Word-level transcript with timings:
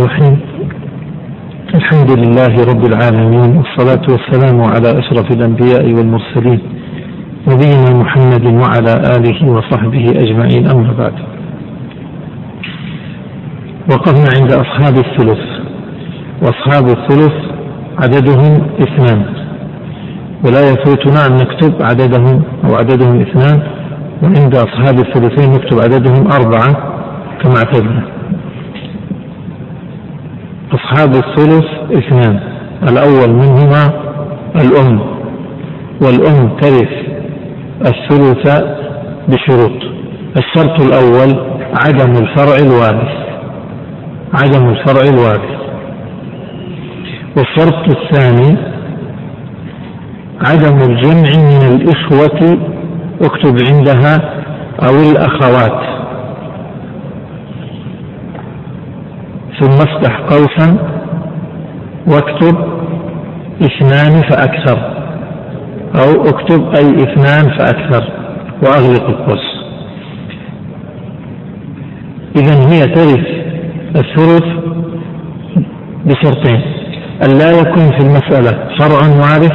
الرحيم. 0.00 0.40
الحمد 1.74 2.10
لله 2.18 2.54
رب 2.70 2.84
العالمين 2.90 3.50
والصلاة 3.56 4.04
والسلام 4.12 4.62
على 4.62 4.98
أشرف 4.98 5.26
الأنبياء 5.36 5.84
والمرسلين 5.96 6.60
نبينا 7.48 7.90
محمد 8.02 8.44
وعلى 8.62 8.92
آله 9.16 9.38
وصحبه 9.54 10.04
أجمعين 10.24 10.68
أما 10.70 10.92
بعد. 10.98 11.12
وقفنا 13.90 14.28
عند 14.40 14.52
أصحاب 14.52 14.94
الثلث 15.06 15.42
وأصحاب 16.42 16.84
الثلث 16.96 17.36
عددهم 18.02 18.52
اثنان 18.86 19.24
ولا 20.44 20.62
يفوتنا 20.70 21.26
أن 21.26 21.32
نكتب 21.32 21.72
عددهم 21.82 22.42
أو 22.64 22.74
عددهم 22.74 23.20
اثنان 23.20 23.62
وعند 24.22 24.54
أصحاب 24.54 24.98
الثلثين 24.98 25.50
نكتب 25.52 25.78
عددهم 25.80 26.24
أربعة 26.32 26.72
كما 27.42 27.56
اعتدنا. 27.56 28.19
أصحاب 30.72 31.14
الثلث 31.14 31.64
اثنان. 31.92 32.40
الأول 32.82 33.30
منهما 33.30 33.92
الأم 34.56 35.00
والأم 36.02 36.56
ترث 36.60 36.92
الثلث 37.86 38.62
بشروط. 39.28 39.82
الشرط 40.36 40.80
الأول 40.80 41.50
عدم 41.86 42.10
الفرع 42.10 42.56
الوارث. 42.56 43.12
عدم 44.34 44.68
الفرع 44.68 45.02
الوارث. 45.02 45.60
والشرط 47.36 47.96
الثاني 47.96 48.56
عدم 50.46 50.76
الجمع 50.90 51.30
من 51.50 51.62
الإخوة 51.74 52.58
اكتب 53.22 53.56
عندها 53.72 54.42
أو 54.88 54.94
الأخوات. 55.10 55.99
ثم 59.60 59.74
افتح 59.74 60.20
قوسا 60.20 60.76
واكتب 62.06 62.56
اثنان 63.62 64.22
فأكثر 64.22 64.78
أو 65.94 66.22
اكتب 66.22 66.74
أي 66.76 67.02
اثنان 67.02 67.58
فأكثر 67.58 68.12
وأغلق 68.62 69.08
القوس. 69.08 69.60
إذا 72.36 72.72
هي 72.72 72.80
ترث 72.80 73.26
الثلث 73.96 74.44
بشرطين 76.04 76.60
أن 77.24 77.38
لا 77.38 77.50
يكون 77.50 77.90
في 77.98 78.00
المسألة 78.00 78.68
فرع 78.78 79.00
وارث 79.20 79.52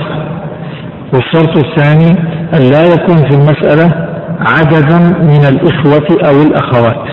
والشرط 1.13 1.57
الثاني 1.57 2.11
أن 2.53 2.71
لا 2.71 2.85
يكون 2.93 3.17
في 3.17 3.35
المسألة 3.35 4.07
عددا 4.39 4.99
من 5.23 5.45
الإخوة 5.45 6.29
أو 6.29 6.41
الأخوات. 6.41 7.07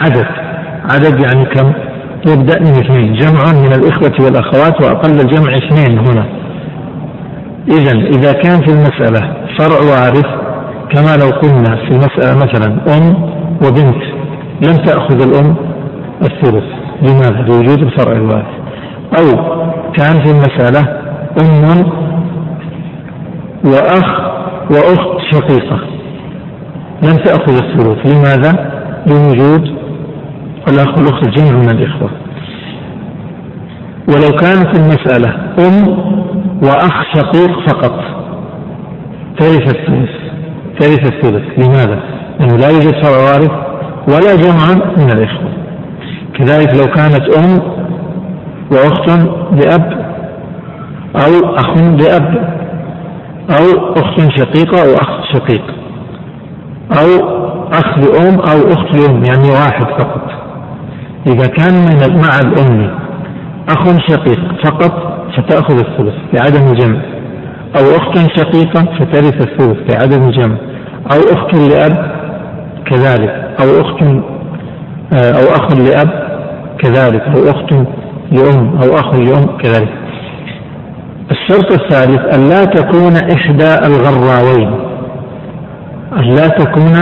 عدد 0.00 0.26
عدد 0.90 1.20
يعني 1.20 1.44
كم؟ 1.44 1.72
يبدأ 2.26 2.60
من 2.60 2.84
اثنين 2.84 3.14
جمع 3.14 3.52
من 3.52 3.72
الإخوة 3.72 4.12
والأخوات 4.20 4.80
وأقل 4.80 5.20
الجمع 5.20 5.56
اثنين 5.56 5.98
هنا 5.98 6.26
إذا 7.68 7.92
إذا 7.92 8.32
كان 8.32 8.60
في 8.60 8.72
المسألة 8.72 9.36
فرع 9.58 9.78
وارث 9.78 10.26
كما 10.90 11.16
لو 11.16 11.30
قلنا 11.30 11.76
في 11.76 11.90
المسألة 11.90 12.36
مثلا 12.36 12.96
أم 12.96 13.14
وبنت 13.66 14.02
لم 14.66 14.76
تأخذ 14.76 15.22
الأم 15.22 15.56
الثلث 16.22 16.64
لماذا؟ 17.02 17.42
لوجود 17.48 17.82
الفرع 17.82 18.12
الوارث 18.12 18.54
أو 19.18 19.54
كان 19.92 20.24
في 20.24 20.30
المسألة 20.30 20.80
أم 21.40 21.84
وأخ 23.64 24.20
وأخت 24.70 25.20
شقيقة 25.32 25.78
لم 27.02 27.16
تأخذ 27.16 27.52
الثلث 27.52 28.14
لماذا؟ 28.14 28.70
لوجود 29.06 29.73
الأخ 30.68 30.98
والأخت 30.98 31.28
جمع 31.28 31.50
من 31.50 31.70
الإخوة. 31.70 32.10
ولو 34.08 34.36
كانت 34.36 34.78
المسألة 34.78 35.28
أم 35.58 35.88
وأخ 36.62 37.02
شقيق 37.14 37.68
فقط. 37.68 38.00
ترث 39.38 39.76
الثلث 39.76 40.10
ترث 40.80 41.12
الثلث 41.12 41.58
لماذا؟ 41.58 42.00
لأنه 42.40 42.56
لا 42.56 42.68
يوجد 42.68 43.04
فرع 43.04 43.18
وارث 43.18 43.50
ولا 44.08 44.36
جمع 44.36 44.92
من 44.96 45.12
الإخوة. 45.12 45.50
كذلك 46.38 46.74
لو 46.74 46.92
كانت 46.92 47.36
أم 47.38 47.60
وأخت 48.72 49.08
لأب 49.52 50.04
أو 51.16 51.54
أخ 51.54 51.76
لأب 51.76 52.54
أو 53.50 53.92
أخت 53.96 54.20
شقيقة 54.38 54.82
أو 54.82 54.94
أخ 54.94 55.32
شقيق 55.32 55.74
أو 56.92 57.34
أخ 57.72 57.98
لأم 57.98 58.34
أو 58.34 58.72
أخت 58.72 58.96
لأم 58.96 59.22
يعني 59.24 59.50
واحد 59.50 59.84
فقط. 59.84 60.43
إذا 61.26 61.46
كان 61.46 61.74
من 61.74 62.20
مع 62.20 62.38
الأم 62.40 62.98
أخ 63.68 63.98
شقيق 64.08 64.40
فقط 64.64 65.14
فتأخذ 65.36 65.78
الثلث 65.78 66.14
لعدم 66.32 66.72
الجمع 66.72 67.00
أو 67.76 67.96
أخت 67.96 68.18
شقيقة 68.36 68.84
فترث 68.98 69.48
الثلث 69.48 69.94
لعدم 69.94 70.28
الجمع 70.28 70.56
أو 71.12 71.18
أخت 71.32 71.54
لأب 71.54 72.12
كذلك 72.86 73.30
أو 73.60 73.80
أخت 73.80 74.02
آه، 75.12 75.32
أو 75.32 75.56
أخ 75.56 75.72
لأب 75.72 76.10
كذلك 76.78 77.22
أو 77.22 77.50
أخت 77.50 77.72
لأم 78.32 78.78
أو 78.82 78.94
أخ 78.94 79.14
لأم 79.14 79.58
كذلك. 79.58 79.88
الشرط 81.30 81.72
الثالث 81.72 82.34
أن 82.34 82.48
لا 82.48 82.64
تكون 82.64 83.16
إحدى 83.16 83.86
الغراوين 83.86 84.70
أن 86.16 86.34
لا 86.34 86.48
تكون 86.48 86.94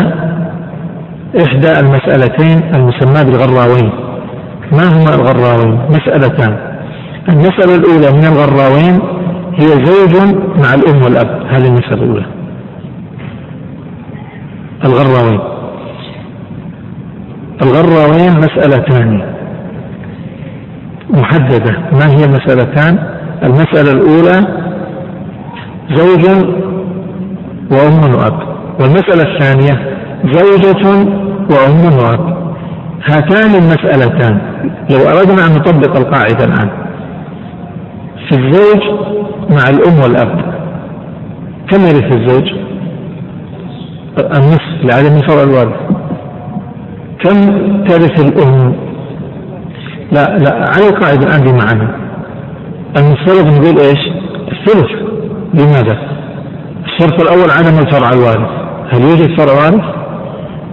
إحدى 1.44 1.80
المسألتين 1.80 2.74
المسمى 2.74 3.24
بالغراوين. 3.24 4.11
ما 4.72 4.88
هما 4.88 5.14
الغراوين؟ 5.14 5.80
مسألتان. 5.90 6.56
المسألة 7.28 7.74
الأولى 7.74 8.12
من 8.12 8.24
الغراوين 8.24 9.00
هي 9.54 9.84
زوج 9.84 10.34
مع 10.62 10.74
الأم 10.74 11.02
والأب. 11.02 11.46
هذه 11.50 11.66
المسألة 11.66 12.02
الأولى. 12.02 12.26
الغراوين. 14.84 15.40
الغراوين 17.62 18.36
مسألتان. 18.38 19.22
محددة. 21.10 21.70
ما 21.92 22.06
هي 22.06 22.24
المسألتان؟ 22.24 22.98
المسألة 23.42 23.92
الأولى 23.92 24.62
زوج 25.90 26.24
وأم 27.70 28.14
وأب. 28.14 28.42
والمسألة 28.80 29.34
الثانية 29.34 29.96
زوجة 30.32 30.88
وأم 31.50 31.98
وأب. 31.98 32.31
هاتان 33.04 33.54
المسألتان 33.54 34.38
لو 34.90 34.98
أردنا 35.08 35.46
أن 35.46 35.52
نطبق 35.52 35.96
القاعدة 35.96 36.44
الآن 36.44 36.68
في 38.28 38.38
الزوج 38.38 38.82
مع 39.50 39.70
الأم 39.70 40.00
والأب 40.02 40.52
كم 41.70 41.80
يرث 41.80 42.16
الزوج؟ 42.16 42.52
النصف 44.18 44.84
لعدم 44.84 45.18
فرع 45.28 45.42
الوارث 45.42 45.76
كم 47.24 47.38
ترث 47.84 48.20
الأم؟ 48.20 48.74
لا 50.12 50.38
لا 50.38 50.54
على 50.54 50.88
القاعدة 50.88 51.26
الآن 51.26 51.40
بمعنى 51.40 51.88
المفترض 52.96 53.46
نقول 53.46 53.78
إيش؟ 53.78 54.00
الثلث 54.52 54.90
لماذا؟ 55.54 55.98
الشرط 56.84 57.20
الأول 57.20 57.50
عدم 57.50 57.78
الفرع 57.78 58.10
الوارث 58.10 58.50
هل 58.90 59.00
يوجد 59.02 59.38
فرع 59.38 59.52
وارث؟ 59.52 59.84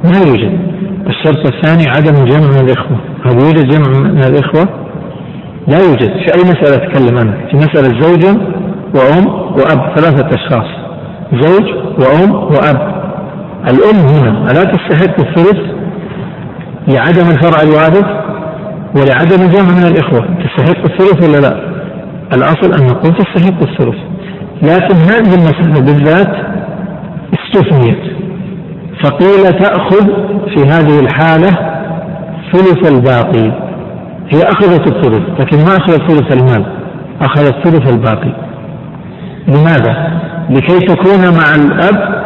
ما 0.03 0.19
يوجد 0.27 0.68
الشرط 1.09 1.53
الثاني 1.53 1.89
عدم 1.89 2.25
جمع 2.25 2.59
الإخوة. 2.61 2.97
هل 3.25 3.33
يوجد 3.33 3.67
جمع 3.67 3.99
من 3.99 4.23
الإخوة؟ 4.23 4.69
لا 5.67 5.77
يوجد. 5.79 6.09
في 6.09 6.33
أي 6.35 6.43
مسألة 6.43 6.75
أتكلم 6.75 7.17
أنا 7.17 7.33
في 7.51 7.57
مسألة 7.57 8.01
زوج 8.01 8.25
وأم 8.95 9.27
وأب 9.27 9.97
ثلاثة 9.97 10.29
أشخاص. 10.35 10.67
زوج 11.33 11.65
وأم 11.99 12.33
وأب. 12.33 12.99
الأم 13.69 14.07
هنا 14.07 14.51
ألا 14.51 14.63
تستحق 14.63 15.19
الثلث 15.19 15.59
لعدم 16.87 17.29
الفرع 17.31 17.61
الوارث 17.63 18.07
ولعدم 18.95 19.45
الجمع 19.45 19.71
من 19.77 19.85
الإخوة؟ 19.91 20.19
تستحق 20.19 20.91
الثلث 20.91 21.29
ولا 21.29 21.37
لا؟ 21.47 21.69
الأصل 22.33 22.73
أن 22.81 22.87
نقول 22.87 23.13
تستحق 23.13 23.61
الثلث. 23.61 23.95
لكن 24.61 24.95
هذه 24.95 25.33
المسألة 25.35 25.79
بالذات 25.85 26.35
استثنيت. 27.33 28.28
فقيل 29.03 29.59
تأخذ 29.59 30.05
في 30.55 30.63
هذه 30.69 30.99
الحالة 30.99 31.49
ثلث 32.53 32.91
الباقي. 32.91 33.69
هي 34.29 34.43
أخذت 34.43 34.87
الثلث 34.87 35.39
لكن 35.39 35.57
ما 35.57 35.77
أخذت 35.77 36.11
ثلث 36.11 36.33
المال؟ 36.33 36.65
أخذت 37.21 37.67
ثلث 37.67 37.93
الباقي. 37.93 38.33
لماذا؟ 39.47 40.19
لكي 40.49 40.79
تكون 40.85 41.19
مع 41.19 41.55
الأب 41.55 42.23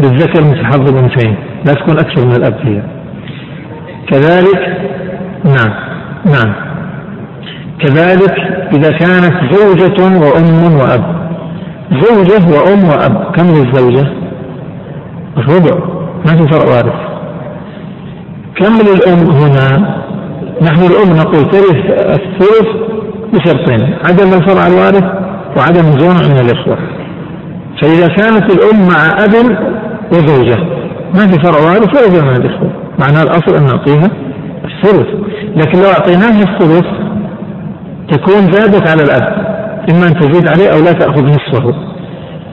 بالذكر 0.00 0.42
مثل 0.42 0.66
حظ 0.66 0.88
الأنثيين. 0.88 1.36
لا 1.66 1.72
تكون 1.74 1.98
أكثر 1.98 2.26
من 2.26 2.32
الأب 2.32 2.54
هي 2.62 2.82
كذلك 4.10 4.90
نعم 5.44 5.74
نعم. 6.26 6.54
كذلك 7.78 8.38
إذا 8.74 8.90
كانت 8.90 9.54
زوجة 9.54 10.02
وأم 10.02 10.74
وأب. 10.80 11.20
زوجة 11.92 12.58
وأم 12.58 12.88
وأب. 12.88 13.32
كم 13.36 13.46
للزوجة؟ 13.46 14.06
الربع. 15.36 15.99
ما 16.26 16.36
في 16.36 16.48
فرع 16.52 16.68
وارث 16.70 17.00
كم 18.56 18.74
للأم 18.74 19.30
هنا؟ 19.30 20.00
نحن 20.62 20.82
الأم 20.82 21.16
نقول 21.16 21.50
ترث 21.50 21.76
الثلث 22.00 22.68
بشرطين 23.32 23.94
عدم 24.04 24.34
الفرع 24.34 24.66
الوارث 24.66 25.04
وعدم 25.56 25.88
الجمع 25.88 26.28
من 26.32 26.38
الإخوة. 26.40 26.78
فإذا 27.82 28.06
كانت 28.06 28.52
الأم 28.52 28.88
مع 28.88 29.24
أب 29.24 29.34
وزوجة 30.12 30.58
ما 31.14 31.26
في 31.26 31.42
فرع 31.42 31.58
وارث 31.58 31.96
ولا 31.96 32.18
جمع 32.18 32.30
من 32.30 32.36
الإخوة. 32.36 32.70
معناه 32.98 33.22
الأصل 33.22 33.56
أن 33.56 33.66
نعطيها 33.66 34.10
الثلث. 34.64 35.08
لكن 35.56 35.78
لو 35.78 35.88
أعطيناها 35.88 36.42
الثلث 36.42 36.86
تكون 38.10 38.52
زادت 38.52 38.88
على 38.88 39.02
الأب. 39.02 39.50
إما 39.90 40.06
أن 40.06 40.14
تزيد 40.14 40.48
عليه 40.48 40.68
أو 40.68 40.78
لا 40.84 40.92
تأخذ 40.92 41.24
نصفه. 41.26 41.89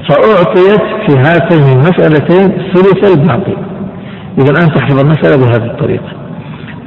فأعطيت 0.10 0.82
في 1.08 1.18
هاتين 1.18 1.64
المسألتين 1.78 2.72
ثلث 2.74 3.12
الباقي. 3.12 3.58
إذا 4.38 4.52
الآن 4.52 4.68
تحفظ 4.76 5.00
المسألة 5.00 5.38
بهذه 5.38 5.72
الطريقة. 5.72 6.12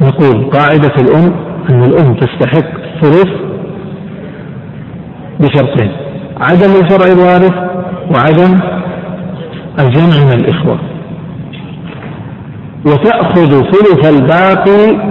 نقول 0.02 0.50
قاعدة 0.50 0.94
الأم 0.98 1.34
أن 1.70 1.82
الأم 1.82 2.14
تستحق 2.14 2.70
الثلث 2.94 3.28
بشرطين 5.40 5.92
عدم 6.40 6.70
الفرع 6.80 7.06
الوارث 7.12 7.54
وعدم 8.14 8.56
الجمع 9.80 10.24
من 10.24 10.32
الإخوة. 10.32 10.78
وتأخذ 12.86 13.62
ثلث 13.70 14.06
الباقي 14.08 15.10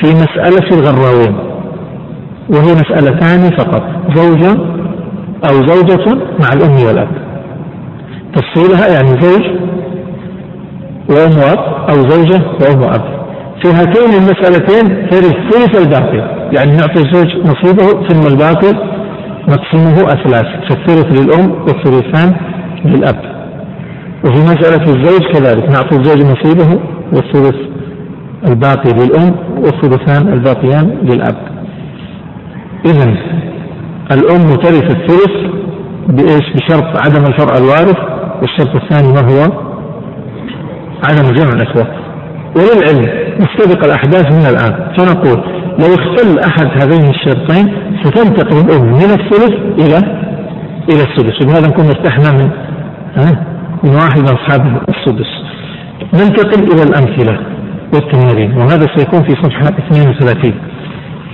في 0.00 0.14
مسألة 0.14 0.68
الغراوين 0.72 1.36
وهي 2.48 2.74
مسألتان 2.74 3.50
فقط 3.58 3.82
زوجة 4.16 4.69
أو 5.48 5.66
زوجة 5.66 6.14
مع 6.14 6.48
الأم 6.52 6.86
والأب. 6.86 7.08
تفصيلها 8.34 8.88
يعني 8.94 9.20
زوج 9.20 9.42
وأم 11.10 11.38
وأب 11.38 11.88
أو 11.90 12.08
زوجة 12.10 12.42
وأم 12.60 12.80
وأب. 12.82 13.20
في 13.62 13.68
هاتين 13.68 14.10
المسألتين 14.18 15.08
ترث 15.10 15.34
ثلث 15.50 15.82
الباقي. 15.82 16.18
يعني 16.56 16.70
نعطي 16.76 17.00
الزوج 17.02 17.36
نصيبه 17.36 18.08
ثم 18.08 18.26
الباقي 18.32 18.72
نقسمه 19.48 20.12
أثلاث. 20.12 20.46
فالثلث 20.68 21.20
للأم 21.20 21.50
والثلثان 21.50 22.36
للأب. 22.84 23.20
وفي 24.24 24.42
مسألة 24.42 24.82
الزوج 24.82 25.22
كذلك. 25.32 25.70
نعطي 25.70 25.96
الزوج 25.96 26.22
نصيبه 26.22 26.80
والثلث 27.12 27.56
الباقي 28.46 28.92
للأم 28.92 29.34
والثلثان 29.56 30.32
الباقيان 30.32 30.98
للأب. 31.02 31.36
إذا 32.86 33.16
الأم 34.12 34.54
ترث 34.54 34.96
الثلث 34.96 35.34
بإيش؟ 36.08 36.46
بشرط 36.54 36.84
عدم 37.06 37.24
الفرع 37.26 37.58
الوارث 37.58 37.98
والشرط 38.42 38.82
الثاني 38.82 39.12
ما 39.12 39.20
هو؟ 39.20 39.52
عدم 41.08 41.32
جمع 41.34 41.50
الإخوة 41.52 41.86
وللعلم 42.56 43.30
نستبق 43.40 43.84
الأحداث 43.84 44.26
من 44.32 44.46
الآن. 44.46 44.92
فنقول 44.98 45.44
لو 45.78 45.94
اختل 45.94 46.38
أحد 46.38 46.82
هذين 46.82 47.10
الشرطين 47.10 47.74
ستنتقل 48.04 48.56
الأم 48.58 48.86
من 48.86 49.10
الثلث 49.18 49.54
إلى 49.78 49.98
إلى 50.92 51.02
السدس. 51.02 51.42
وبهذا 51.42 51.68
نكون 51.68 51.84
ارتحنا 51.84 52.30
من 52.32 52.50
ها؟ 53.16 53.46
من 53.84 53.94
واحد 53.94 54.18
من 54.18 54.38
أصحاب 54.38 54.82
السدس. 54.88 55.30
ننتقل 56.14 56.62
إلى 56.72 56.82
الأمثلة 56.82 57.40
والتمارين. 57.94 58.56
وهذا 58.56 58.86
سيكون 58.96 59.22
في 59.22 59.34
صفحة 59.42 59.78
32 59.86 60.54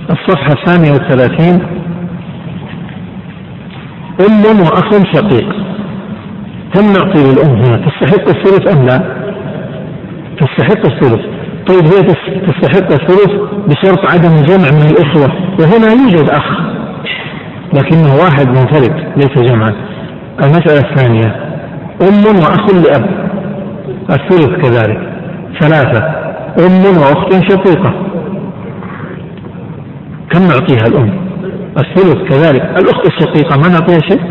الصفحة 0.09 0.53
الثانية 0.53 0.91
والثلاثين 0.91 1.59
أم 4.19 4.59
وأخ 4.59 4.89
شقيق. 5.13 5.49
كم 6.73 6.85
نعطي 6.93 7.23
للأم 7.23 7.55
هنا؟ 7.55 7.77
تستحق 7.87 8.27
الثلث 8.29 8.77
أم 8.77 8.85
لا؟ 8.85 9.01
تستحق 10.39 10.85
الثلث. 10.85 11.25
طيب 11.67 11.85
هي 11.85 12.01
تستحق 12.47 12.91
الثلث 12.91 13.31
بشرط 13.67 13.99
عدم 14.11 14.35
الجمع 14.35 14.69
من 14.71 14.91
الإخوة. 14.91 15.31
وهنا 15.59 15.87
يوجد 15.91 16.29
أخ 16.29 16.43
لكنه 17.73 18.15
واحد 18.15 18.47
منفرد 18.47 19.13
ليس 19.17 19.51
جمعا. 19.51 19.75
المسألة 20.43 20.89
الثانية. 20.89 21.35
أم 22.01 22.25
وأخ 22.35 22.73
لأب. 22.73 23.29
الثلث 24.09 24.49
كذلك. 24.49 25.13
ثلاثة. 25.59 26.27
أم 26.59 26.97
وأخت 26.97 27.51
شقيقة. 27.51 27.93
كم 30.31 30.41
نعطيها 30.41 30.87
الأم؟ 30.87 31.26
الثلث 31.77 32.29
كذلك. 32.29 32.61
الأخت 32.61 33.07
الشقيقة 33.07 33.57
ما 33.57 33.67
نعطيها 33.67 33.99
شيء؟ 34.09 34.21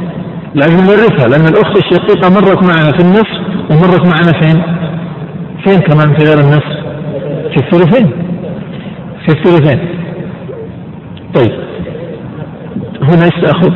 لازم 0.55 0.85
نورثها 0.85 1.29
لأن 1.29 1.47
الأخت 1.47 1.77
الشقيقة 1.77 2.29
مرت 2.29 2.63
معنا 2.63 2.93
في 2.93 3.01
النصف 3.01 3.41
ومرت 3.71 4.07
معنا 4.07 4.41
فين؟ 4.41 4.63
فين 5.65 5.81
كمان 5.81 6.17
في 6.17 6.25
غير 6.25 6.39
النصف؟ 6.39 6.77
في 7.51 7.57
الثلثين. 7.57 8.11
في 9.27 9.29
الثلثين. 9.29 9.89
طيب. 11.35 11.53
هنا 13.03 13.25
إيش 13.25 13.45
تأخذ؟ 13.45 13.73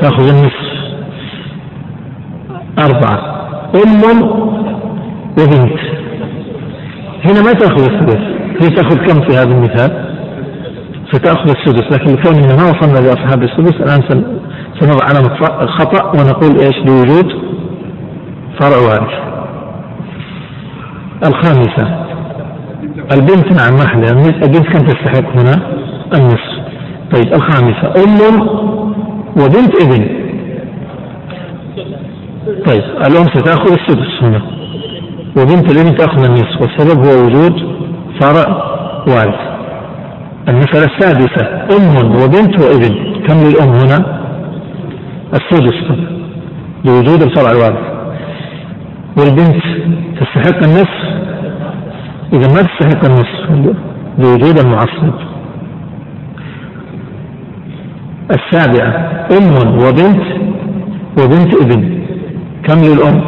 تأخذ 0.00 0.28
النصف. 0.28 0.66
أربعة. 2.78 3.36
أم 3.74 4.22
وبنت. 5.38 5.80
هنا 7.24 7.42
ما 7.42 7.52
تأخذ 7.52 7.92
الثلث. 7.92 8.20
هي 8.62 8.68
تأخذ 8.68 8.96
كم 8.96 9.20
في 9.20 9.36
هذا 9.36 9.50
المثال؟ 9.50 10.05
ستأخذ 11.16 11.50
السدس 11.50 11.92
لكن 11.92 12.14
لكوننا 12.14 12.56
ما 12.56 12.70
وصلنا 12.70 12.98
لأصحاب 12.98 13.42
السدس 13.42 13.74
الآن 13.74 14.02
سنضع 14.80 15.04
علامة 15.04 15.62
الخطأ 15.62 16.06
ونقول 16.06 16.60
إيش؟ 16.60 16.76
لوجود 16.76 17.32
فرع 18.60 18.76
وارث. 18.76 19.26
الخامسة 21.26 22.06
البنت 23.12 23.52
نعم 23.52 23.72
ما 23.76 23.84
البنت 24.44 24.66
كم 24.72 24.86
تستحق 24.86 25.28
هنا؟ 25.36 25.56
النصف. 26.14 26.56
طيب 27.14 27.34
الخامسة 27.34 27.86
أم 28.04 28.40
وبنت 29.36 29.82
ابن. 29.82 30.08
طيب 32.66 32.84
الأم 33.08 33.26
ستأخذ 33.34 33.72
السدس 33.72 34.22
هنا 34.22 34.42
وبنت 35.36 35.72
الابن 35.72 35.96
تأخذ 35.96 36.24
النصف 36.24 36.60
والسبب 36.60 37.04
هو 37.04 37.26
وجود 37.26 37.76
فرع 38.20 38.46
وارث. 39.08 39.55
المسألة 40.48 40.84
السادسة 40.84 41.66
أم 41.76 41.96
وبنت 41.96 42.60
وابن. 42.60 42.94
كم 43.26 43.34
للأم 43.34 43.68
هنا؟ 43.68 44.20
السدس 45.34 45.74
لوجود 46.84 47.22
الفرع 47.22 47.50
الوارث 47.50 47.86
والبنت 49.18 49.62
تستحق 50.20 50.64
النصف؟ 50.64 51.06
إذا 52.32 52.48
ما 52.54 52.62
تستحق 52.62 53.04
النصف 53.04 53.76
لوجود 54.18 54.58
المعصب 54.58 55.14
السابعة 58.30 59.26
أم 59.32 59.54
وبنت 59.78 60.22
وبنت 61.18 61.54
ابن. 61.62 62.00
كم 62.64 62.78
للأم؟ 62.78 63.20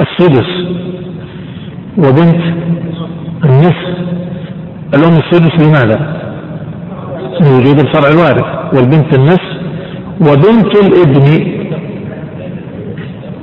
السدس 0.00 0.50
وبنت 1.98 2.42
النصف. 3.44 3.94
الأم 4.94 5.16
السدس 5.16 5.66
لماذا؟ 5.66 6.23
لوجود 7.40 7.80
الفرع 7.80 8.08
الوارث 8.08 8.44
والبنت 8.74 9.14
النصف 9.18 9.54
وبنت 10.20 10.76
الابن. 10.76 11.54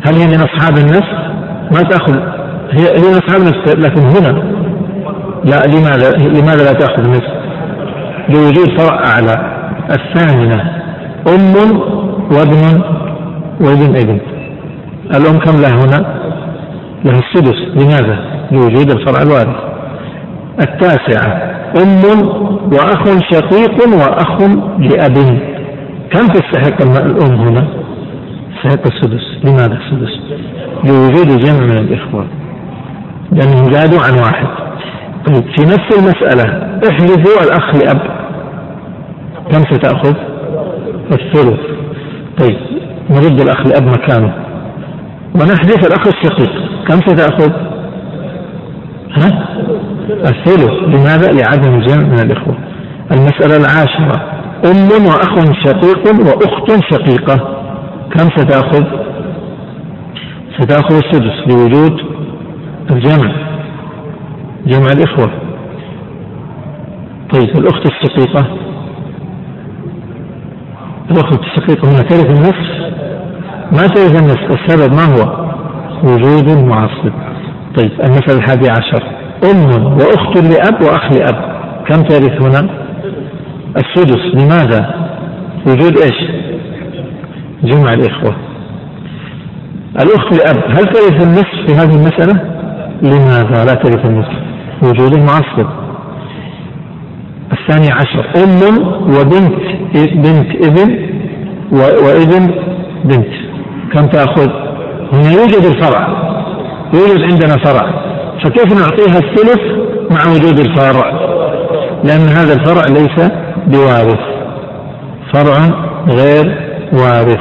هل 0.05 0.15
هي 0.15 0.27
من 0.27 0.41
أصحاب 0.41 0.77
النصف؟ 0.77 1.13
ما 1.71 1.81
تأخذ. 1.89 2.13
هي 2.71 2.85
هي 2.97 3.09
من 3.11 3.17
أصحاب 3.17 3.41
النصف 3.41 3.75
لكن 3.77 4.01
هنا 4.01 4.43
لا 5.43 5.61
لماذا؟ 5.67 6.11
لماذا 6.17 6.63
لا 6.63 6.73
تأخذ 6.73 7.09
نصف 7.09 7.31
لوجود 8.29 8.79
فرع 8.79 9.03
أعلى. 9.05 9.61
الثامنة 9.89 10.81
أم 11.27 11.55
وابن 12.31 12.81
وابن 13.61 13.95
ابن. 13.95 14.19
الأم 15.15 15.39
كم 15.39 15.61
لها 15.61 15.85
هنا؟ 15.85 16.21
لها 17.05 17.19
السدس. 17.19 17.57
لماذا؟ 17.75 18.19
لوجود 18.51 18.91
الفرع 18.91 19.21
الوارث. 19.21 19.55
التاسعة 20.61 21.60
أم 21.81 22.27
وأخ 22.73 23.03
شقيق 23.31 23.87
وأخ 23.87 24.41
لأب. 24.79 25.39
كم 26.11 26.27
تستحق 26.27 26.81
الأم 26.81 27.35
هنا؟ 27.35 27.67
تستحق 28.55 28.87
السدس. 28.93 29.25
لماذا 29.43 29.77
السدس؟ 29.77 30.19
لوجود 30.83 31.39
جمع 31.39 31.65
من 31.65 31.77
الإخوة. 31.77 32.25
لأنهم 33.31 33.71
زادوا 33.71 33.99
عن 34.01 34.19
واحد. 34.19 34.47
طيب 35.25 35.43
في 35.43 35.63
نفس 35.65 35.97
المسألة 35.97 36.43
احذفوا 36.89 37.43
الأخ 37.43 37.75
لأب. 37.75 38.01
كم 39.51 39.59
ستأخذ؟ 39.59 40.15
الثلث. 41.11 41.59
طيب 42.39 42.57
نرد 43.09 43.41
الأخ 43.41 43.67
لأب 43.67 43.83
مكانه. 43.83 44.33
ونحذف 45.35 45.87
الأخ 45.87 46.07
الشقيق. 46.07 46.51
كم 46.87 46.97
ستأخذ؟ 47.07 47.51
ها؟ 49.11 49.47
الثلث 50.11 50.71
لماذا؟ 50.87 51.27
لعدم 51.31 51.73
الجمع 51.73 52.07
من 52.07 52.19
الإخوة. 52.19 52.55
المسألة 53.11 53.57
العاشرة. 53.57 54.41
أم 54.65 55.05
وأخ 55.05 55.35
شقيق 55.65 56.07
وأخت 56.07 56.83
شقيقة. 56.93 57.35
كم 58.11 58.29
ستأخذ؟ 58.35 58.83
ستأخذ 60.59 60.95
السدس 60.95 61.47
لوجود 61.47 62.01
الجمع. 62.91 63.31
جمع 64.65 64.87
الإخوة. 64.91 65.31
طيب 67.33 67.57
الأخت 67.57 67.85
الشقيقة. 67.91 68.45
الأخت 71.11 71.39
الشقيقة 71.39 71.89
هنا 71.89 72.01
ترث 72.01 72.31
النصف. 72.31 72.81
ما 73.71 73.87
ترث 73.87 74.21
النصف؟ 74.21 74.51
السبب 74.51 74.93
ما 74.93 75.05
هو؟ 75.05 75.51
وجود 76.03 76.49
المعصب 76.49 77.13
طيب 77.77 77.91
المثل 78.01 78.37
الحادي 78.37 78.69
عشر 78.69 79.20
أم 79.51 79.83
وأخت 79.93 80.37
لأب 80.37 80.81
وأخ 80.81 81.11
لأب. 81.11 81.51
كم 81.87 82.01
ترث 82.01 82.45
هنا؟ 82.45 82.69
السدس. 83.77 84.43
لماذا؟ 84.43 84.95
وجود 85.67 85.97
إيش؟ 85.97 86.31
جمع 87.63 87.93
الإخوة. 87.93 88.35
الأخت 89.95 90.33
لأب. 90.33 90.57
هل 90.69 90.85
ترث 90.85 91.23
النصف 91.23 91.55
في 91.67 91.73
هذه 91.73 91.95
المسألة؟ 91.95 92.51
لماذا 93.01 93.65
لا 93.65 93.73
ترث 93.73 94.05
النصف؟ 94.05 94.35
وجود 94.83 95.13
المعصب 95.13 95.67
الثاني 97.51 97.91
عشر. 97.91 98.25
أم 98.43 98.77
وبنت 99.03 99.61
بنت 100.13 100.65
ابن 100.65 101.11
وابن 101.71 102.51
بنت. 103.03 103.33
كم 103.93 104.07
تأخذ؟ 104.07 104.49
هنا 105.13 105.31
يوجد 105.31 105.65
الفرع. 105.65 106.07
يوجد 106.93 107.21
عندنا 107.21 107.63
فرع. 107.63 108.00
فكيف 108.43 108.73
نعطيها 108.73 109.19
الثلث 109.19 109.61
مع 110.11 110.31
وجود 110.33 110.59
الفرع؟ 110.59 111.11
لأن 112.03 112.27
هذا 112.27 112.53
الفرع 112.53 112.85
ليس 112.89 113.31
بوارث. 113.67 114.19
فرع 115.33 115.69
غير 116.09 116.57
وارث. 116.93 117.39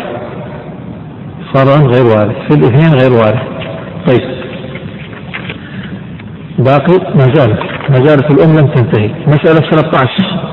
فرع 1.55 1.77
غير 1.77 2.07
وارث. 2.07 2.37
في 2.49 2.55
الاثنين 2.55 3.01
غير 3.01 3.13
وارث. 3.13 3.43
طيب. 4.07 4.41
باقي 6.59 7.15
ما 7.15 7.35
زالت 7.35 7.61
ما 7.91 8.07
زالت 8.07 8.31
الأم 8.31 8.59
لم 8.59 8.67
تنتهي. 8.67 9.11
مسألة 9.27 9.71
13 9.71 10.51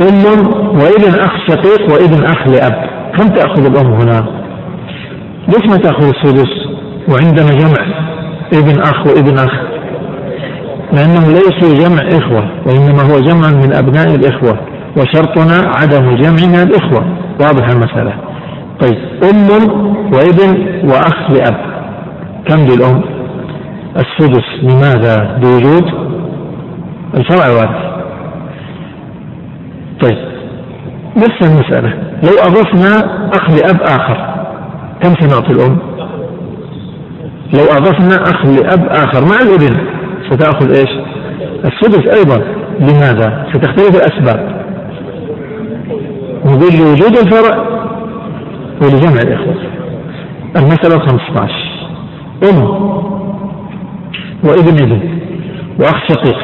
أم 0.00 0.24
وابن 0.68 1.20
أخ 1.20 1.32
شقيق 1.48 1.92
وابن 1.92 2.24
أخ 2.24 2.48
لأب. 2.48 2.90
كم 3.18 3.28
تأخذ 3.28 3.66
الأم 3.66 3.92
هنا؟ 3.92 4.44
ليش 5.48 5.70
ما 5.70 5.76
تأخذ 5.76 6.08
السدس 6.08 6.50
وعندنا 7.08 7.50
جمع. 7.50 8.04
ابن 8.54 8.80
أخ 8.80 9.06
وابن 9.06 9.38
أخ. 9.38 9.63
لأنه 10.94 11.26
ليس 11.28 11.78
جمع 11.80 12.08
إخوة 12.08 12.44
وإنما 12.66 13.02
هو 13.02 13.20
جمع 13.20 13.50
من 13.50 13.72
أبناء 13.72 14.14
الإخوة 14.14 14.58
وشرطنا 14.96 15.72
عدم 15.80 16.04
من 16.04 16.54
الإخوة. 16.54 17.04
واضح 17.40 17.68
المسألة. 17.68 18.12
طيب 18.80 18.98
أم 19.30 19.48
وابن 20.12 20.80
وأخ 20.88 21.30
لأب. 21.30 21.56
كم 22.48 22.60
للأم 22.60 23.02
السدس. 23.96 24.44
لماذا؟ 24.62 25.38
بوجود؟ 25.42 25.84
الفرع 27.14 27.48
وارث 27.48 27.94
طيب 30.02 30.18
نفس 31.16 31.42
المسألة. 31.42 31.88
لو 32.22 32.32
أضفنا 32.42 33.28
أخ 33.34 33.50
لأب 33.50 33.80
آخر 33.82 34.34
كم 35.02 35.14
سنعطي 35.20 35.52
الأم؟ 35.52 35.78
لو 37.54 37.64
أضفنا 37.64 38.22
أخ 38.22 38.46
لأب 38.46 38.86
آخر 38.88 39.24
مع 39.24 39.38
الابن. 39.42 39.76
ستأخذ 40.30 40.68
إيش؟ 40.68 40.90
السدس 41.64 42.18
أيضا. 42.18 42.44
لماذا؟ 42.80 43.46
ستختلف 43.52 43.96
الأسباب. 43.96 44.64
نقول 46.44 46.72
لوجود 46.78 47.18
الفرع 47.18 47.56
ولجمع 48.82 49.22
الإخوة. 49.22 49.54
المسألة 50.56 50.98
15 50.98 51.54
أم 52.50 52.62
وابن 54.44 54.82
ابن 54.82 55.00
وأخ 55.80 56.08
شقيق 56.08 56.38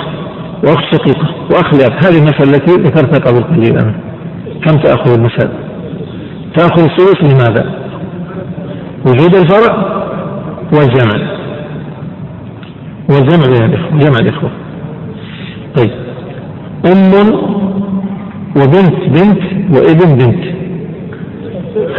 وأخ 0.64 0.80
شقيقة 0.92 1.28
وأخ 1.50 1.74
لأب. 1.74 1.92
هذه 1.92 2.18
المسألة 2.18 2.56
التي 2.56 2.72
ذكرتها 2.72 3.30
قبل 3.30 3.44
قليل 3.44 3.78
أنا. 3.78 3.94
كم 4.64 4.78
تأخذ 4.78 5.14
المسألة؟ 5.14 5.52
تأخذ 6.56 6.82
الثلث 6.82 7.32
لماذا؟ 7.32 7.74
وجود 9.06 9.34
الفرع 9.34 9.74
والجمع. 10.72 11.39
والجمع 13.10 13.46
بين 13.46 13.64
الإخوة 13.64 13.98
جمع 13.98 14.18
الإخوة. 14.20 14.50
طيب. 15.76 15.90
أم 16.86 17.12
وبنت 18.56 19.18
بنت 19.18 19.42
وابن 19.70 20.16
بنت. 20.16 20.44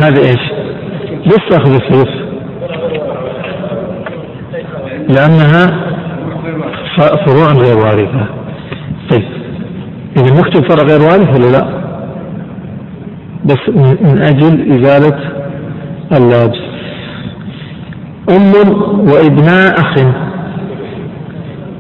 هذا 0.01 0.19
إيش؟ 0.19 0.51
ليش 1.25 1.49
تأخذ 1.49 1.73
الثلث؟ 1.73 2.09
لأنها 5.09 5.87
فروع 6.97 7.51
غير 7.53 7.77
وارثة. 7.77 8.25
طيب. 9.11 9.23
إذا 10.17 10.39
نكتب 10.39 10.69
فرع 10.69 10.83
غير 10.83 11.01
وارث 11.01 11.39
ولا 11.39 11.51
لا؟ 11.57 11.81
بس 13.45 13.69
من 14.01 14.21
أجل 14.21 14.71
إزالة 14.71 15.19
اللابس. 16.11 16.59
أم 18.29 18.53
وابناء 19.09 19.73
أخ. 19.79 20.30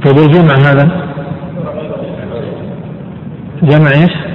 طيب 0.05 0.17
الجمع 0.17 0.53
هذا؟ 0.55 1.11
جمع 3.63 3.89
إيش؟ 3.89 4.31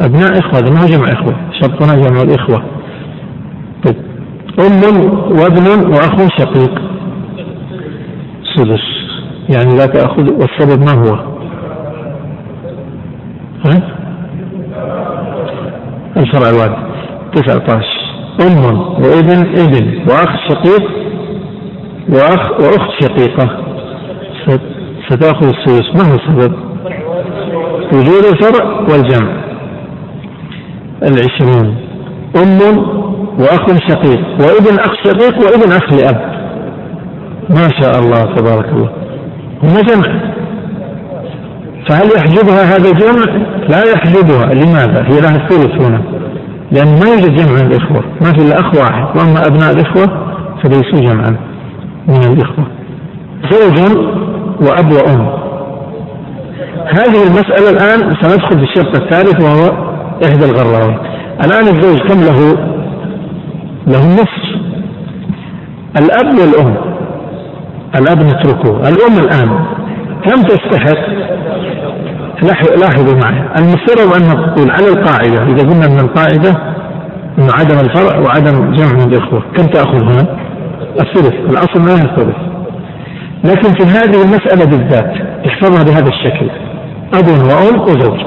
أبناء 0.00 0.38
إخوة 0.38 0.58
هذا 0.58 0.70
ما 0.70 0.82
هو 0.82 0.86
جمع 0.86 1.12
إخوة 1.12 1.34
شرطنا 1.60 1.94
جمع 1.94 2.22
الإخوة. 2.22 2.64
طيب 3.84 3.96
أم 4.60 4.82
وابن 5.38 5.90
وأخ 5.90 6.28
شقيق. 6.38 6.82
سدس. 8.56 8.80
يعني 9.48 9.76
لا 9.76 9.86
تأخذ 9.86 10.32
والسبب 10.32 10.80
ما 10.80 10.92
هو؟ 10.92 11.14
ها؟ 13.66 13.82
الفرع 16.16 16.50
الوارد 16.50 16.88
19 17.34 17.84
أم 18.40 18.80
وابن 18.80 19.38
ابن 19.58 19.98
وأخ 20.10 20.48
شقيق 20.48 20.90
وأخ 22.08 22.50
وأخت 22.50 23.02
شقيقة. 23.02 23.67
ستأخذ 25.08 25.46
السدس 25.46 25.86
ما 25.94 26.10
هو 26.10 26.14
السبب؟ 26.14 26.54
وجود 27.92 28.24
الفرع 28.32 28.64
والجمع. 28.80 29.30
العشرون. 31.02 31.76
أم 32.36 32.78
وأخ 33.38 33.66
شقيق. 33.88 34.20
وابن 34.40 34.78
أخ 34.78 34.92
شقيق 35.04 35.34
وابن 35.38 35.72
أخ 35.72 35.92
لأب. 35.92 36.38
ما 37.50 37.68
شاء 37.80 37.98
الله 37.98 38.34
تبارك 38.36 38.68
الله. 38.68 38.90
هنا 39.62 39.82
جمع. 39.82 40.20
فهل 41.88 42.06
يحجبها 42.16 42.76
هذا 42.76 42.90
الجمع؟ 42.90 43.36
لا 43.68 43.82
يحجبها. 43.92 44.54
لماذا؟ 44.54 45.02
هي 45.02 45.20
لها 45.20 45.36
الثلث 45.36 45.86
هنا. 45.86 46.02
لأن 46.72 46.88
ما 46.88 47.08
يوجد 47.10 47.34
جمع 47.34 47.52
من 47.52 47.72
الإخوة. 47.72 48.04
ما 48.20 48.32
في 48.32 48.44
إلا 48.44 48.60
أخ 48.60 48.74
واحد. 48.74 49.16
وأما 49.16 49.46
أبناء 49.46 49.72
الإخوة 49.72 50.34
فليسوا 50.62 51.12
جمعا 51.12 51.36
من 52.08 52.32
الإخوة. 52.32 52.66
زوج 53.50 53.78
وأب 54.60 54.92
وأم 54.92 55.48
هذه 56.88 57.22
المسألة 57.26 57.70
الآن 57.70 58.14
سندخل 58.20 58.58
في 58.58 58.62
الشرط 58.62 59.02
الثالث 59.02 59.44
وهو 59.44 59.88
إحدى 60.24 60.44
الغراوي 60.44 60.96
الآن 61.44 61.76
الزوج 61.76 61.98
كم 61.98 62.20
له؟ 62.20 62.54
له 63.86 64.02
النصف 64.02 64.48
الأب 66.00 66.38
والأم. 66.38 66.76
الأب 67.96 68.18
نتركه 68.22 68.88
الأم 68.88 69.18
الآن 69.24 69.64
كم 70.24 70.42
تستحق؟ 70.42 71.08
لاحظوا 72.80 73.14
معي. 73.24 73.42
المفترض 73.58 74.14
أن 74.14 74.28
نقول 74.28 74.70
على 74.70 74.88
القاعدة 74.88 75.42
إذا 75.42 75.68
قلنا 75.70 75.88
من 75.88 76.00
القاعدة 76.00 76.50
أنه 77.38 77.52
عدم 77.52 77.78
الفرع 77.78 78.18
وعدم 78.18 78.72
جمع 78.74 79.04
الإخوة 79.04 79.42
كم 79.56 79.66
تأخذ 79.66 80.02
هنا؟ 80.02 80.38
الثلث. 81.00 81.34
الأصل 81.34 81.80
ما 81.80 81.94
الثلث. 81.94 82.47
لكن 83.44 83.72
في 83.72 83.84
هذه 83.84 84.22
المسألة 84.22 84.64
بالذات 84.64 85.12
احفظها 85.48 85.82
بهذا 85.82 86.08
الشكل. 86.08 86.50
أب 87.14 87.28
وأم 87.28 87.80
وزوج. 87.80 88.20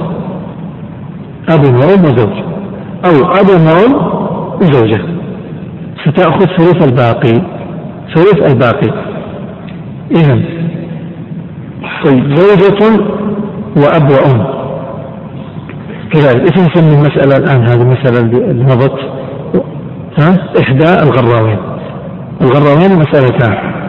أب 1.49 1.63
وأم 1.63 2.03
وزوج. 2.03 2.43
أو 3.05 3.31
أب 3.31 3.49
وأم 3.49 4.11
وزوجة 4.61 5.01
ستأخذ 6.05 6.45
ثلث 6.45 6.87
الباقي. 6.87 7.41
ثلث 8.15 8.51
الباقي. 8.51 8.93
إذا 10.11 10.41
طيب 12.05 12.35
زوجة 12.35 13.03
وأب 13.77 14.09
وأم. 14.09 14.61
كذلك 16.13 16.41
إيش 16.41 16.67
نسمي 16.67 16.93
المسألة 16.93 17.37
الآن 17.37 17.67
هذه 17.67 17.81
المسألة 17.81 18.19
اللي 18.19 18.63
مضت 18.63 18.99
ها؟ 20.19 20.37
إحدى 20.61 21.03
الغراوين. 21.03 21.59
الغراوين 22.41 22.99
مسألتان. 22.99 23.80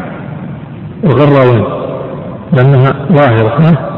الغراوين 1.04 1.64
لأنها 2.52 2.92
ظاهرة 3.12 3.60
ها؟ 3.60 3.90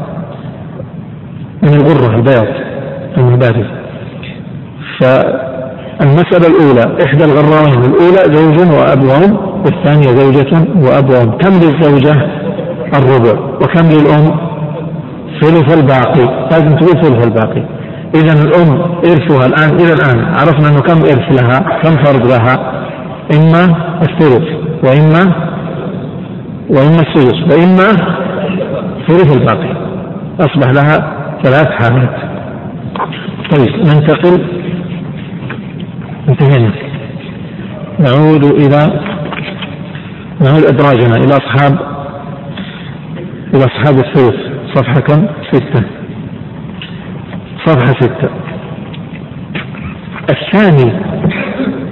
من 1.63 1.73
الغرة 1.73 2.15
البياض 2.15 2.47
المبارز 3.17 3.65
فالمسألة 5.01 6.47
الأولى 6.47 7.03
إحدى 7.05 7.25
الغراوين 7.25 7.79
الأولى 7.79 8.35
زوج 8.35 8.71
وأب 8.71 9.03
وأم 9.03 9.37
والثانية 9.65 10.07
زوجة 10.07 10.67
وأب 10.77 11.09
وأم 11.09 11.31
كم 11.37 11.53
للزوجة؟ 11.53 12.15
الربع. 12.97 13.39
وكم 13.61 13.87
للأم؟ 13.89 14.39
ثلث 15.41 15.77
الباقي. 15.77 16.47
لازم 16.51 16.75
تقول 16.75 17.03
ثلث 17.03 17.25
الباقي. 17.25 17.63
إذا 18.15 18.33
الأم 18.43 18.81
إرثها 18.81 19.45
الآن 19.45 19.69
إلى 19.79 19.93
الآن 19.93 20.25
عرفنا 20.25 20.69
أنه 20.69 20.81
كم 20.81 20.97
إرث 20.97 21.41
لها 21.41 21.59
كم 21.83 22.03
فرض 22.03 22.27
لها؟ 22.27 22.85
إما 23.35 23.75
الثلث 24.01 24.43
وإما 24.83 25.54
وإما 26.69 27.01
السدس 27.01 27.33
وإما 27.51 27.87
ثلث 29.07 29.37
الباقي. 29.37 29.75
أصبح 30.39 30.69
لها 30.71 31.15
ثلاث 31.43 31.67
حالات. 31.67 32.15
طيب 33.51 33.75
ننتقل. 33.75 34.45
انتهينا. 36.29 36.71
نعود 37.99 38.43
إلى 38.43 39.01
نعود 40.41 40.63
أدراجنا 40.63 41.15
إلى 41.15 41.37
أصحاب 41.37 41.79
إلى 43.53 43.65
أصحاب 43.65 43.95
الثلث 43.97 44.35
صفحة 44.75 44.99
كم؟ 45.01 45.27
ستة. 45.51 45.83
صفحة 47.65 47.93
ستة. 47.99 48.29
الثاني 50.29 50.91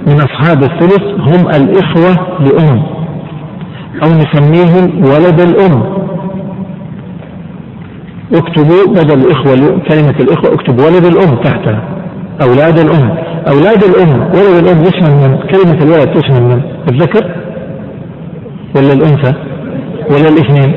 من 0.06 0.20
أصحاب 0.20 0.62
الثلث 0.62 1.02
هم 1.02 1.48
الإخوة 1.48 2.38
لأم. 2.40 3.03
أو 4.02 4.08
نسميهم 4.08 5.04
ولد 5.04 5.40
الأم. 5.40 5.94
اكتبوا 8.34 8.86
بدل 8.94 9.18
الإخوة 9.18 9.54
كلمة 9.88 10.14
الإخوة 10.20 10.54
اكتبوا 10.54 10.84
ولد 10.86 11.04
الأم 11.04 11.42
تحتها 11.42 11.82
أولاد 12.42 12.78
الأم. 12.78 13.10
أولاد 13.48 13.84
الأم 13.84 14.20
ولد 14.20 14.66
الأم 14.66 14.82
يشمل 14.82 15.10
من 15.10 15.38
كلمة 15.38 15.82
الولد 15.84 16.20
تشمل 16.20 16.42
من 16.42 16.62
الذكر 16.92 17.24
ولا 18.76 18.92
الأنثى 18.92 19.34
ولا 20.10 20.28
الاثنين؟ 20.28 20.74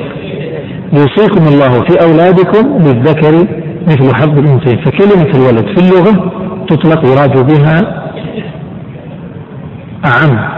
يوصيكم 0.93 1.47
الله 1.47 1.83
في 1.83 2.01
أولادكم 2.01 2.77
للذكر 2.77 3.47
مثل 3.87 4.15
حظ 4.15 4.37
الأنثيين 4.37 4.83
فكلمة 4.85 5.31
الولد 5.35 5.65
في 5.65 5.79
اللغة 5.85 6.31
تطلق 6.69 7.05
يراد 7.05 7.45
بها 7.47 8.03
أعم 10.05 10.49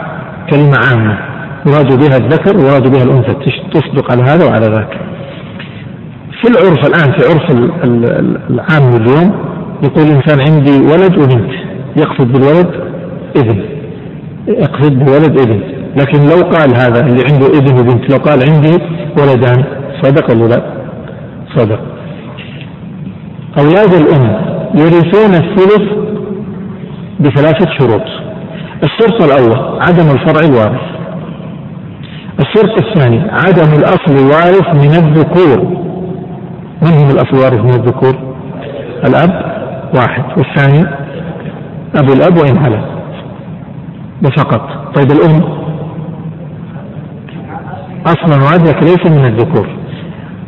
كلمة 0.50 0.78
عامة. 0.78 1.28
يراد 1.68 2.00
بها 2.00 2.18
الذكر 2.18 2.58
ويراد 2.58 2.92
بها 2.92 3.04
الأنثى. 3.04 3.34
تصدق 3.74 4.12
على 4.12 4.24
هذا 4.24 4.46
وعلى 4.46 4.66
ذاك. 4.66 5.00
في 6.42 6.48
العرف 6.48 6.88
الآن 6.88 7.12
في 7.12 7.28
عرف 7.30 7.51
العام 8.50 8.96
اليوم 8.96 9.50
يقول 9.84 10.04
الإنسان 10.04 10.39
عندي 10.39 10.72
ولد 10.72 11.18
وبنت. 11.18 11.51
يقصد 11.98 12.32
بالولد 12.32 12.70
ابن. 13.38 13.62
يقصد 14.48 15.00
بولد 15.00 15.42
ابن. 15.42 15.62
لكن 15.96 16.20
لو 16.20 16.50
قال 16.50 16.70
هذا 16.75 17.06
اللي 17.06 17.24
عنده 17.32 17.48
ابن 17.48 17.80
وبنت 17.80 18.12
لو 18.12 18.18
قال 18.18 18.39
عندي 18.50 18.78
ولدان 19.18 19.63
صدق 20.01 20.32
ولا 20.32 20.46
لا؟ 20.54 20.62
صدق. 21.58 21.80
أولاد 23.60 23.94
الأم 23.94 24.25
يرثون 24.75 25.34
الثلث 25.36 25.89
بثلاثة 27.20 27.72
شروط. 27.80 28.01
الشرط 28.84 29.24
الأول 29.24 29.82
عدم 29.82 30.10
الفرع 30.10 30.48
الوارث. 30.50 30.98
الشرط 32.39 32.86
الثاني 32.86 33.19
عدم 33.32 33.73
الأصل 33.80 34.12
الوارث 34.12 34.75
من 34.75 34.91
الذكور. 35.08 35.60
من 36.82 36.93
هم 36.93 37.10
الأصل 37.10 37.34
الوارث 37.34 37.60
من 37.60 37.73
الذكور؟ 37.73 38.15
الأب 39.08 39.32
واحد 39.95 40.23
والثاني 40.38 40.86
أبو 41.95 42.13
الأب 42.13 42.38
وإن 42.38 42.58
على 42.58 42.99
فقط 44.38 44.95
طيب 44.95 45.12
الأم؟ 45.12 45.60
أصلا 48.06 48.43
وعدك 48.43 48.84
ليس 48.84 49.12
من 49.12 49.25
الذكور. 49.25 49.67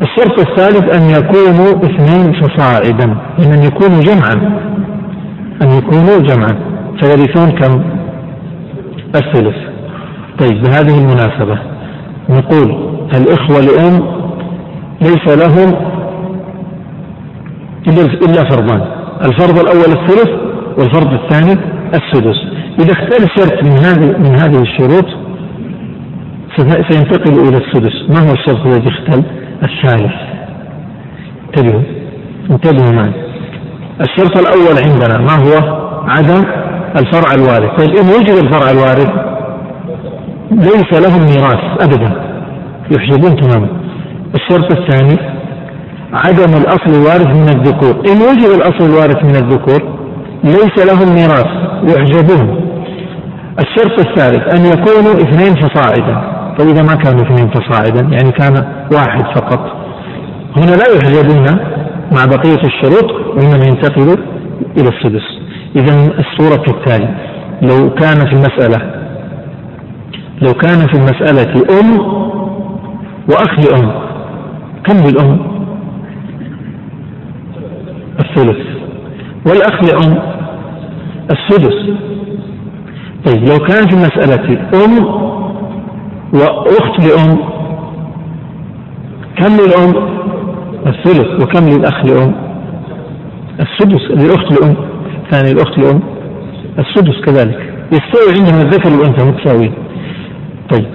الشرط 0.02 0.40
الثالث 0.40 0.96
أن 0.96 1.10
يكونوا 1.10 1.86
اثنين 1.86 2.34
فصاعدا 2.42 3.18
يعني 3.40 3.54
أن 3.54 3.64
يكونوا 3.64 4.02
جمعا. 4.02 4.62
أن 5.62 5.70
يكونوا 5.70 6.20
جمعا. 6.20 6.60
فيرثون 7.02 7.52
كم؟ 7.52 7.84
الثلث. 9.16 9.56
طيب 10.40 10.62
بهذه 10.64 11.00
المناسبة. 11.00 11.71
نقول 12.32 12.92
الإخوة 13.16 13.62
لأم 13.62 14.22
ليس 15.02 15.38
لهم 15.38 15.92
إلا 18.26 18.50
فرضان. 18.50 18.82
الفرض 19.22 19.60
الأول 19.60 20.00
الثلث 20.00 20.30
والفرض 20.78 21.14
الثاني 21.14 21.62
السدس. 21.94 22.38
إذا 22.80 22.92
اختل 22.92 23.28
شرط 23.38 23.64
من 23.64 23.78
هذه 23.80 24.18
من 24.18 24.40
هذه 24.40 24.62
الشروط 24.62 25.06
سينتقل 26.90 27.34
إلى 27.34 27.58
السدس. 27.58 28.10
ما 28.10 28.30
هو 28.30 28.34
الشرط 28.34 28.66
الذي 28.66 28.90
اختل 28.90 29.24
الثالث. 29.64 30.14
انتبهوا. 31.48 31.82
انتبهوا 32.52 32.92
معي. 32.92 33.14
الشرط 34.02 34.38
الأول 34.38 34.78
عندنا 34.86 35.18
ما 35.18 35.36
هو؟ 35.44 35.82
عدم 36.08 36.44
الفرع 37.00 37.34
الوارث 37.36 37.80
طيب 37.80 37.98
إن 37.98 38.08
وجد 38.08 38.46
الفرع 38.46 38.72
الوارث 38.72 39.12
ليس 40.52 40.94
لهم 40.94 41.22
ميراث 41.22 41.82
أبدا. 41.82 42.12
يحجبون 42.92 43.36
تماما. 43.36 43.68
الشرط 44.36 44.80
الثاني 44.80 45.18
عدم 46.14 46.58
الأصل 46.62 46.92
الوارث 47.00 47.28
من 47.28 47.50
الذكور. 47.50 47.96
إن 48.10 48.22
وجد 48.22 48.50
الأصل 48.56 48.86
الوارث 48.90 49.24
من 49.24 49.36
الذكور 49.36 49.98
ليس 50.44 50.86
لهم 50.86 51.16
ميراث. 51.16 51.48
يحجبون. 51.84 52.72
الشرط 53.60 54.00
الثالث 54.00 54.56
أن 54.56 54.66
يكونوا 54.66 55.14
اثنين 55.14 55.54
فصاعدا. 55.56 56.22
طيب 56.60 56.70
إذا 56.70 56.82
ما 56.82 56.96
كانوا 56.96 57.22
اثنين 57.22 57.50
فصاعدا 57.50 58.02
يعني 58.02 58.32
كان 58.32 58.54
واحد 58.94 59.26
فقط. 59.36 59.60
هنا 60.58 60.72
لا 60.72 60.86
يحجبون 60.96 61.46
مع 62.12 62.26
بقية 62.26 62.62
الشروط 62.64 63.12
وإنما 63.12 63.66
ينتقلوا 63.66 64.16
إلى 64.78 64.90
السدس. 64.90 65.28
إذا 65.76 66.12
الصورة 66.20 66.64
التالي 66.68 67.10
لو 67.62 67.94
كان 67.94 68.16
في 68.16 68.34
المسألة 68.34 69.01
لو 70.42 70.54
كان 70.54 70.88
في 70.88 70.94
المسألة 70.94 71.80
أم 71.80 72.00
وأخ 73.30 73.60
لأم 73.60 73.92
كم 74.86 74.98
للأم؟ 74.98 75.40
الثلث. 78.20 78.68
والأخ 79.48 79.84
لأم؟ 79.84 80.22
السدس 81.32 81.76
طيب 83.26 83.50
لو 83.50 83.58
كان 83.58 83.88
في 83.88 83.94
المسألة 83.94 84.60
أم 84.86 85.06
وأخت 86.34 87.00
لأم 87.08 87.38
كم 89.38 89.54
للأم؟ 89.54 89.94
الثلث. 90.88 91.44
وكم 91.44 91.70
للأخ 91.70 92.06
لأم؟ 92.06 92.34
السدس. 93.60 94.12
للأخت 94.12 94.62
لأم. 94.62 94.76
ثاني 95.32 95.52
الأخت 95.52 95.78
لأم. 95.78 96.00
السدس 96.80 97.22
كذلك. 97.26 97.74
يستوي 97.92 98.34
عندهم 98.40 98.62
الذكر 98.62 98.90
والأنثى 98.90 99.26
متساويين. 99.26 99.74
طيب 100.72 100.86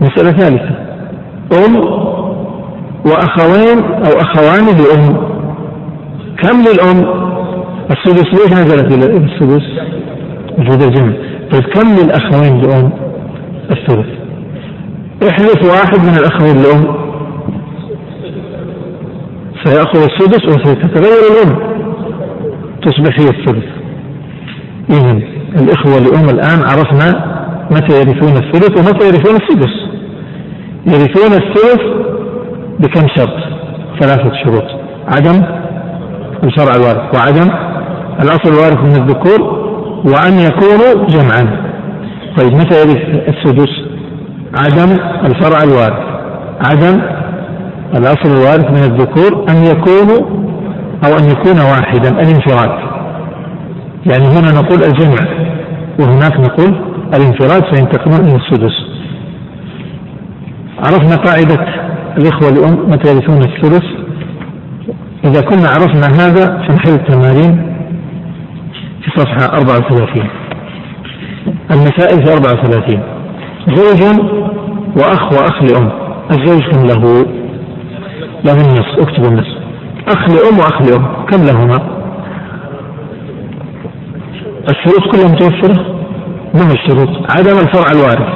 مسألة 0.00 0.32
ثالثة. 0.32 0.76
أم 1.66 1.76
وأخوين 3.06 3.84
أو 3.84 4.20
أخوان 4.20 4.64
لأم 4.64 5.16
كم 6.42 6.60
للأم؟ 6.60 7.22
السدس 7.90 8.26
ليش 8.26 8.52
نزلت 8.52 8.92
السدس؟ 8.92 9.62
وجود 10.58 10.82
الجمع 10.82 11.12
طيب 11.50 11.62
كم 11.62 11.88
للأخوين 11.88 12.60
لأم؟ 12.60 12.90
الثلث. 13.70 14.06
احذف 15.28 15.70
واحد 15.70 15.98
من 15.98 16.14
الأخوين 16.18 16.56
لأم 16.56 16.94
سيأخذ 19.64 19.98
السدس 19.98 20.44
وستتغير 20.44 21.18
الأم. 21.32 21.56
تصبح 22.82 23.20
هي 23.20 23.28
الثلث. 23.28 23.64
إذا 24.90 25.20
الإخوة 25.60 25.98
لأم 25.98 26.28
الآن 26.28 26.62
عرفنا 26.62 27.31
متى 27.72 28.00
يرثون 28.00 28.36
الثلث 28.36 28.78
ومتى 28.78 29.06
يرثون 29.06 29.36
السدس؟ 29.36 29.74
يرثون 30.86 31.32
الثلث 31.32 31.82
بكم 32.80 33.08
شرط؟ 33.16 33.36
ثلاثة 34.00 34.32
شروط. 34.44 34.64
عدم 35.16 35.42
الشرع 36.44 36.74
الوارث. 36.76 37.14
وعدم 37.14 37.50
الأصل 38.22 38.48
الوارث 38.52 38.78
من 38.78 39.02
الذكور 39.02 39.40
وأن 40.04 40.32
يكونوا 40.38 41.06
جمعا. 41.06 41.72
طيب 42.36 42.52
متى 42.52 42.80
يرث 42.80 43.28
السدس؟ 43.28 43.72
عدم 44.54 44.96
الفرع 45.24 45.62
الوارث. 45.62 46.02
عدم 46.66 47.00
الأصل 47.96 48.28
الوارث 48.36 48.70
من 48.70 48.92
الذكور 48.92 49.46
أن 49.50 49.64
يكونوا 49.64 50.42
أو 51.06 51.18
أن 51.18 51.24
يكون 51.30 51.60
واحدا. 51.60 52.08
الانفراد. 52.08 52.92
يعني 54.06 54.24
هنا 54.24 54.60
نقول 54.60 54.82
الجمع 54.82 55.42
وهناك 56.00 56.40
نقول 56.40 56.91
الانفراد 57.16 57.74
فينتقلون 57.74 58.20
إلى 58.28 58.36
السدس. 58.36 58.72
عرفنا 60.78 61.16
قاعدة 61.16 61.82
الإخوة 62.18 62.48
الأم 62.48 62.88
متى 62.90 63.08
يرثون 63.14 63.36
الثلث 63.42 63.84
إذا 65.24 65.40
كنا 65.40 65.68
عرفنا 65.68 66.06
هذا 66.06 66.46
فنحل 66.68 66.90
التمارين 66.94 67.72
في 69.02 69.10
صفحة 69.20 69.56
34 69.58 70.28
المسائل 71.70 72.26
في 72.26 72.32
34 72.32 73.02
زوج 73.68 74.20
وأخ 74.96 75.32
وأخ 75.32 75.62
لأم. 75.62 75.90
الزوج 76.30 76.62
كم 76.62 76.86
له؟ 76.86 77.26
له 78.44 78.52
النصف 78.52 78.98
اكتب 78.98 79.24
النصف 79.24 79.58
أخ 80.08 80.28
لأم 80.28 80.58
وأخ 80.58 80.82
لأم 80.82 81.26
كم 81.30 81.44
لهما؟ 81.44 82.02
الشروط 84.70 85.14
كلها 85.14 85.32
متوفرة؟ 85.32 86.01
ما 86.54 86.60
هو 86.68 86.72
الشروط؟ 86.72 87.08
عدم 87.08 87.58
الفرع 87.58 87.92
الوارث. 87.92 88.32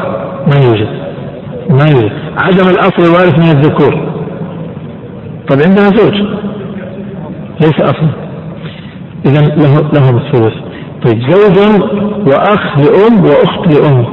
ما 0.48 0.66
يوجد. 0.66 0.88
ما 1.70 1.88
يوجد. 1.88 2.12
عدم 2.38 2.68
الأصل 2.68 3.02
الوارث 3.02 3.38
من 3.38 3.50
الذكور. 3.59 3.94
طيب 5.48 5.61
عندنا 5.66 5.87
زوج. 5.87 6.14
ليس 7.61 7.81
أصلا. 7.81 8.11
إذا 9.26 9.40
له 9.40 9.90
لهم 9.94 10.16
الثلث. 10.16 10.55
طيب 11.05 11.31
زوج 11.31 11.59
وأخ 12.26 12.79
لأم 12.79 13.24
وأخت 13.24 13.74
لأم. 13.74 14.05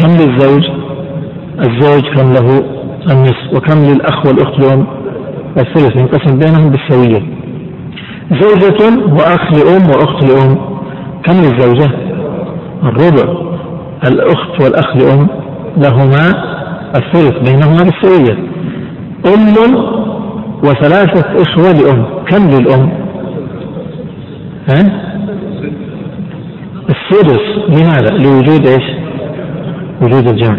كم 0.00 0.08
للزوج؟ 0.08 0.70
الزوج 1.58 2.02
كم 2.16 2.32
له؟ 2.32 2.64
النصف. 3.10 3.54
وكم 3.54 3.78
للأخ 3.78 4.26
والأخت 4.26 4.60
لأم؟ 4.60 4.86
الثلث. 5.58 5.96
ينقسم 6.00 6.38
بينهم 6.38 6.70
بالسوية. 6.70 7.22
زوجة 8.40 9.12
وأخ 9.12 9.52
لأم 9.52 9.90
وأخت 9.90 10.24
لأم. 10.24 10.58
كم 11.24 11.32
للزوجة؟ 11.32 11.90
الربع. 12.82 13.51
الأخت 14.06 14.62
والأخ 14.62 14.96
لأم 14.96 15.26
لهما 15.76 16.52
الثلث 16.96 17.50
بينهما 17.50 17.82
بالسوية 17.82 18.38
أم 19.26 19.76
وثلاثة 20.64 21.42
إخوة 21.42 21.72
لأم 21.72 22.04
كم 22.30 22.48
للأم؟ 22.48 22.90
ها؟ 24.68 25.02
السدس 26.90 27.40
لماذا؟ 27.68 28.10
لوجود 28.10 28.66
إيش؟ 28.66 28.84
وجود 30.02 30.28
الجمع 30.28 30.58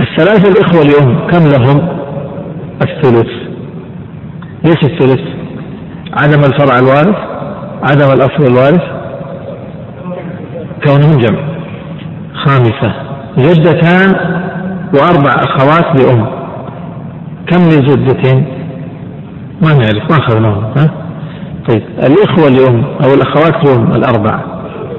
الثلاثة 0.00 0.48
الإخوة 0.50 0.82
لأم 0.84 1.26
كم 1.30 1.48
لهم؟ 1.48 1.88
الثلث 2.82 3.30
ليش 4.64 4.84
الثلث؟ 4.84 5.20
عدم 6.12 6.40
الفرع 6.40 6.78
الوارث 6.78 7.16
عدم 7.82 8.12
الأصل 8.12 8.46
الوارث 8.46 8.82
كونهم 10.86 11.18
جمع 11.18 11.54
خامسة 12.46 12.94
جدتان 13.38 14.14
وأربع 14.94 15.30
أخوات 15.30 16.00
لأم 16.00 16.26
كم 17.46 17.62
للجدتين؟ 17.62 18.46
ما 19.62 19.74
نعرف 19.74 20.10
ما 20.10 20.18
أخذناهم 20.18 20.64
ها؟ 20.76 20.90
طيب 21.68 21.82
الإخوة 21.98 22.48
لأم 22.48 22.84
أو 23.04 23.14
الأخوات 23.14 23.66
لأم 23.66 23.92
الأربع 23.92 24.40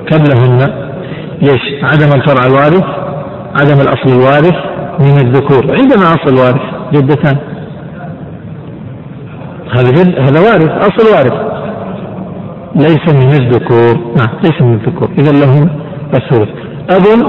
كم 0.10 0.24
لهن؟ 0.24 0.86
ليش؟ 1.42 1.84
عدم 1.84 2.10
الفرع 2.16 2.46
الوارث 2.46 2.86
عدم 3.60 3.82
الأصل 3.82 4.10
الوارث 4.10 4.56
من 5.00 5.18
الذكور 5.20 5.76
عندنا 5.78 6.04
أصل 6.04 6.36
وارث 6.36 6.62
جدتان 6.94 7.38
هذا 9.76 9.92
جد 9.92 10.20
هذا 10.20 10.40
وارث 10.40 10.70
أصل 10.70 11.16
وارث 11.16 11.56
ليس 12.76 13.16
من 13.16 13.32
الذكور 13.34 14.14
نعم 14.18 14.30
ليس 14.44 14.62
من 14.62 14.74
الذكور 14.74 15.10
إذا 15.20 15.32
لهم 15.32 15.70
الثلث 16.14 16.65
أب 16.90 17.26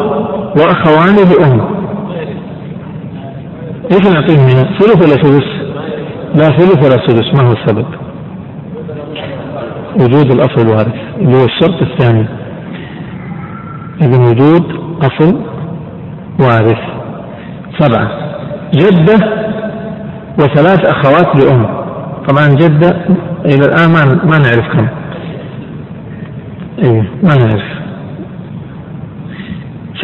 وأخوان 0.58 1.16
لأم. 1.16 1.60
إيش 3.92 4.06
نعطيهم 4.06 4.48
هنا؟ 4.48 4.78
ثلث 4.78 4.96
ولا 4.96 5.22
سدس؟ 5.22 5.46
لا 6.34 6.58
ثلث 6.58 6.84
ولا 6.84 7.06
سدس 7.06 7.40
ما 7.40 7.48
هو 7.48 7.52
السبب؟ 7.52 7.86
وجود 10.00 10.30
الأصل 10.30 10.60
الوارث. 10.60 10.94
اللي 11.20 11.36
هو 11.36 11.44
الشرط 11.44 11.82
الثاني. 11.82 12.26
إذا 14.02 14.30
وجود 14.30 14.64
أصل 15.02 15.40
وارث. 16.40 16.78
سبعة. 17.78 18.10
جدة 18.74 19.46
وثلاث 20.38 20.80
أخوات 20.86 21.44
لأم. 21.44 21.66
طبعا 22.28 22.48
جدة 22.48 22.90
إلى 23.44 23.64
الآن 23.66 23.92
ما 23.92 24.24
ما 24.24 24.38
نعرف 24.38 24.72
كم. 24.72 24.88
أيوه 26.82 27.04
ما 27.22 27.34
نعرف. 27.34 27.85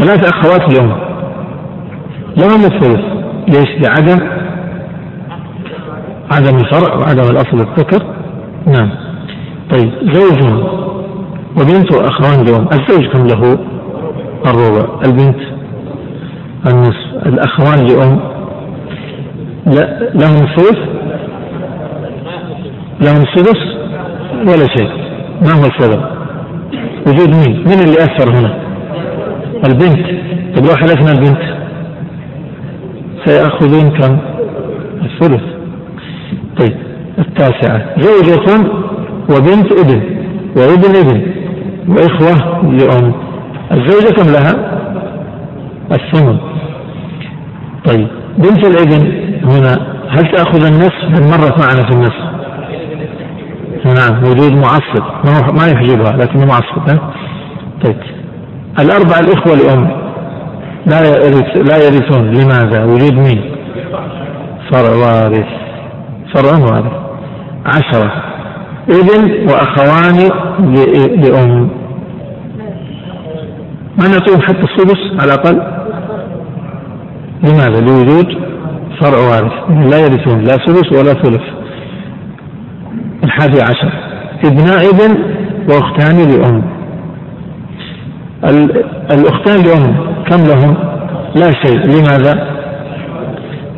ثلاث 0.02 0.32
أخوات 0.32 0.74
لأم 0.74 0.92
لهم 2.36 2.64
الثلث 2.64 3.00
ليش؟ 3.48 3.68
لعدم؟ 3.86 4.18
عدم 6.32 6.56
الفرع 6.56 6.94
وعدم 6.94 7.30
الأصل 7.30 7.60
الذكر 7.60 8.06
نعم. 8.66 8.90
طيب 9.70 9.92
زوج 10.12 10.42
وبنت 11.56 11.94
وأخوان 11.94 12.44
لأم 12.44 12.68
الزوج 12.72 13.06
كم 13.12 13.26
له؟ 13.26 13.58
الربع. 14.46 15.00
البنت؟ 15.04 15.40
النصف. 16.66 17.26
الأخوان 17.26 17.86
لأم 17.86 18.20
لا 19.66 20.10
لهم 20.14 20.46
الثلث 20.46 20.78
لهم 23.00 23.22
السدس 23.22 23.60
ولا 24.32 24.66
شيء. 24.76 24.90
ما 25.42 25.52
هو 25.52 25.64
السبب 25.66 26.02
وجود 27.06 27.28
مين؟ 27.28 27.60
من 27.60 27.80
اللي 27.84 27.96
أثر 27.98 28.30
هنا؟ 28.30 28.61
البنت. 29.64 30.06
طيب 30.54 30.66
لو 30.66 30.76
حلفنا 30.76 31.12
البنت. 31.12 31.42
سيأخذون 33.24 33.90
كم؟ 33.90 34.18
الثلث. 35.02 35.42
طيب 36.60 36.76
التاسعة. 37.18 38.00
زوجة 38.00 38.70
وبنت 39.30 39.72
ابن. 39.72 40.00
وابن 40.56 40.96
ابن. 40.96 41.22
وإخوة 41.88 42.62
لأم. 42.62 43.12
الزوجة 43.72 44.14
كم 44.14 44.32
لها؟ 44.32 44.78
الثمن. 45.92 46.38
طيب 47.86 48.08
بنت 48.38 48.66
الابن 48.66 49.12
هنا. 49.44 49.92
هل 50.08 50.24
تأخذ 50.32 50.66
النصف؟ 50.66 51.04
من 51.04 51.30
مرت 51.30 51.58
معنا 51.58 51.86
في 51.88 51.94
النصف؟ 51.94 52.32
نعم 53.84 54.24
وجود 54.24 54.52
معصب. 54.52 55.04
ما 55.24 55.52
ما 55.52 55.66
يحجبها 55.66 56.12
لكنه 56.12 56.46
معصب 56.46 56.88
ها؟ 56.88 57.12
طيب. 57.84 57.96
الأربع 58.80 59.18
الإخوة 59.20 59.54
لأم. 59.54 60.02
لا 60.86 61.00
يرث 61.06 61.56
لا 61.70 61.76
يرثون. 61.86 62.30
لماذا؟ 62.30 62.84
وجود 62.84 63.14
مين؟ 63.14 63.54
فرع 64.72 64.90
وارث. 64.90 65.46
فرع 66.34 66.58
وارث. 66.58 66.92
عشرة. 67.66 68.12
ابن 68.88 69.48
وأخوان 69.48 70.18
لأم. 71.22 71.68
ما 73.98 74.08
نعطيهم 74.08 74.40
حتى 74.40 74.62
السدس؟ 74.62 75.20
على 75.20 75.34
الأقل. 75.34 75.62
لماذا؟ 77.42 77.80
لوجود 77.80 78.26
فرع 79.00 79.18
وارث. 79.18 79.52
لا 79.92 79.98
يرثون 79.98 80.38
لا 80.38 80.56
سدس 80.66 80.92
ولا 80.92 81.12
ثلث. 81.22 81.42
الحادي 83.24 83.62
عشر. 83.62 83.92
ابناء 84.44 84.90
ابن 84.90 85.16
وأختان 85.68 86.16
لأم. 86.30 86.81
الأختان 88.44 89.62
لأم 89.62 90.14
كم 90.30 90.46
لهم؟ 90.46 90.76
لا 91.34 91.52
شيء 91.64 91.78
لماذا؟ 91.78 92.52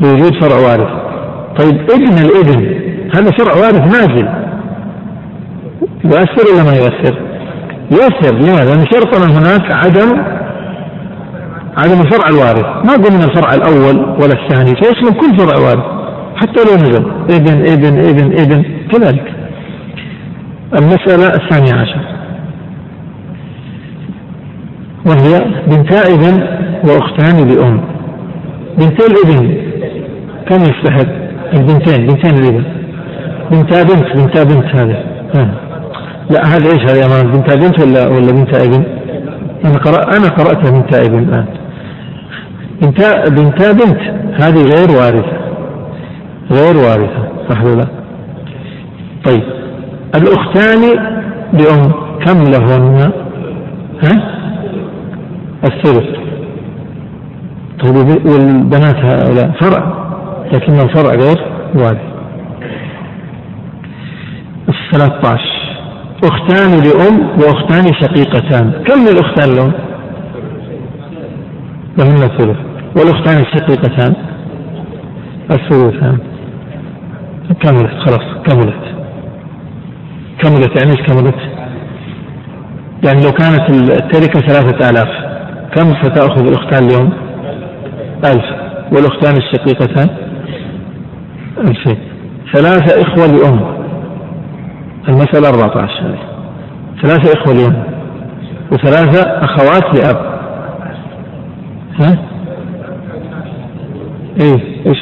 لوجود 0.00 0.42
فرع 0.42 0.56
وارث 0.56 0.88
طيب 1.58 1.90
ابن 1.90 2.18
الابن 2.18 2.80
هذا 3.16 3.30
فرع 3.38 3.54
وارث 3.54 3.80
نازل 3.80 4.28
يؤثر 6.04 6.54
ولا 6.54 6.64
ما 6.64 6.76
يؤثر؟ 6.76 7.18
يؤثر 7.90 8.34
لماذا؟ 8.34 8.74
لأن 8.74 8.86
شرطنا 8.92 9.38
هناك 9.38 9.72
عدم 9.72 10.34
عدم 11.76 12.00
الفرع 12.00 12.28
الوارث 12.28 12.66
ما 12.86 13.04
قلنا 13.04 13.24
الفرع 13.24 13.54
الأول 13.54 13.96
ولا 13.98 14.32
الثاني 14.42 14.74
فيشمل 14.76 15.20
كل 15.20 15.38
فرع 15.38 15.60
وارث 15.60 15.84
حتى 16.36 16.64
لو 16.64 16.74
نزل 16.76 17.04
ابن 17.30 17.66
ابن 17.72 17.98
ابن 17.98 18.38
ابن 18.40 18.64
كذلك 18.92 19.34
المسألة 20.78 21.34
الثانية 21.34 21.74
عشر 21.74 22.13
وهي 25.06 25.44
بنتا 25.66 26.00
ابن 26.14 26.34
وأختان 26.88 27.48
لأم. 27.48 27.80
بنتا 28.78 29.06
الابن 29.06 29.56
كم 30.48 30.62
يستحق؟ 30.62 31.10
البنتين 31.54 32.06
بنتين 32.06 32.34
الابن. 32.38 32.64
بنتا 33.50 33.82
بنت 33.82 34.16
بنتا 34.16 34.42
بنت 34.44 34.76
هذه. 34.76 35.04
لا 36.30 36.46
هذا 36.46 36.66
إيش 36.72 36.82
هذا 36.82 37.00
يا 37.02 37.08
مان 37.08 37.32
بنتا 37.32 37.54
بنت 37.54 37.80
ولا 37.80 38.08
ولا 38.08 38.32
بنتا 38.32 38.64
ابن؟ 38.64 38.84
أنا 39.64 39.78
قرأ 39.78 40.16
أنا 40.16 40.28
قرأتها 40.28 40.70
بنتا 40.70 41.06
ابن 41.06 41.18
الآن. 41.18 41.46
بنتا 42.82 43.28
بنتا 43.28 43.72
بنت. 43.72 44.00
هذه 44.42 44.62
غير 44.74 44.90
وارثة. 44.98 45.36
غير 46.50 46.76
وارثة 46.76 47.28
صح 47.48 47.64
ولا 47.64 47.74
لا؟ 47.74 47.86
طيب. 49.24 49.42
الأختان 50.14 50.82
لأم 51.52 51.92
كم 52.24 52.42
لهن؟ 52.44 53.12
ها؟ 54.02 54.33
الثلث. 55.64 56.16
طيب 57.82 57.96
والبنات 58.26 58.96
هؤلاء 58.96 59.50
فرع 59.60 60.04
لكن 60.52 60.72
الفرع 60.72 61.10
غير 61.10 61.54
الثلاثة 64.68 65.28
عشر 65.28 65.54
أختان 66.24 66.70
لأم 66.70 67.28
وأختان 67.38 67.84
شقيقتان. 68.00 68.72
كم 68.86 69.00
للأختان 69.00 69.56
لهم؟ 69.56 69.72
لهن 71.98 72.22
الثلث. 72.22 72.56
والأختان 72.96 73.42
الشقيقتان؟ 73.42 74.14
الثلثان. 75.50 76.18
كملت 77.62 77.92
خلاص 78.06 78.24
كملت. 78.46 78.84
كملت 80.42 80.80
يعني 80.80 80.90
إيش 80.90 81.06
كملت؟ 81.06 81.38
يعني 83.04 83.24
لو 83.24 83.32
كانت 83.32 83.70
التركة 83.70 84.40
ثلاثة 84.40 84.90
آلاف. 84.90 85.33
كم 85.74 85.94
ستأخذ 86.02 86.46
الأختان 86.46 86.84
اليوم؟ 86.88 87.12
ألف 88.24 88.44
والأختان 88.92 89.36
الشقيقتان 89.36 90.08
ألفين 91.58 91.98
ثلاثة 92.52 93.02
إخوة 93.02 93.26
لأم 93.26 93.74
المسألة 95.08 95.48
14 95.48 95.92
هذه 95.92 96.18
ثلاثة 97.02 97.40
إخوة 97.40 97.54
لأم 97.54 97.82
وثلاثة 98.72 99.20
أخوات 99.22 99.96
لأب 99.96 100.34
ها؟ 102.00 102.18
إيه 104.40 104.86
إيش؟ 104.86 104.98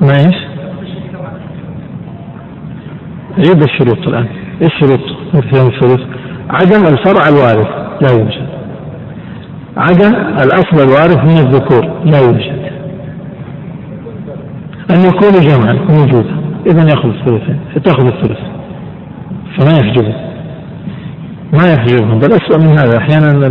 ما 0.00 0.16
إيش؟ 0.16 0.36
عيد 3.38 3.62
الشروط 3.62 4.08
الآن 4.08 4.26
إيش 4.62 4.72
شروط 4.80 5.00
الشروط؟ 5.54 6.00
عدم 6.50 6.86
الفرع 6.86 7.28
الوارث 7.28 7.68
لا 8.00 8.10
يوجد. 8.10 8.48
عدم 9.76 10.14
الأصل 10.16 10.76
الوارث 10.82 11.18
من 11.18 11.46
الذكور 11.46 11.84
لا 12.04 12.18
يوجد. 12.20 12.62
أن 14.90 15.00
يكون 15.00 15.32
جمعا 15.40 15.72
موجودا. 15.72 16.36
إذا 16.66 16.82
يأخذ 16.82 17.08
الثلثين 17.08 17.60
تأخذ 17.84 18.06
الثلث. 18.06 18.38
فما 19.58 19.72
يحجبه. 19.78 20.14
ما 21.52 21.72
يحجبهم 21.72 22.18
بل 22.18 22.32
أسوأ 22.32 22.58
من 22.58 22.78
هذا. 22.78 22.98
أحيانا 22.98 23.46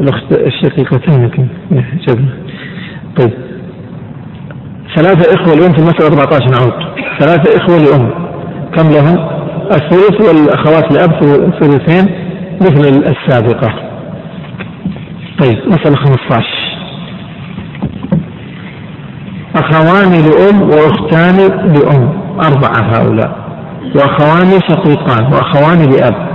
الأخت 0.00 0.32
الشقيقتين 0.32 1.22
يمكن 1.22 1.46
يحجبن 1.70 2.28
طيب. 3.16 3.32
ثلاثة 4.96 5.34
إخوة 5.34 5.54
الأم 5.54 5.72
في 5.72 5.78
المسألة 5.78 6.06
14 6.06 6.44
نعود. 6.44 6.94
ثلاثة 7.20 7.56
إخوة 7.56 7.78
لأم 7.78 8.10
كم 8.76 8.90
لهم؟ 8.90 9.33
الثلث 9.72 10.28
والأخوات 10.28 10.92
لأب 10.92 11.12
ثلثين 11.60 12.14
مثل 12.60 13.02
السابقة. 13.10 13.74
طيب 15.40 15.58
مسألة 15.66 15.96
15 15.96 16.64
أخوان 19.56 20.12
لأم 20.12 20.62
وأختان 20.62 21.36
لأم 21.74 22.08
أربعة 22.38 22.82
هؤلاء. 22.94 23.44
وأخوان 23.96 24.60
شقيقان 24.68 25.32
وأخوان 25.32 25.78
لأب. 25.90 26.28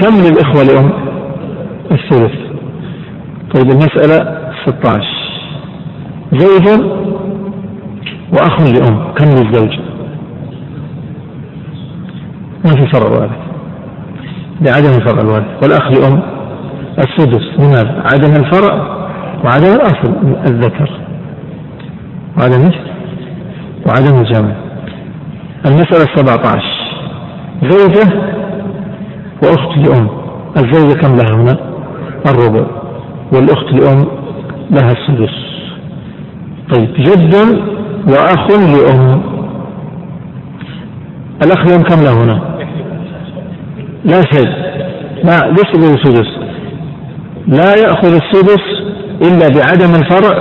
كم 0.00 0.14
للإخوة 0.14 0.62
لأم؟ 0.62 0.92
الثلث. 1.92 2.32
طيب 3.54 3.70
المسألة 3.70 4.38
16 4.66 5.06
زوج 6.32 6.80
وأخ 8.32 8.60
لأم 8.60 9.12
كم 9.14 9.26
للزوج؟ 9.26 9.87
ما 12.64 12.70
في 12.70 12.86
فرع 12.92 13.10
وارث 13.10 13.30
لعدم 14.60 14.88
الفرع 14.88 15.20
الوارث 15.20 15.62
والأخ 15.62 15.90
لأم 15.92 16.22
السدس. 16.98 17.58
لماذا؟ 17.58 18.02
عدم 18.12 18.44
الفرع 18.44 18.74
وعدم 19.44 19.72
الأصل 19.72 20.14
الذكر. 20.46 20.90
وعدم؟ 22.38 22.70
وعدم 23.86 24.20
الجمع. 24.20 24.52
المسألة 25.66 26.06
17 26.16 26.62
زوجة 27.62 28.22
وأخت 29.42 29.78
لأم. 29.78 30.08
الزوجة 30.56 31.00
كم 31.00 31.16
لها 31.16 31.42
هنا؟ 31.42 31.58
الربع. 32.26 32.66
والأخت 33.32 33.72
لأم 33.72 34.06
لها 34.70 34.92
السدس. 34.92 35.34
طيب 36.74 36.94
جد 36.94 37.34
وأخ 38.08 38.50
لأم. 38.50 39.22
الأخ 41.44 41.66
لأم 41.66 41.82
كم 41.82 42.04
له 42.04 42.24
هنا؟ 42.24 42.47
لا 44.04 44.22
شيء. 44.32 44.48
لا 45.24 45.50
ليس 45.50 45.74
له 45.74 46.02
سدس؟ 46.04 46.28
لا 47.46 47.74
يأخذ 47.74 48.14
السدس 48.14 48.64
إلا 49.22 49.48
بعدم 49.48 49.94
الفرع 49.94 50.38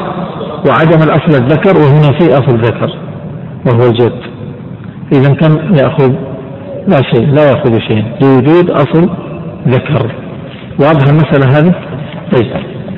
وعدم 0.70 1.04
الأصل 1.04 1.44
الذكر 1.44 1.78
وهنا 1.80 2.20
في 2.20 2.34
أصل 2.34 2.58
ذكر 2.58 2.90
وهو 3.66 3.90
الجد. 3.90 4.22
إذا 5.14 5.34
كم 5.34 5.76
يأخذ؟ 5.76 6.14
لا 6.88 7.02
شيء 7.14 7.28
لا 7.28 7.50
يأخذ 7.50 7.80
شيء. 7.80 8.06
لوجود 8.22 8.70
أصل 8.72 9.10
ذكر. 9.68 10.12
واضح 10.80 11.08
المسألة 11.10 11.60
هذه؟ 11.60 11.74
طيب. 12.36 12.48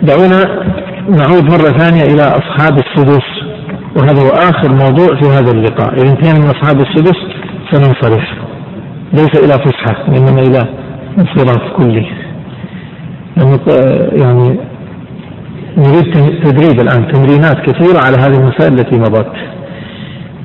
دعونا 0.02 0.64
نعود 1.10 1.44
مرة 1.44 1.78
ثانية 1.78 2.04
إلى 2.04 2.22
أصحاب 2.22 2.78
السدس 2.78 3.26
وهذا 3.96 4.22
هو 4.22 4.30
آخر 4.30 4.70
موضوع 4.70 5.22
في 5.22 5.30
هذا 5.30 5.52
اللقاء. 5.52 5.94
إذا 5.94 6.10
انتهينا 6.12 6.40
من 6.40 6.46
أصحاب 6.46 6.80
السدس 6.80 7.18
سننصرف. 7.72 8.49
ليس 9.14 9.36
إلى 9.44 9.54
فسحة 9.54 10.10
وإنما 10.10 10.42
إلى 10.42 10.68
انصراف 11.20 11.72
كلي. 11.78 12.06
يعني 14.22 14.60
نريد 15.78 16.14
تدريب 16.44 16.80
الآن 16.82 17.12
تمرينات 17.12 17.58
كثيرة 17.70 18.00
على 18.06 18.18
هذه 18.18 18.38
المسائل 18.40 18.74
التي 18.74 18.98
مضت. 18.98 19.32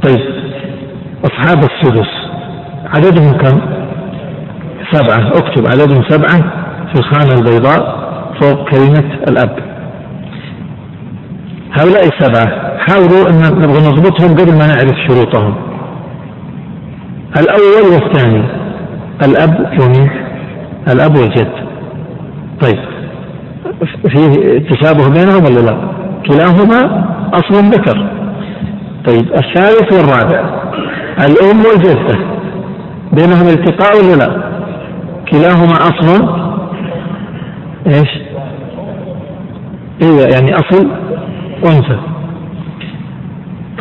طيب 0.06 0.20
أصحاب 1.24 1.58
السدس 1.58 2.10
عددهم 2.86 3.32
كم؟ 3.32 3.60
سبعة. 4.92 5.28
أكتب 5.28 5.66
عددهم 5.66 6.02
سبعة. 6.08 6.64
في 6.92 7.00
الخانة 7.00 7.34
البيضاء 7.34 8.04
فوق 8.40 8.70
كلمة 8.70 9.14
الأب. 9.28 9.58
هؤلاء 11.72 12.08
السبعة 12.08 12.78
حاولوا 12.78 13.28
أن 13.30 13.62
نبغى 13.62 13.88
نضبطهم 13.88 14.34
قبل 14.34 14.58
ما 14.58 14.66
نعرف 14.66 14.96
شروطهم. 15.08 15.73
الأول 17.40 17.92
والثاني 17.92 18.44
الأب 19.24 19.80
ومين 19.80 20.10
الأب 20.88 21.16
والجد. 21.16 21.52
طيب 22.60 22.78
فيه 24.08 24.58
تشابه 24.68 25.08
بينهم 25.08 25.44
ولا 25.44 25.60
لا؟ 25.60 25.76
كلاهما 26.26 27.04
أصل 27.32 27.64
ذكر. 27.64 28.06
طيب 29.06 29.32
الثالث 29.32 29.92
والرابع 29.92 30.40
الأم 31.18 31.58
والجدة 31.58 32.18
بينهم 33.12 33.48
التقاء 33.48 33.96
ولا 33.96 34.16
لا؟ 34.16 34.44
كلاهما 35.30 35.72
أصل 35.72 36.28
إيش؟ 37.86 38.08
أيوه 40.02 40.28
يعني 40.34 40.54
أصل 40.54 40.88
أنثى. 41.66 41.98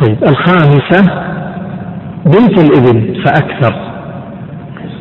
طيب 0.02 0.24
الخامسة 0.24 1.24
بنت 2.26 2.58
الإبن 2.58 3.22
فأكثر. 3.24 3.74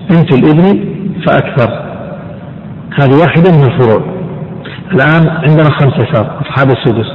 بنت 0.09 0.33
الإبن 0.33 0.86
فأكثر. 1.27 1.83
هذه 2.99 3.19
واحدة 3.21 3.51
من 3.51 3.63
الفروع. 3.63 4.01
الآن 4.91 5.27
عندنا 5.29 5.69
خمسة 5.79 6.13
صار 6.13 6.41
أصحاب 6.41 6.67
السدس. 6.69 7.07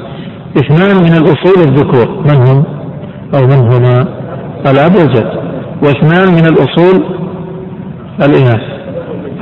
اثنان 0.57 0.97
من 0.97 1.17
الأصول 1.17 1.69
الذكور. 1.69 2.09
من 2.21 2.49
هم؟ 2.49 2.65
أو 3.35 3.47
من 3.47 3.73
هما؟ 3.73 4.09
الأب 4.71 4.97
والجد. 4.97 5.33
واثنان 5.83 6.29
من 6.29 6.47
الأصول 6.47 7.05
الإناث. 8.23 8.63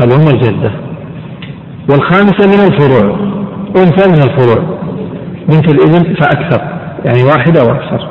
الأم 0.03 0.27
والجدة. 0.27 0.71
والخامسة 1.91 2.47
من 2.47 2.73
الفروع. 2.73 3.17
أنثى 3.77 4.09
من 4.09 4.31
الفروع. 4.31 4.79
بنت 5.49 5.69
الإبن 5.69 6.15
فأكثر. 6.15 6.61
يعني 7.05 7.23
واحدة 7.23 7.65
وأكثر. 7.65 8.09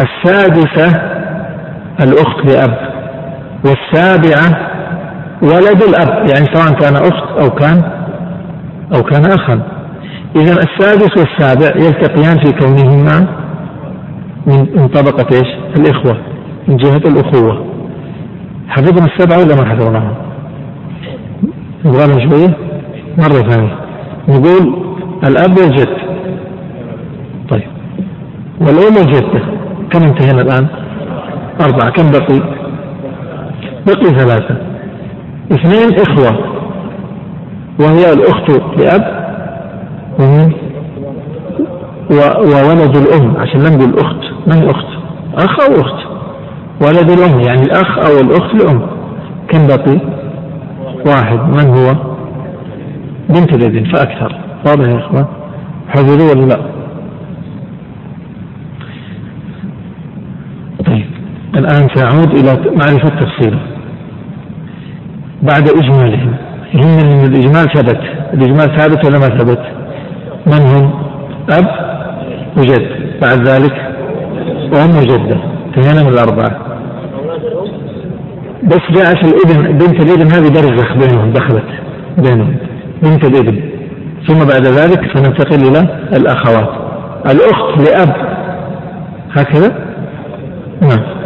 السادسة 0.00 1.17
الأخت 2.00 2.46
لأب 2.46 2.78
والسابعة 3.64 4.68
ولد 5.42 5.82
الأب 5.82 6.08
يعني 6.08 6.46
سواء 6.54 6.80
كان 6.80 6.96
أخت 6.96 7.40
أو 7.40 7.50
كان 7.50 7.82
أو 8.94 9.02
كان 9.02 9.24
أخا 9.26 9.60
إذا 10.36 10.52
السادس 10.52 11.10
والسابع 11.16 11.76
يلتقيان 11.76 12.38
في 12.38 12.52
كونهما 12.52 13.26
من 14.46 14.66
من 14.76 14.88
طبقة 14.88 15.26
إيش؟ 15.36 15.48
الإخوة 15.78 16.16
من 16.68 16.76
جهة 16.76 16.96
الأخوة 16.96 17.64
حفظنا 18.68 19.06
السبعة 19.06 19.38
ولا 19.38 19.56
ما 19.56 19.64
حفظناها؟ 19.64 20.16
نبغى 21.84 22.28
شوية؟ 22.28 22.56
مرة 23.18 23.50
ثانية 23.50 23.78
نقول 24.28 24.84
الأب 25.24 25.58
والجد 25.58 25.96
طيب 27.48 27.68
والأم 28.60 28.96
والجدة 28.96 29.42
كم 29.90 30.02
انتهينا 30.02 30.42
الآن؟ 30.42 30.66
أربعة 31.60 31.90
كم 31.90 32.10
بقي؟ 32.10 32.40
بقي 33.86 34.18
ثلاثة. 34.18 34.56
اثنين 35.52 36.00
إخوة 36.00 36.38
وهي 37.80 38.12
الأخت 38.12 38.50
لأب 38.78 39.18
وولد 42.40 42.96
الأم 42.96 43.36
عشان 43.36 43.62
لا 43.62 43.70
نقول 43.76 43.98
أخت 43.98 44.24
من 44.46 44.68
أخت 44.68 44.86
أخ 45.34 45.60
أو 45.60 45.80
أخت؟ 45.80 46.06
ولد 46.82 47.10
الأم 47.10 47.40
يعني 47.40 47.62
الأخ 47.62 47.98
أو 47.98 48.20
الأخت 48.20 48.54
لأم 48.54 48.86
كم 49.48 49.66
بقي؟ 49.66 50.00
واحد. 51.06 51.38
من 51.38 51.66
هو؟ 51.76 51.94
بنت 53.28 53.52
الابن 53.54 53.84
فأكثر. 53.84 54.36
واضح 54.66 54.88
يا 54.88 54.98
إخوان 54.98 55.24
حفظوا 55.88 56.30
ولا 56.30 56.46
لا 56.46 56.58
طيب 60.86 61.06
الآن 61.58 61.88
سأعود 61.94 62.38
إلى 62.38 62.76
معرفة 62.76 63.08
تفصيله 63.08 63.58
بعد 65.42 65.68
إجمالهم 65.68 66.34
يهمني 66.74 67.02
أن 67.02 67.24
الإجمال 67.24 67.72
ثبت. 67.74 68.00
الإجمال 68.34 68.78
ثابت 68.78 69.04
ولا 69.06 69.18
ما 69.18 69.38
ثبت؟ 69.38 69.62
من 70.46 70.60
هم؟ 70.66 70.90
أب 71.50 71.66
وجد. 72.58 72.88
بعد 73.22 73.48
ذلك 73.48 73.74
وأم 74.72 74.90
وجدة. 74.98 75.36
اثنين 75.70 76.06
من 76.06 76.12
الأربعة. 76.12 76.58
بس 78.64 78.80
جاءت 78.90 79.24
الابن 79.24 79.78
بنت 79.78 80.02
الابن 80.02 80.32
هذه 80.32 80.48
برزخ 80.48 80.92
بينهم 80.96 81.32
دخلت 81.32 81.64
بينهم. 82.18 82.56
بنت 83.02 83.24
الابن 83.24 83.60
ثم 84.26 84.38
بعد 84.38 84.66
ذلك 84.66 85.00
سننتقل 85.14 85.68
إلى 85.68 86.00
الأخوات. 86.16 86.68
الأخت 87.26 87.88
لأب. 87.88 88.16
هكذا؟ 89.32 89.74
نعم. 90.82 91.17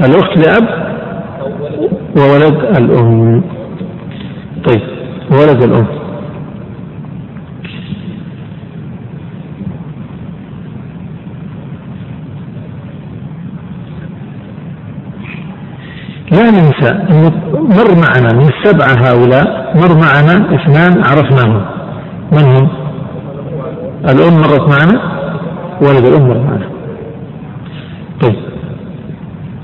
الأخت 0.00 0.36
لأب 0.36 0.68
وولد 2.16 2.54
الأم. 2.78 3.42
طيب 4.64 4.82
ولد 5.30 5.62
الأم. 5.62 5.86
لا 16.32 16.50
ننسى 16.50 16.90
أنه 17.10 17.32
مر 17.54 17.94
معنا 17.94 18.32
من 18.34 18.48
السبعة 18.48 19.10
هؤلاء 19.10 19.76
مر 19.76 19.94
معنا 19.94 20.54
اثنان 20.54 21.02
عرفناهم. 21.04 21.64
من 22.32 22.44
هم؟ 22.44 22.68
الأم 24.08 24.34
مرت 24.34 24.68
معنا 24.68 25.00
ولد 25.82 26.06
الأم 26.06 26.28
مر 26.28 26.38
معنا. 26.38 26.73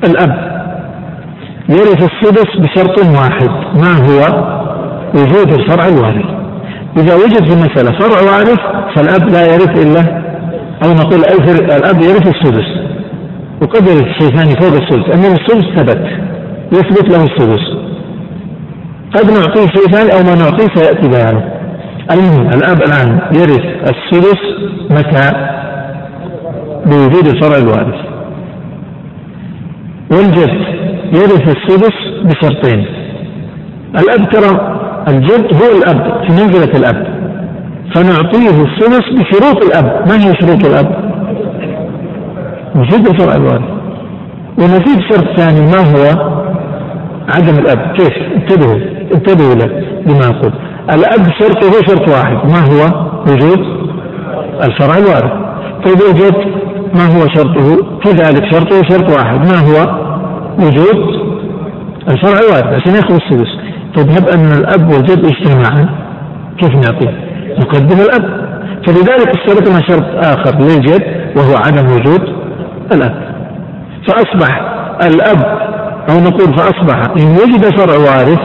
الأب. 0.05 0.61
يرث 1.69 2.03
السدس 2.11 2.57
بشرط 2.57 2.99
واحد. 2.99 3.51
ما 3.77 3.93
هو؟ 4.07 4.21
وجود 5.15 5.53
الفرع 5.53 5.87
الوارث. 5.89 6.27
إذا 6.97 7.15
وجد 7.15 7.49
في 7.49 7.55
المسألة 7.55 7.99
فرع 7.99 8.21
وارث 8.21 8.61
فالأب 8.97 9.29
لا 9.31 9.55
يرث 9.55 9.87
إلا 9.87 10.23
أو 10.85 10.93
نقول 10.93 11.21
الأب 11.77 12.03
يرث 12.03 12.27
السدس. 12.27 12.69
وقد 13.63 13.83
يرث 13.89 14.09
شيء 14.21 14.37
ثاني 14.37 14.55
فوق 14.61 14.73
السدس. 14.73 15.15
أن 15.15 15.33
السدس 15.33 15.65
ثبت. 15.77 16.07
يثبت 16.73 17.13
له 17.13 17.23
السدس. 17.25 17.65
قد 19.15 19.31
نعطيه 19.31 19.67
شيء 19.67 19.91
ثاني 19.93 20.13
أو 20.13 20.23
ما 20.23 20.35
نعطيه 20.35 20.67
سيأتي 20.75 21.09
بيانه. 21.09 21.45
المهم 22.11 22.49
الأب 22.49 22.83
الآن 22.83 23.21
يرث 23.33 23.65
السدس 23.91 24.41
متى؟ 24.91 25.33
بوجود 26.87 27.27
الفرع 27.27 27.59
الوارث. 27.59 28.10
والجد 30.11 30.81
يرث 31.15 31.57
السدس 31.57 31.97
بشرطين 32.25 32.87
الأب 33.99 34.31
ترى 34.31 34.81
الجد 35.09 35.55
هو 35.55 35.79
الأب 35.79 36.23
في 36.27 36.33
منزلة 36.33 36.79
الأب 36.79 37.21
فنعطيه 37.95 38.63
السدس 38.65 39.05
بشروط 39.19 39.65
الأب 39.65 40.09
ما 40.09 40.17
هي 40.17 40.35
شروط 40.41 40.65
الأب؟ 40.65 41.11
وجود 42.77 43.09
الفرع 43.09 43.35
الوارث 43.35 43.63
ونزيد 44.59 45.01
شرط 45.11 45.37
ثاني 45.37 45.61
ما 45.61 45.79
هو؟ 45.79 46.31
عدم 47.29 47.59
الأب 47.59 47.97
كيف؟ 47.97 48.13
انتبهوا 48.37 48.79
انتبهوا 49.15 49.55
له 49.55 49.67
لما 50.07 50.27
أقول 50.27 50.53
الأب 50.95 51.27
شرطه 51.41 51.73
شرط 51.89 52.09
واحد 52.09 52.37
ما 52.47 52.61
هو؟ 52.61 53.11
وجود 53.23 53.61
الفرع 54.65 54.99
الوارث 54.99 55.33
طيب 55.85 55.99
الجد 56.11 56.61
ما 56.95 57.07
هو 57.07 57.27
شرطه؟ 57.35 57.87
كذلك 58.05 58.53
شرطه 58.53 58.83
شرط 58.89 59.11
واحد 59.11 59.39
ما 59.39 59.59
هو؟ 59.59 60.00
وجود 60.67 61.31
الفرع 62.09 62.41
وارد 62.53 62.75
عشان 62.75 62.95
ياخذ 62.95 63.15
السدس. 63.15 63.49
طيب 63.97 64.11
هب 64.11 64.29
إن 64.29 64.53
الأب 64.53 64.93
والجد 64.93 65.25
اجتمعا 65.25 65.89
كيف 66.59 66.71
نعطيه؟ 66.71 67.15
نقدم 67.59 68.01
الأب. 68.01 68.51
فلذلك 68.87 69.29
اشترطنا 69.29 69.81
شرط 69.89 70.05
آخر 70.25 70.59
للجد 70.59 71.03
وهو 71.37 71.57
عدم 71.57 71.87
وجود 71.87 72.23
الأب. 72.93 73.15
فأصبح 74.09 74.61
الأب 75.03 75.59
أو 76.11 76.21
نقول 76.21 76.57
فأصبح 76.57 76.97
إن 77.21 77.33
وجد 77.33 77.77
فرع 77.79 77.97
وارث 77.97 78.41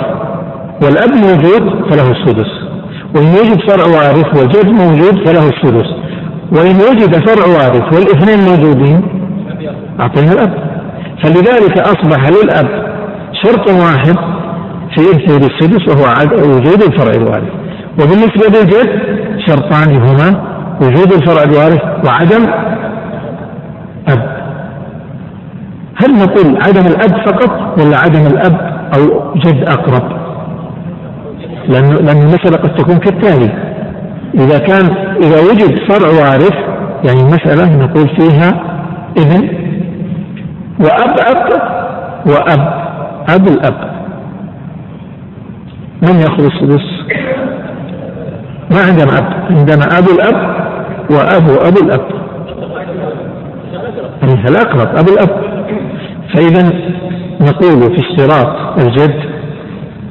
والأب 0.84 1.10
موجود 1.10 1.91
فله 1.91 2.12
السدس. 2.12 2.51
وإن 3.15 3.28
وجد 3.28 3.69
فرع 3.69 3.86
وارث 3.86 4.38
والجد 4.38 4.69
موجود 4.69 5.28
فله 5.28 5.49
السدس. 5.49 5.89
وإن 6.51 6.75
وجد 6.75 7.28
فرع 7.28 7.45
وارث 7.47 7.93
والإثنين 7.93 8.39
موجودين 8.49 9.01
أعطينا 9.99 10.32
الأب. 10.32 10.64
فلذلك 11.23 11.80
أصبح 11.80 12.30
للأب 12.30 12.95
شرط 13.43 13.69
واحد 13.69 14.15
في 14.95 15.01
إرثه 15.01 15.47
السدس 15.47 15.88
وهو 15.88 16.06
وجود 16.56 16.84
الفرع 16.84 17.12
الوارث. 17.12 17.51
وبالنسبة 17.99 18.60
للجد 18.60 18.89
شرطان 19.47 19.95
هما 19.95 20.56
وجود 20.82 21.13
الفرع 21.13 21.43
الوارث 21.43 21.82
وعدم 22.06 22.47
أب 24.08 24.36
هل 25.95 26.15
نقول 26.15 26.58
عدم 26.67 26.88
الأب 26.88 27.25
فقط 27.25 27.80
ولا 27.80 27.97
عدم 27.97 28.28
الأب 28.28 28.75
أو 28.97 29.34
جد 29.36 29.69
أقرب؟ 29.69 30.25
لأن 31.67 31.93
لأن 31.93 32.21
المسألة 32.21 32.58
قد 32.58 32.75
تكون 32.75 32.97
كالتالي. 32.97 33.49
إذا 34.34 34.60
كان 34.60 34.86
إذا 35.23 35.39
وجد 35.39 35.80
فرع 35.89 36.08
وارث 36.08 36.56
يعني 37.06 37.21
المسألة 37.21 37.78
نقول 37.86 38.10
فيها 38.19 38.63
ابن 39.17 39.64
وأب 40.80 41.20
أب 41.20 41.62
وأب. 42.28 42.86
أب 43.30 43.48
الأب. 43.48 43.96
من 46.04 46.20
يأخذ 46.20 46.46
السدس؟ 46.46 46.86
ما 48.72 48.82
عندنا 48.88 49.18
أب. 49.18 49.34
عندنا 49.52 49.98
أبو 49.98 50.12
الأب 50.12 50.56
وأبو 51.10 51.54
أبو 51.68 51.80
الأب. 51.86 52.06
يعني 54.24 54.50
الأقرب 54.50 54.98
أبو 54.98 55.14
الأب. 55.14 55.46
فإذا 56.36 56.72
نقول 57.42 57.96
في 57.96 58.00
اشتراط 58.00 58.80
الجد 58.80 59.36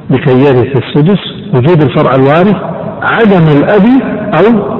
لكي 0.09 0.31
يرث 0.31 0.83
السدس 0.83 1.19
وجود 1.53 1.81
الفرع 1.81 2.15
الوارث 2.15 2.55
عدم 3.01 3.57
الأب 3.57 3.85
أو 4.37 4.75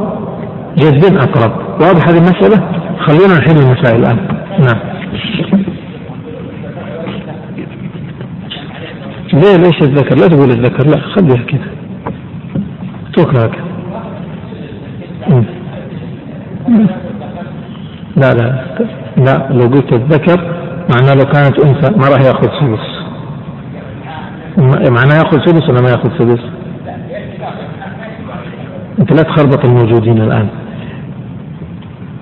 جد 0.78 1.16
أقرب. 1.16 1.52
واضح 1.82 2.08
هذه 2.08 2.18
المسألة؟ 2.18 2.64
خلونا 3.00 3.40
نحل 3.40 3.58
المسائل 3.58 4.00
الآن. 4.00 4.18
نعم. 4.60 4.95
ليه 9.36 9.56
ليش 9.58 9.82
الذكر 9.82 10.16
لا 10.16 10.28
تقول 10.28 10.50
الذكر 10.50 10.88
لا 10.88 11.02
خليها 11.02 11.44
كذا 11.44 11.70
اتركها 13.10 13.46
هكذا 13.46 13.66
لا 18.16 18.34
لا 18.34 18.66
لا 19.18 19.48
لو 19.52 19.68
قلت 19.68 19.94
الذكر 19.94 20.40
معناه 20.94 21.14
لو 21.14 21.26
كانت 21.26 21.60
أنثى 21.60 21.92
ما 21.98 22.08
راح 22.08 22.22
يأخذ 22.22 22.48
سدس. 22.60 22.86
معناه 24.90 25.16
يأخذ 25.16 25.38
سدس 25.46 25.70
ولا 25.70 25.82
ما 25.82 25.90
يأخذ 25.90 26.10
سدس؟ 26.20 26.44
أنت 29.00 29.12
لا 29.12 29.24
تخربط 29.24 29.66
الموجودين 29.66 30.22
الآن. 30.22 30.48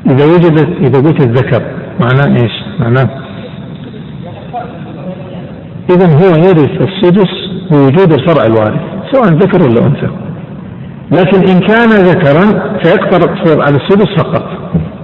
إذا 0.06 0.26
وجدت 0.26 0.70
إذا 0.82 1.02
قلت 1.02 1.22
الذكر 1.22 1.62
معناه 2.00 2.42
إيش؟ 2.42 2.52
معناه 2.80 3.23
إذا 5.90 6.08
هو 6.08 6.36
يرث 6.36 6.82
السدس 6.82 7.30
بوجود 7.72 8.14
الفرع 8.14 8.46
الوارث 8.46 8.82
سواء 9.12 9.28
ذكر 9.28 9.64
ولا 9.64 9.86
أنثى. 9.88 10.10
لكن 11.12 11.48
إن 11.50 11.60
كان 11.60 11.90
ذكرا 11.90 12.76
سيقتصر 12.84 13.62
على 13.62 13.76
السدس 13.76 14.10
فقط. 14.18 14.44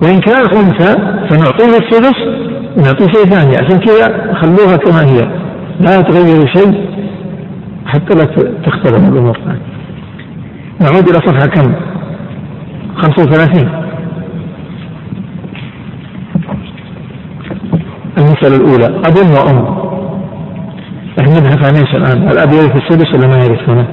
وإن 0.03 0.19
كان 0.19 0.41
أنثى 0.41 0.95
فنعطيه 1.29 1.77
السدس 1.77 2.17
ونعطيه 2.77 3.05
شيء 3.05 3.25
ثاني. 3.25 3.55
عشان 3.57 3.77
كذا 3.77 4.33
خلوها 4.41 4.77
كما 4.77 5.03
هي. 5.03 5.49
لا 5.79 6.01
تغيروا 6.01 6.45
شيء 6.45 6.89
حتى 7.85 8.15
لا 8.17 8.23
تختلف 8.65 9.09
الأمور 9.09 9.37
نعود 10.81 11.07
إلى 11.09 11.19
صفحة 11.25 11.47
كم؟ 11.47 11.73
35 12.95 13.69
المسألة 18.17 18.55
الأولى 18.55 18.85
أب 18.85 19.17
وأم. 19.17 19.78
إحنا 21.19 21.39
نبحث 21.39 21.67
عن 21.67 21.75
إيش 21.75 21.95
الآن؟ 21.95 22.31
الاب 22.31 22.53
يرث 22.53 22.75
السدس 22.75 23.13
ولا 23.13 23.27
ما 23.27 23.43
يرث 23.43 23.69
هنا؟ 23.69 23.85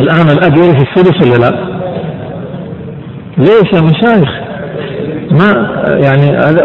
الآن 0.00 0.28
الاب 0.28 0.56
يرث 0.56 0.82
السدس 0.82 1.26
ولا 1.26 1.36
لا؟ 1.38 1.74
ليش 3.38 3.72
يا 3.74 3.80
مشايخ؟ 3.80 4.30
ما 5.30 5.68
يعني 6.04 6.36
هذا 6.36 6.64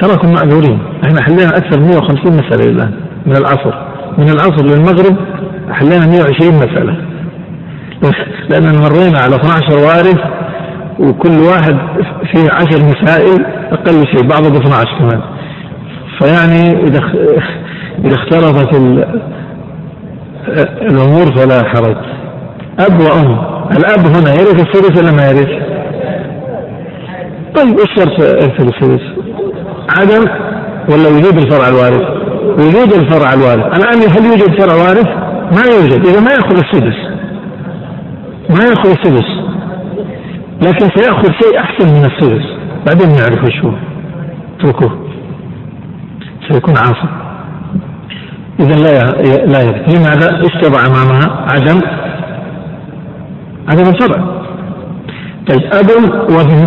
تراكم 0.00 0.32
معذورين 0.32 0.78
إحنا 1.04 1.22
حلينا 1.22 1.56
أكثر 1.56 1.80
من 1.80 1.88
150 1.88 2.32
مسألة 2.32 2.70
الآن 2.70 2.92
من 3.26 3.36
العصر 3.36 3.74
من 4.18 4.28
العصر 4.28 4.64
للمغرب 4.64 5.16
حلينا 5.70 6.06
120 6.06 6.54
مسألة 6.54 6.96
لأن 8.50 8.64
مرينا 8.64 9.18
على 9.18 9.36
12 9.36 9.78
وارث 9.78 10.20
وكل 10.98 11.38
واحد 11.38 11.76
فيه 12.36 12.52
عشر 12.52 12.84
مسائل 12.84 13.46
أقل 13.72 14.06
شيء 14.06 14.28
بعضه 14.28 14.50
ب 14.50 14.56
12 14.56 14.98
كمان 14.98 15.20
فيعني 16.18 16.82
إذا 16.82 17.00
إذا 18.04 18.14
اختلطت 18.14 18.74
الأمور 20.82 21.36
فلا 21.36 21.68
حرج 21.68 21.96
أب 22.80 23.00
وأم 23.00 23.56
الأب 23.76 24.06
هنا 24.06 24.34
يرث 24.34 24.60
الثلث 24.60 25.02
ولا 25.02 25.12
ما 25.12 25.28
يرث؟ 25.30 25.48
طيب 27.56 27.78
إيش 27.78 27.88
شرط 27.96 28.18
يرث 28.20 28.60
الثلث؟ 28.60 29.02
عدم 29.98 30.30
ولا 30.90 31.08
وجود 31.08 31.38
الفرع 31.38 31.68
الوارث؟ 31.68 32.06
وجود 32.44 32.92
الفرع 32.92 33.32
الوارث، 33.32 33.64
أني 33.64 34.06
هل 34.06 34.24
يوجد 34.24 34.60
فرع 34.60 34.74
وارث؟ 34.74 35.06
ما 35.56 35.62
يوجد، 35.74 36.06
إذا 36.06 36.20
ما 36.20 36.30
يأخذ 36.30 36.56
السدس 36.56 36.96
ما 38.50 38.64
يأخذ 38.64 38.90
السدس 38.90 39.45
لكن 40.62 40.88
سيأخذ 40.96 41.30
شيء 41.42 41.58
أحسن 41.58 41.88
من 41.88 42.04
السدس. 42.04 42.46
بعدين 42.86 43.08
نعرف 43.08 43.44
وش 43.44 43.64
هو. 43.64 43.72
اتركوه. 44.60 45.06
سيكون 46.50 46.76
عاصم. 46.76 47.08
إذا 48.60 48.76
لا 48.76 48.92
لا 49.46 49.62
يرث 49.62 49.96
لماذا؟ 49.96 50.40
اشتبع 50.40 50.86
أمامها 50.86 51.46
عدم 51.52 51.80
عدم 53.68 53.90
الفرع 53.90 54.24
طيب 55.48 55.62
أب 55.72 55.90
وابن 56.30 56.58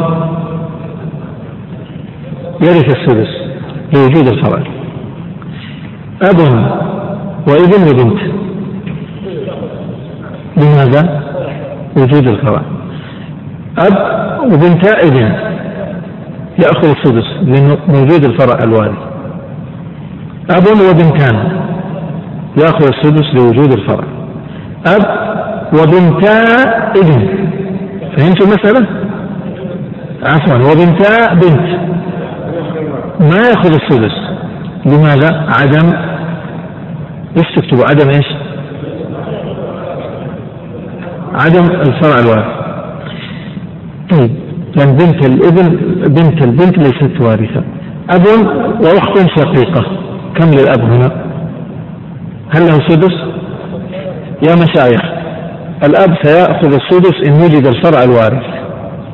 يرث 2.62 2.98
السدس. 2.98 3.30
لوجود 3.96 4.28
الفرع 4.28 4.64
أب 6.22 6.40
وابن 7.48 7.82
وبنت 7.90 8.20
لماذا؟ 10.58 11.24
وجود 11.98 12.28
الفرع 12.28 12.62
أب 13.78 13.96
وبنت 14.54 14.88
ابن 14.88 15.34
يأخذ 16.60 16.90
السدس 16.90 17.28
لأنه 17.44 17.78
موجود 17.88 18.24
الفرع 18.24 18.64
الوارث 18.64 19.10
أب 20.50 20.64
وبنتان. 20.90 21.60
يأخذ 22.58 22.88
السدس 22.88 23.26
لوجود 23.34 23.74
الفرع. 23.74 24.04
أب 24.88 25.06
وبنتا 25.74 26.42
ابن. 26.98 27.28
فهمتوا 28.18 28.48
المسألة؟ 28.48 28.88
عفوا 30.24 30.72
وبنتا 30.72 31.34
بنت. 31.34 31.80
ما 33.20 33.48
يأخذ 33.50 33.74
السدس؟ 33.74 34.16
لماذا؟ 34.86 35.46
عدم 35.60 35.94
إيش 37.38 37.48
تكتبوا 37.56 37.86
عدم 37.86 38.10
إيش؟ 38.10 38.28
عدم 41.34 41.66
الفرع 41.66 42.20
الوارث 42.20 42.59
طيب 44.10 44.32
لأن 44.76 44.92
بنت 44.98 45.26
الابن 45.26 45.76
بنت 46.08 46.44
البنت 46.44 46.78
ليست 46.78 47.22
وارثة. 47.22 47.64
أب 48.10 48.26
وأخت 48.82 49.18
شقيقة. 49.38 49.86
كم 50.36 50.48
للأب 50.48 50.82
هنا؟ 50.82 51.12
هل 52.50 52.62
له 52.62 52.88
سدس؟ 52.88 53.16
يا 54.50 54.56
مشايخ 54.56 55.02
الأب 55.84 56.16
سيأخذ 56.24 56.74
السدس 56.74 57.28
إن 57.28 57.34
وجد 57.34 57.68
الفرع 57.68 58.04
الوارث. 58.04 58.44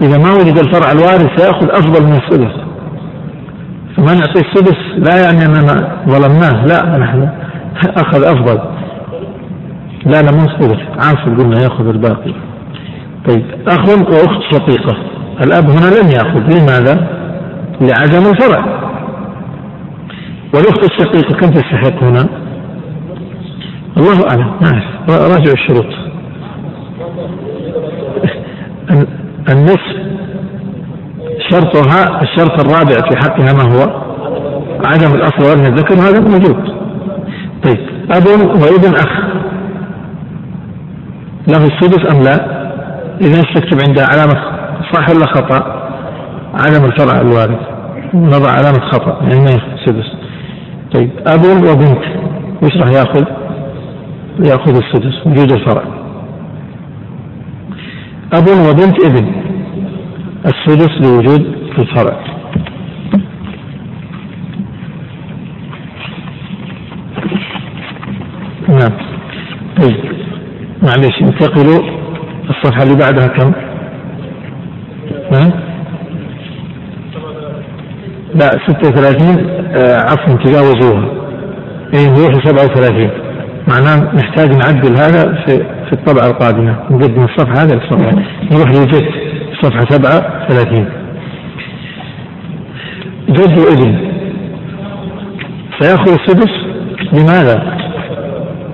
إذا 0.02 0.18
ما 0.18 0.34
وجد 0.34 0.58
الفرع 0.58 0.92
الوارث 0.92 1.42
سيأخذ 1.42 1.70
أفضل 1.70 2.08
من 2.08 2.14
السدس. 2.14 2.56
فما 3.98 4.14
نعطي 4.14 4.42
السدس؟ 4.42 4.78
لا 4.98 5.24
يعني 5.24 5.46
أننا 5.46 5.98
ظلمناه. 6.08 6.66
لا 6.66 6.98
نحن 6.98 7.30
أخذ 7.98 8.24
أفضل. 8.24 8.60
لا 10.06 10.22
لا 10.22 10.32
مو 10.32 10.46
السدس 10.46 10.80
عاصم 10.98 11.38
قلنا 11.38 11.62
يأخذ 11.64 11.88
الباقي. 11.88 12.34
طيب 13.28 13.46
أخ 13.68 13.90
وأخت 13.90 14.42
شقيقة 14.52 14.98
الأب 15.44 15.70
هنا 15.70 15.86
لم 15.86 16.08
يأخذ 16.08 16.40
لماذا؟ 16.40 17.08
لعدم 17.82 18.30
الفرع. 18.32 18.66
والأخت 20.54 20.84
الشقيقة 20.84 21.36
كم 21.36 21.50
تستحق 21.50 22.04
هنا؟ 22.04 22.28
الله 23.98 24.28
أعلم 24.30 24.52
ما 24.62 24.68
أعرف 24.70 25.34
راجع 25.34 25.52
الشروط. 25.52 25.86
النصف 29.50 29.96
شرطها 31.52 32.22
الشرط 32.22 32.60
الرابع 32.60 33.10
في 33.10 33.18
حقها 33.18 33.54
ما 33.54 33.64
هو؟ 33.74 34.06
عدم 34.86 35.16
الأصل 35.16 35.44
وأن 35.44 35.66
الذكر 35.66 35.96
هذا 35.96 36.20
موجود. 36.20 36.76
طيب 37.64 37.80
أب 38.12 38.28
وابن 38.62 38.96
أخ 38.96 39.26
له 41.48 41.66
السدس 41.66 42.12
أم 42.16 42.24
لا؟ 42.24 42.55
إذا 43.22 43.42
تكتب 43.42 43.80
عنده 43.88 44.06
علامة 44.12 44.56
صح 44.94 45.10
ولا 45.10 45.26
خطأ؟ 45.26 45.86
عدم 46.54 46.86
الفرع 46.86 47.22
الوارد. 47.22 47.60
نضع 48.14 48.50
علامة 48.52 48.80
خطأ. 48.92 49.20
يعني 49.22 49.40
ما 49.40 49.74
السدس 49.74 50.16
طيب 50.96 51.10
أب 51.28 51.46
وبنت. 51.46 52.04
وش 52.64 52.78
راح 52.78 52.90
يأخذ؟ 52.90 53.26
يأخذ 54.40 54.76
السدس. 54.76 55.28
وجود 55.28 55.52
الفرع. 55.52 55.84
أب 58.34 58.48
وبنت 58.70 59.06
ابن. 59.06 59.32
السدس 60.46 61.08
لوجود 61.08 61.56
الفرع. 61.80 62.18
نعم. 68.70 68.92
طيب 69.82 69.98
معلش 70.84 71.22
انتقلوا. 71.22 71.95
الصفحة 72.50 72.84
اللي 72.84 72.96
بعدها 72.96 73.28
كم؟ 73.28 73.52
نعم 75.32 75.52
لا 78.36 78.50
36 78.68 79.50
آه 79.76 79.98
عفوا 79.98 80.36
تجاوزوها. 80.44 81.06
اي 81.94 82.08
نروح 82.08 82.46
37 82.46 83.10
معناه 83.68 84.16
نحتاج 84.16 84.50
نعدل 84.56 84.94
هذا 84.98 85.44
في 85.46 85.58
في 85.86 85.94
الطبعة 85.94 86.28
القادمة. 86.28 86.76
نقدم 86.92 87.24
الصفحة 87.24 87.64
هذا 87.64 87.76
للصفحة 87.76 88.12
نروح 88.52 88.70
للجد. 88.70 89.06
صفحة 89.62 89.86
سبعة 89.90 90.48
ثلاثين 90.48 90.90
جد 93.30 93.60
وإبن. 93.60 94.16
سيأخذ 95.80 96.12
السدس 96.12 96.52
لماذا؟ 97.14 97.78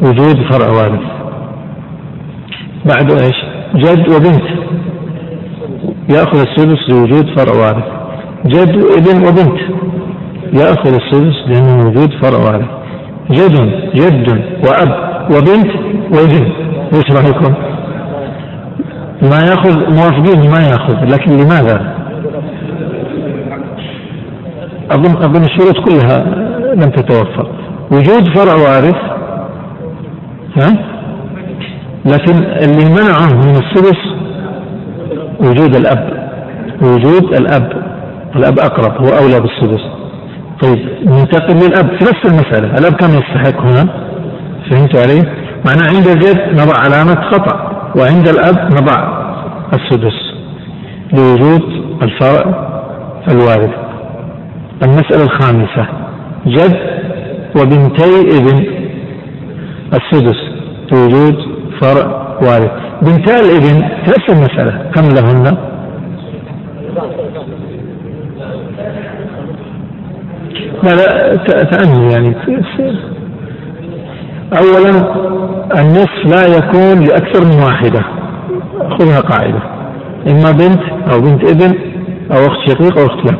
وجود 0.01 0.51
فرع 0.51 0.67
وارث. 0.67 1.01
بعد 2.85 3.11
إيش؟ 3.11 3.50
جد 3.75 4.09
وبنت 4.09 4.43
يأخذ 6.09 6.39
السدس 6.39 6.89
لوجود 6.89 7.39
فرع 7.39 7.53
وارث 7.53 7.83
جد 8.45 8.75
وابن 8.75 9.27
وبنت 9.27 9.59
يأخذ 10.53 10.93
السدس 10.93 11.35
لأنه 11.47 11.87
وجود 11.87 12.09
فرع 12.21 12.37
وارث 12.37 12.67
جد 13.31 13.55
جد 13.95 14.29
وأب 14.65 15.11
وبنت 15.31 15.71
وابن 16.13 16.51
إيش 16.93 17.11
رايكم؟ 17.11 17.53
ما 19.21 19.39
يأخذ 19.49 19.77
موافقين 19.77 20.51
ما 20.51 20.59
يأخذ 20.59 21.05
لكن 21.05 21.31
لماذا؟ 21.31 21.95
أظن 24.91 25.23
أظن 25.23 25.43
الشروط 25.43 25.89
كلها 25.89 26.25
لم 26.75 26.91
تتوفر 26.91 27.47
وجود 27.91 28.37
فرع 28.37 28.53
وارث 28.53 28.95
ها؟ 30.55 30.90
لكن 32.05 32.35
اللي 32.35 32.85
منعه 32.89 33.33
من 33.33 33.55
السدس 33.55 33.97
وجود 35.39 35.75
الأب 35.75 36.31
وجود 36.81 37.33
الأب 37.33 37.71
الأب 38.35 38.59
أقرب 38.59 39.05
هو 39.05 39.07
أولى 39.17 39.39
بالسدس 39.39 39.81
طيب 40.61 40.79
ننتقل 41.05 41.55
للأب 41.55 41.87
في 41.87 42.03
نفس 42.05 42.25
المسألة 42.25 42.77
الأب 42.77 42.93
كم 42.93 43.07
يستحق 43.09 43.61
هنا؟ 43.61 43.87
فهمت 44.69 44.95
علي؟ 44.97 45.19
معناه 45.65 45.87
عند 45.95 46.07
الجد 46.07 46.61
نضع 46.61 46.75
علامة 46.77 47.21
خطأ 47.31 47.71
وعند 47.95 48.27
الأب 48.27 48.69
نضع 48.73 49.21
السدس 49.73 50.13
لوجود 51.13 51.61
الفرع 52.01 52.71
الوارث 53.31 53.71
المسألة 54.83 55.23
الخامسة 55.23 55.87
جد 56.47 56.77
وبنتي 57.57 58.37
ابن 58.37 58.63
السدس 59.93 60.37
لوجود 60.91 61.50
فرع 61.81 62.37
وارث 62.41 62.71
بنتا 63.01 63.39
الابن 63.39 63.77
نفس 64.07 64.29
المسألة 64.29 64.91
كم 64.95 65.09
لهن؟ 65.09 65.57
لا 70.83 70.95
لا 70.95 71.63
تأني 71.63 72.11
يعني 72.13 72.35
أولا 74.53 74.89
النصف 75.79 76.25
لا 76.25 76.57
يكون 76.57 77.05
لأكثر 77.05 77.45
من 77.45 77.63
واحدة 77.63 78.01
خذها 78.99 79.19
قاعدة 79.19 79.61
إما 80.27 80.51
بنت 80.51 81.13
أو 81.13 81.21
بنت 81.21 81.51
ابن 81.51 81.77
أو 82.31 82.45
أخت 82.45 82.69
شقيق 82.69 82.99
أو 82.99 83.05
أخت 83.05 83.25
لأب 83.25 83.39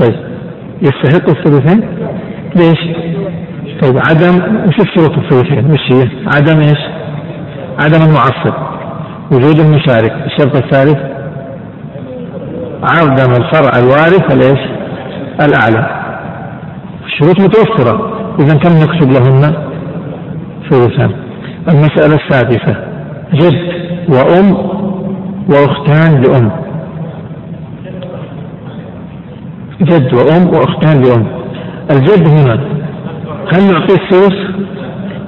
طيب 0.00 0.16
يستحق 0.82 1.28
الثلثين 1.30 1.80
ليش؟ 2.56 2.78
طيب 3.82 3.98
عدم 3.98 4.64
وش 4.68 4.76
شروط 4.96 5.18
الثلثين؟ 5.18 5.72
وش 5.72 5.92
هي؟ 5.92 6.08
عدم 6.34 6.60
إيش؟ 6.60 6.89
عدم 7.80 8.02
المعصب 8.02 8.54
وجود 9.32 9.58
المشارك 9.60 10.12
الشرط 10.26 10.56
الثالث 10.56 10.98
عدم 12.82 13.32
الفرع 13.32 13.78
الوارث 13.78 14.32
الإيش؟ 14.32 14.60
الأعلى 15.40 16.00
الشروط 17.06 17.40
متوفرة 17.40 18.12
إذا 18.40 18.54
كم 18.58 18.70
نكتب 18.70 19.10
لهن؟ 19.12 19.54
ثلثان 20.70 21.10
المسألة 21.68 22.14
السادسة 22.24 22.76
جد 23.32 23.72
وأم 24.08 24.56
وأختان 25.48 26.22
لأم 26.22 26.50
جد 29.80 30.14
وأم 30.14 30.48
وأختان 30.48 31.02
لأم 31.02 31.26
الجد 31.90 32.28
هنا 32.28 32.54
هل 33.52 33.72
نعطيه 33.72 33.94
الثلث؟ 33.94 34.34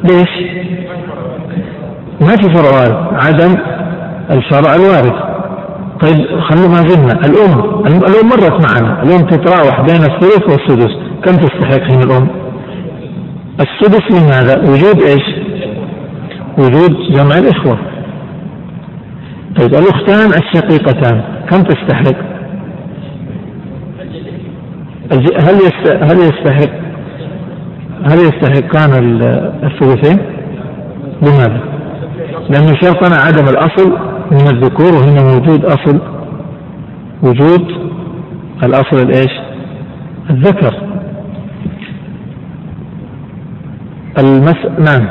ليش؟ 0.04 0.52
ما 2.22 2.36
في 2.36 2.54
فرع 2.54 2.70
وارث 2.70 3.26
عدم 3.26 3.56
الفرع 4.30 4.74
الوارث 4.74 5.32
طيب 6.00 6.40
خلوا 6.40 6.68
ما 6.68 6.88
زلنا 6.88 7.12
الأم 7.12 7.84
الأم 7.86 8.28
مرت 8.28 8.66
معنا 8.66 9.02
الأم 9.02 9.26
تتراوح 9.26 9.80
بين 9.80 10.02
الثلث 10.02 10.42
والسدس 10.42 10.92
كم 11.24 11.32
تستحق 11.32 11.92
هنا 11.92 12.04
الأم؟ 12.04 12.28
السدس 13.60 14.02
لماذا؟ 14.10 14.58
وجود 14.60 15.02
إيش؟ 15.02 15.22
وجود 16.58 16.96
جمع 17.12 17.38
الإخوة 17.38 17.78
طيب 19.56 19.74
الأختان 19.74 20.30
الشقيقتان 20.30 21.22
كم 21.50 21.62
تستحق؟ 21.62 22.16
هل 25.42 25.56
هل 26.02 26.18
يستحق 26.18 26.72
هل 28.04 28.18
يستحقان 28.18 29.20
الثلثين؟ 29.64 30.18
لماذا؟ 31.22 31.71
لأن 32.50 32.76
شرطنا 32.82 33.16
عدم 33.16 33.44
الأصل 33.48 33.90
من 34.30 34.46
الذكور 34.56 34.92
وهنا 34.96 35.36
وجود 35.36 35.64
أصل 35.64 36.00
وجود 37.22 37.92
الأصل 38.64 38.96
الإيش؟ 38.96 39.32
الذكر. 40.30 40.74
المس 44.18 44.56
نعم. 44.78 45.08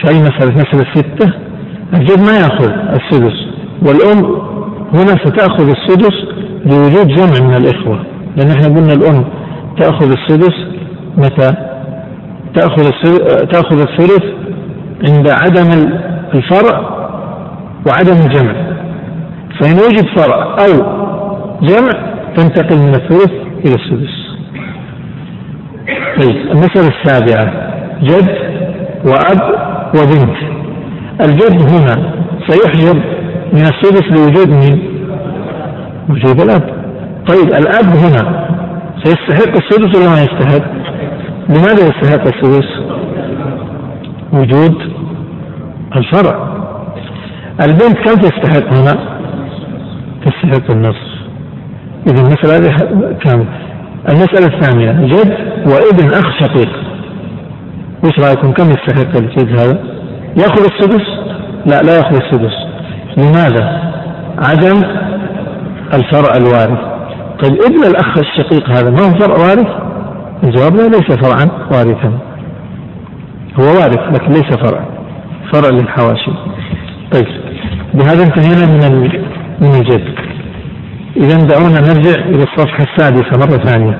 في 0.00 0.08
أي 0.08 0.22
مسألة؟ 0.22 0.54
مسألة 0.54 0.94
ستة. 0.94 1.32
الجد 1.94 2.20
ما 2.20 2.32
يأخذ 2.32 2.70
السدس 2.70 3.46
والأم 3.82 4.24
هنا 4.94 5.24
ستأخذ 5.24 5.68
السدس 5.68 6.14
لوجود 6.66 7.08
جمع 7.08 7.48
من 7.48 7.54
الإخوة. 7.54 8.04
لأن 8.36 8.50
إحنا 8.50 8.68
قلنا 8.68 8.92
الأم 8.92 9.24
تأخذ 9.80 10.12
السدس 10.12 10.54
متى؟ 11.16 11.71
تأخذ 12.54 12.90
تأخذ 13.52 13.80
الثلث 13.80 14.24
عند 15.08 15.28
عدم 15.28 15.90
الفرع 16.34 16.80
وعدم 17.86 18.26
الجمع 18.26 18.54
فإن 19.60 19.74
وجد 19.74 20.06
فرع 20.16 20.56
أو 20.60 21.02
جمع 21.62 22.12
تنتقل 22.36 22.78
من 22.78 22.94
الثلث 22.94 23.30
إلى 23.64 23.74
السدس 23.74 24.22
طيب 26.20 26.36
المسألة 26.36 26.88
السابعة 26.88 27.52
جد 28.02 28.28
وأب 29.04 29.40
وبنت 29.94 30.36
الجد 31.20 31.70
هنا 31.72 32.14
سيحجب 32.48 33.02
من 33.52 33.60
السدس 33.62 34.02
لوجود 34.02 34.48
مين؟ 34.48 34.92
وجود 36.10 36.40
الأب 36.40 36.62
طيب 37.28 37.48
الأب 37.48 37.84
هنا 37.96 38.48
سيستحق 39.04 39.56
السدس 39.56 39.98
ولا 39.98 40.08
ما 40.08 40.22
يستحق؟ 40.22 40.81
لماذا 41.52 41.82
يستحق 41.88 42.26
السدس؟ 42.26 42.68
وجود 44.32 44.92
الفرع. 45.96 46.52
البنت 47.60 47.98
كم 47.98 48.14
تستحق 48.14 48.72
هنا؟ 48.72 48.96
تستحق 50.24 50.70
النصف. 50.70 51.12
إذا 52.06 52.22
المسألة 52.22 52.56
هذه 52.56 52.76
كم؟ 53.24 53.44
المسألة 54.08 54.56
الثانية 54.56 54.92
جد 54.92 55.30
وابن 55.66 56.08
أخ 56.08 56.40
شقيق. 56.40 56.68
وش 58.04 58.18
رأيكم؟ 58.26 58.52
كم 58.52 58.70
يستحق 58.70 59.16
الجد 59.16 59.60
هذا؟ 59.60 59.84
يأخذ 60.36 60.64
السدس؟ 60.64 61.06
لا 61.66 61.82
لا 61.82 61.96
يأخذ 61.96 62.16
السدس. 62.16 62.56
لماذا؟ 63.16 63.92
عدم 64.38 64.82
الفرع 65.94 66.36
الوارث. 66.36 66.92
طيب 67.42 67.62
ابن 67.62 67.86
الأخ 67.90 68.18
الشقيق 68.18 68.70
هذا 68.70 68.90
ما 68.90 69.00
هو 69.00 69.18
فرع 69.18 69.36
وارث 69.36 69.91
الجواب 70.44 70.76
لا 70.76 70.82
ليس 70.82 71.12
فرعا 71.12 71.48
وارثا. 71.72 72.18
هو 73.60 73.64
وارث 73.64 74.14
لكن 74.14 74.32
ليس 74.32 74.56
فرع 74.56 74.84
فرع 75.52 75.68
للحواشي. 75.68 76.32
طيب 77.12 77.26
بهذا 77.94 78.24
انتهينا 78.24 78.66
من 78.66 79.12
من 79.60 79.74
الجد. 79.74 80.14
إذا 81.16 81.36
دعونا 81.36 81.80
نرجع 81.80 82.24
إلى 82.24 82.42
الصفحة 82.42 82.84
السادسة 82.84 83.30
مرة 83.38 83.64
ثانية. 83.64 83.98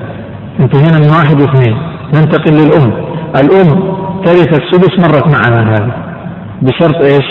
انتهينا 0.59 0.99
من 0.99 1.09
واحد 1.09 1.41
واثنين. 1.41 1.77
ننتقل 2.15 2.53
للأم. 2.53 2.93
الأم 3.35 3.93
ترث 4.25 4.59
السدس 4.61 4.99
مرت 4.99 5.27
معنا 5.27 5.73
هذه. 5.73 5.91
بشرط 6.61 6.95
إيش؟ 6.95 7.25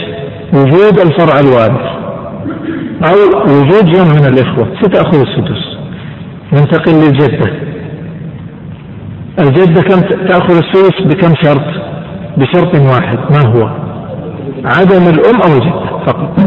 وجود 0.54 0.98
الفرع 0.98 1.40
الوارث. 1.40 1.86
أو 3.08 3.42
وجود 3.44 3.84
جمع 3.84 4.12
من 4.12 4.26
الإخوة. 4.26 4.68
ستأخذ 4.82 5.20
السدس. 5.20 5.62
ننتقل 6.52 6.92
للجدة. 6.92 7.71
الجدة 9.38 9.82
كم 9.82 10.00
تأخذ 10.00 10.56
السدس 10.56 11.00
بكم 11.00 11.34
شرط؟ 11.42 11.64
بشرط 12.36 12.74
واحد 12.74 13.18
ما 13.18 13.46
هو؟ 13.46 13.70
عدم 14.64 15.08
الأم 15.08 15.40
أو 15.42 15.52
الجدة 15.56 16.04
فقط 16.06 16.40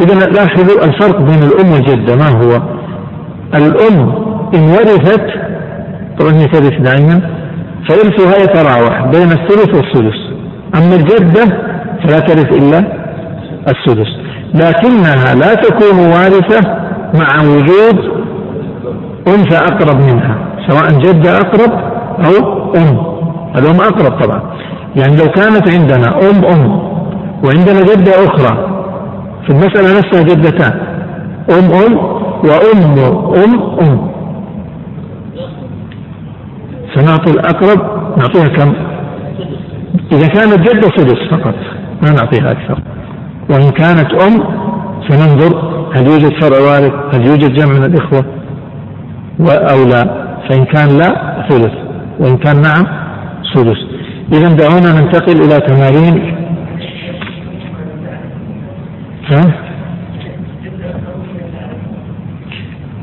إذا 0.00 0.26
لاحظوا 0.26 0.84
الفرق 0.84 1.20
بين 1.20 1.42
الأم 1.42 1.72
والجدة 1.72 2.16
ما 2.16 2.28
هو؟ 2.28 2.62
الأم 3.54 4.12
إن 4.54 4.62
ورثت 4.70 5.26
طبعا 6.18 6.32
هي 6.32 6.48
ترث 6.48 6.80
دائما 6.80 7.20
فإرثها 7.88 8.42
يتراوح 8.42 9.06
بين 9.06 9.32
الثلث 9.32 9.74
والسدس 9.74 10.18
أما 10.74 10.94
الجدة 10.94 11.44
فلا 12.02 12.18
ترث 12.18 12.52
إلا 12.52 12.84
السدس 13.68 14.08
لكنها 14.54 15.34
لا 15.34 15.54
تكون 15.54 15.98
وارثة 15.98 16.60
مع 17.14 17.42
وجود 17.42 18.22
أنثى 19.28 19.56
أقرب 19.56 20.00
منها 20.00 20.51
سواء 20.68 20.98
جدة 20.98 21.36
أقرب 21.36 21.72
أو 22.24 22.72
أم 22.76 23.12
الأم 23.56 23.80
أقرب 23.80 24.22
طبعا 24.22 24.42
يعني 24.96 25.16
لو 25.16 25.24
كانت 25.24 25.68
عندنا 25.74 26.30
أم 26.30 26.44
أم 26.44 26.82
وعندنا 27.44 27.80
جدة 27.80 28.12
أخرى 28.12 28.82
في 29.46 29.50
المسألة 29.50 29.98
نفسها 29.98 30.22
جدتان 30.22 30.80
أم 31.50 31.72
أم 31.72 31.96
وأم 32.44 32.98
أم 33.44 33.78
أم 33.80 34.12
سنعطي 36.94 37.30
الأقرب 37.30 37.80
نعطيها 38.18 38.48
كم؟ 38.48 38.72
إذا 40.12 40.26
كانت 40.26 40.58
جدة 40.58 40.88
سدس 40.96 41.28
فقط 41.30 41.54
ما 42.02 42.10
نعطيها 42.10 42.50
أكثر 42.52 42.78
وإن 43.50 43.70
كانت 43.70 44.22
أم 44.22 44.44
سننظر 45.08 45.72
هل 45.94 46.06
يوجد 46.06 46.32
فرع 46.42 46.58
وارث؟ 46.58 46.92
هل 47.14 47.26
يوجد 47.26 47.54
جمع 47.54 47.72
من 47.72 47.84
الإخوة؟ 47.84 48.24
أو 49.40 49.84
لا؟ 49.88 50.31
فإن 50.48 50.64
كان 50.64 50.88
لا 50.98 51.46
ثلث. 51.48 51.72
وإن 52.18 52.36
كان 52.36 52.60
نعم 52.60 52.86
سدس 53.54 53.78
إذا 54.32 54.56
دعونا 54.56 55.00
ننتقل 55.00 55.36
إلى 55.44 55.60
تمارين. 55.60 56.34
ها؟ 59.30 59.54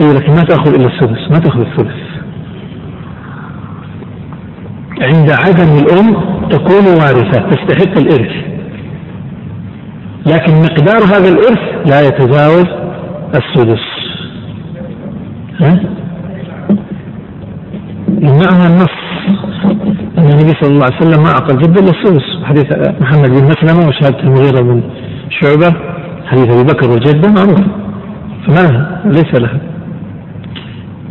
إيه 0.02 0.12
لكن 0.14 0.32
ما 0.32 0.44
تأخذ 0.44 0.76
إلا 0.76 0.88
السدس 0.88 1.32
ما 1.32 1.40
تأخذ 1.40 1.60
الثلث. 1.60 2.10
عند 5.02 5.32
عدم 5.32 5.78
الأم 5.78 6.16
تكون 6.50 6.86
وارثة 6.88 7.50
تستحق 7.50 7.98
الإرث. 7.98 8.50
لكن 10.26 10.54
مقدار 10.54 11.04
هذا 11.04 11.30
الإرث 11.30 11.90
لا 11.92 12.02
يتجاوز 12.02 12.66
السدس 13.36 13.86
ها؟ 15.60 15.99
يمنعها 18.18 18.68
النص. 18.68 18.96
أن 20.18 20.26
النبي 20.26 20.54
صلى 20.62 20.72
الله 20.72 20.86
عليه 20.86 20.98
وسلم 20.98 21.24
ما 21.24 21.30
أعطى 21.30 21.54
الجد 21.56 21.78
إلا 21.78 21.90
السدس 21.90 22.44
حديث 22.44 22.66
محمد 23.02 23.30
بن 23.30 23.46
مسلمة 23.46 23.88
وشهادة 23.88 24.20
المغيرة 24.20 24.62
بن 24.62 24.82
شعبة. 25.30 25.76
حديث 26.26 26.50
أبي 26.50 26.64
بكر 26.64 26.90
والجدة 26.90 27.30
معروف. 27.32 27.62
فما 28.48 28.68
لها 28.68 29.02
ليس 29.06 29.36
لها 29.36 29.60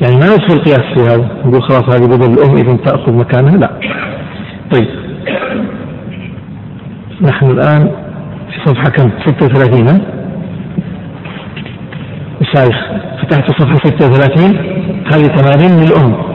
يعني 0.02 0.16
ما 0.16 0.26
يدخل 0.26 0.58
قياس 0.58 0.80
في 0.94 1.00
هذا 1.00 1.28
نقول 1.44 1.62
خلاص 1.62 1.94
هذه 1.94 2.06
بدل 2.06 2.32
الأم 2.32 2.56
إذا 2.56 2.76
تأخذ 2.76 3.12
مكانها. 3.12 3.56
لا. 3.56 3.70
طيب. 4.72 4.88
نحن 7.22 7.50
الآن 7.50 7.90
في 8.50 8.60
صفحة 8.66 8.90
كم؟ 8.90 9.10
36 9.26 9.88
ها؟ 9.88 10.00
الشايخ 12.40 12.76
فتحت 13.22 13.50
صفحة 13.50 13.76
36 13.76 14.56
هذه 15.12 15.26
تمارين 15.26 15.84
للأم. 15.84 16.27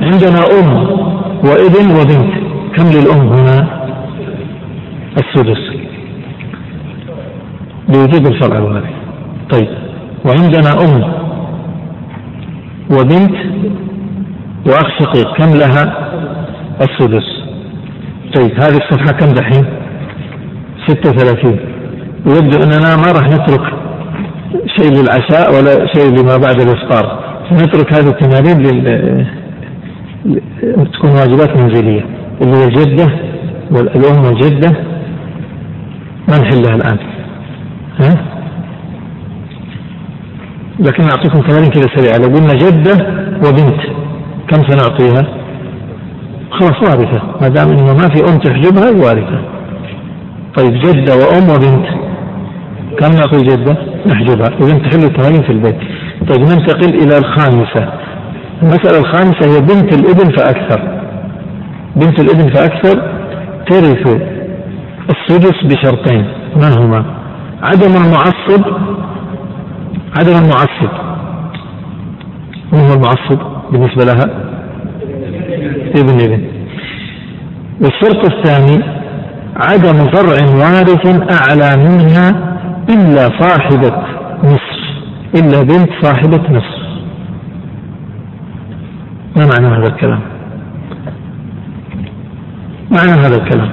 عندنا 0.00 0.40
أم 0.60 0.74
وابن 1.44 1.90
وبنت. 1.90 2.34
كم 2.76 2.84
للأم 2.84 3.28
هنا؟ 3.28 3.84
السدس. 5.16 5.62
بوجود 7.88 8.26
الفرع 8.26 8.58
الوارث. 8.58 8.84
طيب. 9.52 9.68
وعندنا 10.24 10.84
أم 10.84 11.12
وبنت 12.90 13.36
وأخ 14.66 14.88
شقيق. 15.00 15.36
كم 15.36 15.58
لها؟ 15.58 16.10
السدس. 16.80 17.28
طيب. 18.36 18.52
هذه 18.52 18.76
الصفحة 18.76 19.12
كم 19.18 19.32
دحين؟ 19.34 19.64
36 20.88 21.58
ويبدو 22.26 22.62
أننا 22.62 22.96
ما 22.96 23.12
راح 23.12 23.28
نترك 23.28 23.64
شيء 24.76 24.90
للعشاء 24.92 25.54
ولا 25.54 25.86
شيء 25.94 26.10
لما 26.10 26.36
بعد 26.36 26.60
الإفطار. 26.60 27.24
سنترك 27.50 27.94
هذه 27.94 28.08
التمارين 28.08 28.62
لل 28.62 29.43
تكون 30.92 31.10
واجبات 31.10 31.56
منزلية. 31.56 32.04
اللي 32.42 32.56
هي 32.56 32.64
الجدة 32.64 33.06
والأم 33.70 34.24
والجدة 34.24 34.70
ما 36.28 36.38
نحلها 36.38 36.74
الآن. 36.74 36.98
ها؟ 38.00 38.14
لكن 40.80 41.02
نعطيكم 41.02 41.40
تمارين 41.40 41.70
كذا 41.70 41.86
سريعة. 41.96 42.16
لو 42.16 42.34
قلنا 42.34 42.54
جدة 42.54 42.94
وبنت 43.46 43.80
كم 44.48 44.68
سنعطيها؟ 44.68 45.26
خلاص 46.50 46.82
وارثة. 46.82 47.22
ما 47.40 47.48
دام 47.48 47.68
إنه 47.68 47.94
ما 47.94 48.08
في 48.08 48.24
أم 48.32 48.38
تحجبها 48.38 48.90
وارثة. 48.90 49.40
طيب 50.56 50.72
جدة 50.72 51.14
وأم 51.16 51.50
وبنت 51.50 51.86
كم 52.98 53.10
نعطي 53.10 53.42
جدة؟ 53.42 53.76
نحجبها. 54.06 54.48
اذا 54.60 54.78
تحل 54.78 55.04
التمارين 55.04 55.42
في 55.42 55.52
البيت. 55.52 55.78
طيب 56.28 56.40
ننتقل 56.40 56.94
إلى 56.94 57.18
الخامسة. 57.18 58.03
المسألة 58.62 58.98
الخامسة 58.98 59.54
هي 59.54 59.60
بنت 59.60 59.94
الابن 59.94 60.36
فأكثر. 60.36 60.80
بنت 61.96 62.20
الابن 62.20 62.54
فأكثر 62.54 63.02
ترث 63.70 64.20
السدس 65.10 65.64
بشرطين. 65.64 66.26
ما 66.56 66.68
هما 66.78 67.04
عدم 67.62 67.96
المعصب 67.96 68.64
عدم 70.18 70.32
المعصب. 70.32 71.04
من 72.72 72.80
هو 72.80 72.94
المعصب 72.94 73.38
بالنسبة 73.72 74.04
لها؟ 74.04 74.24
ابن 75.96 76.20
ابن 76.24 76.44
والشرط 77.80 78.32
الثاني 78.32 78.84
عدم 79.56 80.10
فرع 80.12 80.36
وارث 80.60 81.06
أعلى 81.32 81.76
منها 81.76 82.56
إلا 82.88 83.30
صاحبة 83.40 84.02
نصف. 84.44 84.74
إلا 85.34 85.62
بنت 85.62 85.88
صاحبة 86.02 86.42
نصف. 86.50 86.73
ما 89.36 89.46
معنى 89.46 89.66
هذا 89.66 89.86
الكلام؟ 89.86 90.20
معنى 92.90 93.10
هذا 93.10 93.36
الكلام؟ 93.36 93.70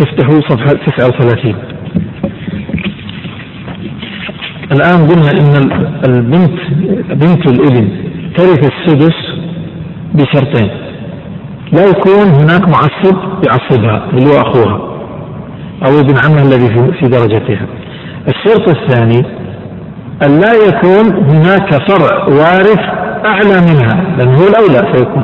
افتحوا 0.00 0.40
صفحة 0.40 0.72
39 0.72 1.54
الآن 4.72 5.06
قلنا 5.06 5.30
أن 5.30 5.70
البنت 6.08 6.60
بنت 7.10 7.50
الإبن 7.50 7.88
ترث 8.36 8.70
السدس 8.72 9.16
بشرطين. 10.14 10.70
لا 11.72 11.84
يكون 11.84 12.28
هناك 12.42 12.68
معصب 12.68 13.16
يعصبها 13.46 14.10
اللي 14.12 14.26
هو 14.26 14.36
أخوها 14.36 14.76
أو 15.86 16.00
ابن 16.00 16.14
عمها 16.24 16.42
الذي 16.42 16.68
في 17.00 17.08
درجتها. 17.08 17.66
الشرط 18.28 18.68
الثاني 18.68 19.39
أن 20.22 20.40
لا 20.40 20.52
يكون 20.52 21.30
هناك 21.30 21.90
فرع 21.90 22.24
وارث 22.24 22.80
أعلى 23.24 23.60
منها 23.60 24.16
لأنه 24.18 24.36
هو 24.38 24.48
الأولى 24.48 24.92
سيكون 24.92 25.22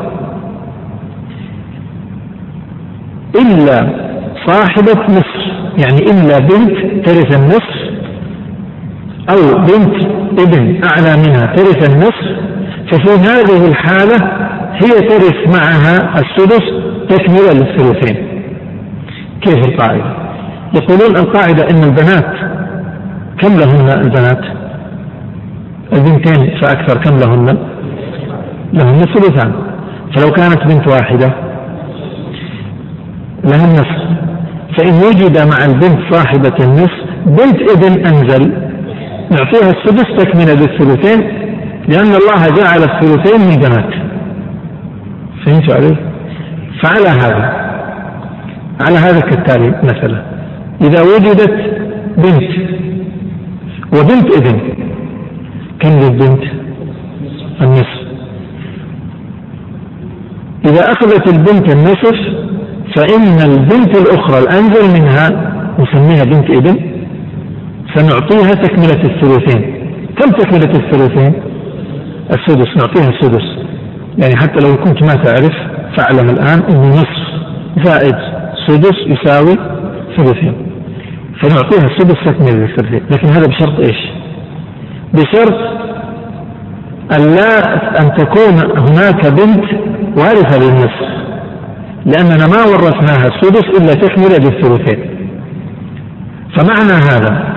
إلا 3.40 4.06
صاحبة 4.46 5.02
نصف 5.08 5.36
يعني 5.78 5.98
إلا 5.98 6.38
بنت 6.38 7.06
ترث 7.06 7.36
النصف 7.36 7.76
أو 9.30 9.58
بنت 9.58 10.06
ابن 10.40 10.84
أعلى 10.84 11.16
منها 11.16 11.46
ترث 11.46 11.90
النصف 11.90 12.46
ففي 12.92 13.10
هذه 13.10 13.68
الحالة 13.68 14.16
هي 14.72 15.00
ترث 15.00 15.56
معها 15.56 16.20
السدس 16.20 16.62
تكملة 17.08 17.52
للثلثين 17.52 18.26
كيف 19.40 19.68
القاعدة؟ 19.68 20.16
يقولون 20.74 21.16
القاعدة 21.16 21.70
أن 21.70 21.84
البنات 21.84 22.34
كم 23.38 23.56
لهن 23.58 23.88
البنات؟ 23.88 24.65
البنتين 25.92 26.60
فأكثر 26.60 26.98
كم 26.98 27.18
لهن؟ 27.18 27.58
لهن 28.72 29.00
ثلثان. 29.00 29.52
فلو 30.16 30.30
كانت 30.30 30.64
بنت 30.64 30.88
واحدة 30.88 31.32
لها 33.44 33.64
النصف 33.64 34.06
فإن 34.78 34.94
وجد 34.94 35.38
مع 35.38 35.64
البنت 35.64 36.14
صاحبة 36.14 36.64
النصف 36.64 37.06
بنت 37.26 37.70
ابن 37.70 38.06
أنزل. 38.06 38.52
نعطيها 39.30 39.70
السدس 39.70 40.06
تكملة 40.18 40.54
للثلثين 40.54 41.20
لأن 41.88 42.12
الله 42.14 42.46
جعل 42.56 42.82
الثلثين 42.82 43.40
من 43.40 43.56
بنات 43.56 43.94
فهمت 45.46 45.72
علي؟ 45.72 45.96
فعلى 46.82 47.08
هذا 47.08 47.66
على 48.80 48.98
هذا 48.98 49.20
كالتالي 49.20 49.68
مثلا. 49.82 50.22
إذا 50.80 51.02
وجدت 51.02 51.54
بنت 52.16 52.50
وبنت 53.92 54.36
ابن 54.36 54.75
كم 55.80 55.88
للبنت؟ 55.88 56.42
النصف 57.60 58.06
إذا 60.64 60.92
أخذت 60.92 61.28
البنت 61.28 61.74
النصف 61.74 62.16
فإن 62.96 63.50
البنت 63.50 63.96
الأخرى 63.96 64.38
الأنزل 64.38 65.00
منها 65.00 65.28
نسميها 65.78 66.24
بنت 66.24 66.50
إبن 66.50 66.96
سنعطيها 67.94 68.50
تكملة 68.50 69.02
الثلثين 69.04 69.76
كم 70.18 70.30
تكملة 70.30 70.70
الثلثين؟ 70.84 71.32
السدس 72.30 72.76
نعطيها 72.76 73.08
السدس 73.08 73.44
يعني 74.18 74.36
حتى 74.36 74.66
لو 74.66 74.76
كنت 74.76 75.02
ما 75.02 75.14
تعرف 75.14 75.52
فاعلم 75.96 76.30
الآن 76.30 76.62
أنه 76.70 76.88
نصف 76.88 77.26
زائد 77.84 78.16
سدس 78.66 78.96
يساوي 79.06 79.56
ثلثين 80.16 80.54
فنعطيها 81.42 81.86
السدس 81.86 82.16
تكملة 82.26 82.64
الثلثين 82.64 83.02
لكن 83.10 83.28
هذا 83.28 83.46
بشرط 83.46 83.78
إيش؟ 83.78 84.15
بشرط 85.14 85.76
أن 87.12 87.38
أن 88.00 88.14
تكون 88.16 88.54
هناك 88.78 89.26
بنت 89.26 89.64
وارثة 90.18 90.58
للنصف 90.58 91.06
لأننا 92.06 92.46
ما 92.46 92.64
ورثناها 92.64 93.26
السدس 93.26 93.64
إلا 93.80 93.94
تكملة 93.94 94.36
للثلثين 94.36 95.10
فمعنى 96.56 96.92
هذا 96.92 97.56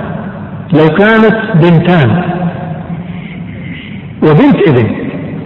لو 0.74 0.88
كانت 0.88 1.38
بنتان 1.56 2.24
وبنت 4.24 4.70
ابن 4.70 4.88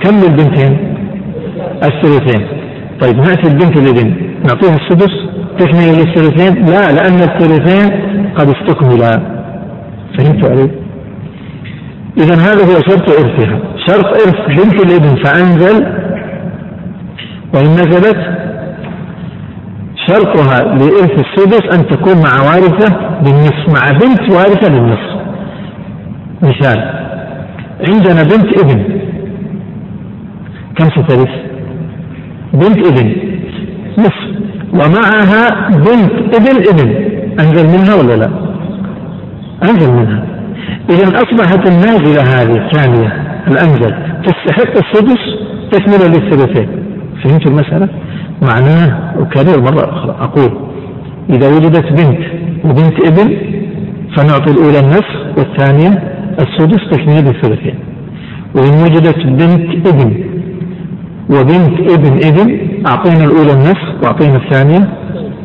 كم 0.03 0.15
البنتين 0.15 0.95
الثلثين. 1.83 2.47
طيب 3.01 3.17
نأتي 3.17 3.47
البنت 3.47 3.77
الابن 3.77 4.13
نعطيها 4.43 4.75
السدس 4.75 5.11
تكملة 5.59 5.91
للثلثين 5.91 6.65
لا 6.65 6.91
لأن 6.91 7.15
الثلثين 7.15 7.85
قد 8.35 8.47
استكملا. 8.49 9.21
فهمت 10.17 10.45
علي؟ 10.45 10.82
إذا 12.17 12.35
هذا 12.35 12.63
هو 12.65 12.81
شرط 12.89 13.09
إرثها. 13.09 13.59
شرط 13.87 14.05
إرث 14.05 14.57
بنت 14.57 14.85
الإبن 14.85 15.23
فأنزل 15.23 15.85
وإن 17.53 17.71
نزلت 17.73 18.17
شرطها 20.07 20.63
لإرث 20.63 21.25
السدس 21.25 21.77
أن 21.77 21.87
تكون 21.87 22.13
مع 22.13 22.43
وارثة 22.43 22.97
بالنصف 23.21 23.69
مع 23.69 23.91
بنت 23.91 24.31
وارثة 24.31 24.69
بالنصف. 24.69 25.13
مثال 26.41 26.79
عندنا 27.89 28.23
بنت 28.23 28.59
إبن. 28.63 29.01
كم 30.75 30.85
سترث؟ 30.85 31.29
بنت 32.53 32.87
إبن. 32.87 33.15
نصف. 33.97 34.23
ومعها 34.73 35.69
بنت 35.69 36.35
ابن 36.35 36.55
إبن. 36.69 36.89
أنزل 37.39 37.67
منها 37.67 37.95
ولا 37.95 38.15
لا؟ 38.15 38.29
أنزل 39.63 39.91
منها. 39.93 40.32
إذا 40.89 41.07
أصبحت 41.07 41.67
النازلة 41.67 42.21
هذه 42.21 42.65
الثانية 42.65 43.23
الأنزل 43.47 43.95
تستحق 44.25 44.71
السدس 44.77 45.19
تكملة 45.71 46.07
للثلثين. 46.07 46.67
فهمت 47.23 47.47
المسألة؟ 47.47 47.89
معناه 48.41 49.13
أكرر 49.19 49.61
مرة 49.61 49.89
أخرى. 49.89 50.15
أقول 50.19 50.67
إذا 51.29 51.47
وجدت 51.47 51.91
بنت 51.91 52.19
وبنت 52.65 53.05
ابن 53.07 53.37
فنعطي 54.17 54.51
الأولى 54.51 54.79
النصف 54.79 55.37
والثانية 55.37 56.03
السدس 56.39 56.89
تكميل 56.91 57.27
الثلثين 57.27 57.75
وإن 58.55 58.73
وجدت 58.83 59.17
بنت 59.17 59.87
ابن 59.87 60.23
وبنت 61.29 61.91
ابن 61.91 62.19
ابن 62.27 62.59
أعطينا 62.87 63.23
الأولى 63.23 63.53
النصف 63.53 64.03
وأعطينا 64.03 64.37
الثانية 64.37 64.93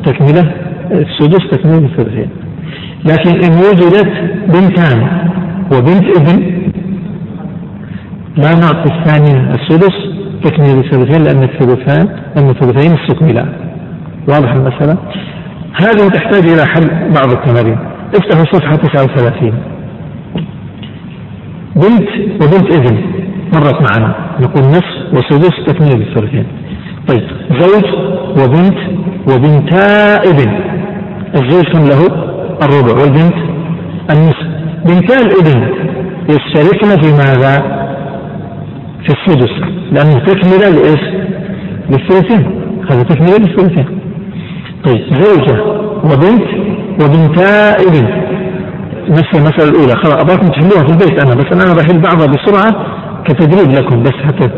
تكملة 0.05 0.53
السدس 0.91 1.51
تكميل 1.51 1.85
الثلثين 1.85 2.29
لكن 3.05 3.31
إن 3.31 3.59
وجدت 3.59 4.13
بنتان 4.49 5.09
وبنت 5.73 6.19
ابن 6.19 6.59
لا 8.37 8.55
نعطي 8.55 8.95
الثانية 8.95 9.55
السدس 9.55 9.95
تكميل 10.45 10.79
الثلثين 10.79 11.23
لأن 11.23 11.43
الثلثان 11.43 12.09
لأن 12.37 12.49
الثلثين 12.49 12.99
استكملا 12.99 13.47
واضح 14.29 14.53
المسألة؟ 14.53 14.97
هذه 15.75 16.09
تحتاج 16.09 16.43
إلى 16.49 16.67
حل 16.67 17.13
بعض 17.15 17.33
التمارين. 17.33 17.79
افتحوا 18.15 18.45
صفحة 18.45 18.77
39 18.77 19.53
بنت 21.77 22.09
وبنت 22.43 22.75
ابن 22.75 22.99
مرت 23.55 23.75
معنا. 23.75 24.15
نقول 24.41 24.63
نصف 24.69 25.13
وسدس 25.13 25.53
تكميل 25.67 26.03
الثلثين. 26.09 26.47
طيب 27.09 27.23
زوج 27.61 27.85
وبنت 28.43 28.79
وبنتا 29.31 30.17
ابن. 30.17 30.61
الزوج 31.35 31.65
كم 31.73 31.85
له؟ 31.85 32.28
الربع 32.63 33.01
والبنت 33.01 33.35
النصف. 34.11 34.49
بنتا 34.87 35.21
الإبن 35.21 35.69
يشتركن 36.29 37.03
في 37.03 37.13
ماذا؟ 37.13 37.79
في 39.07 39.15
السدس. 39.15 39.51
لأنه 39.93 40.19
تكملة 40.25 40.69
لإيش؟ 40.71 41.01
للثلثين. 41.91 42.61
هذا 42.91 43.03
تكملة 43.03 43.37
للثلثين. 43.37 44.01
طيب 44.85 45.01
زوجة 45.13 45.63
وبنت 46.05 46.49
وبنتا 47.03 47.77
إبن. 47.77 48.29
نفس 49.09 49.35
المسألة 49.35 49.71
الأولى. 49.71 49.97
خلاص 49.97 50.17
أبغاكم 50.17 50.47
تحلوها 50.47 50.87
في 50.87 50.93
البيت 50.93 51.25
أنا 51.25 51.35
بس 51.35 51.47
أنا 51.53 51.75
بحل 51.75 52.01
بعضها 52.01 52.27
بسرعة 52.27 52.87
كتدريب 53.25 53.71
لكم 53.71 54.03
بس 54.03 54.13
حتى. 54.25 54.49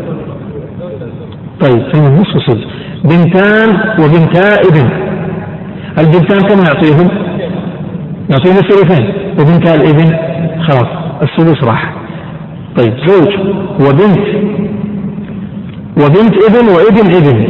طيب 1.61 1.91
فين 1.93 2.05
النصف 2.05 2.35
وسدس 2.35 2.63
بنتان 3.03 3.69
وبنتا 3.99 4.55
إبن. 4.69 4.89
البنتان 5.99 6.39
كم 6.39 6.63
يعطيهم؟ 6.63 7.30
يعطيهم 8.31 8.55
الثلثين 8.57 9.13
وبنتا 9.39 9.75
الابن 9.75 10.17
خلاص 10.67 10.87
الثلث 11.21 11.63
راح 11.63 11.93
طيب 12.77 12.93
زوج 13.07 13.33
وبنت 13.79 14.27
وبنت 15.97 16.33
ابن 16.43 16.67
وإبن 16.67 17.15
إبن 17.15 17.47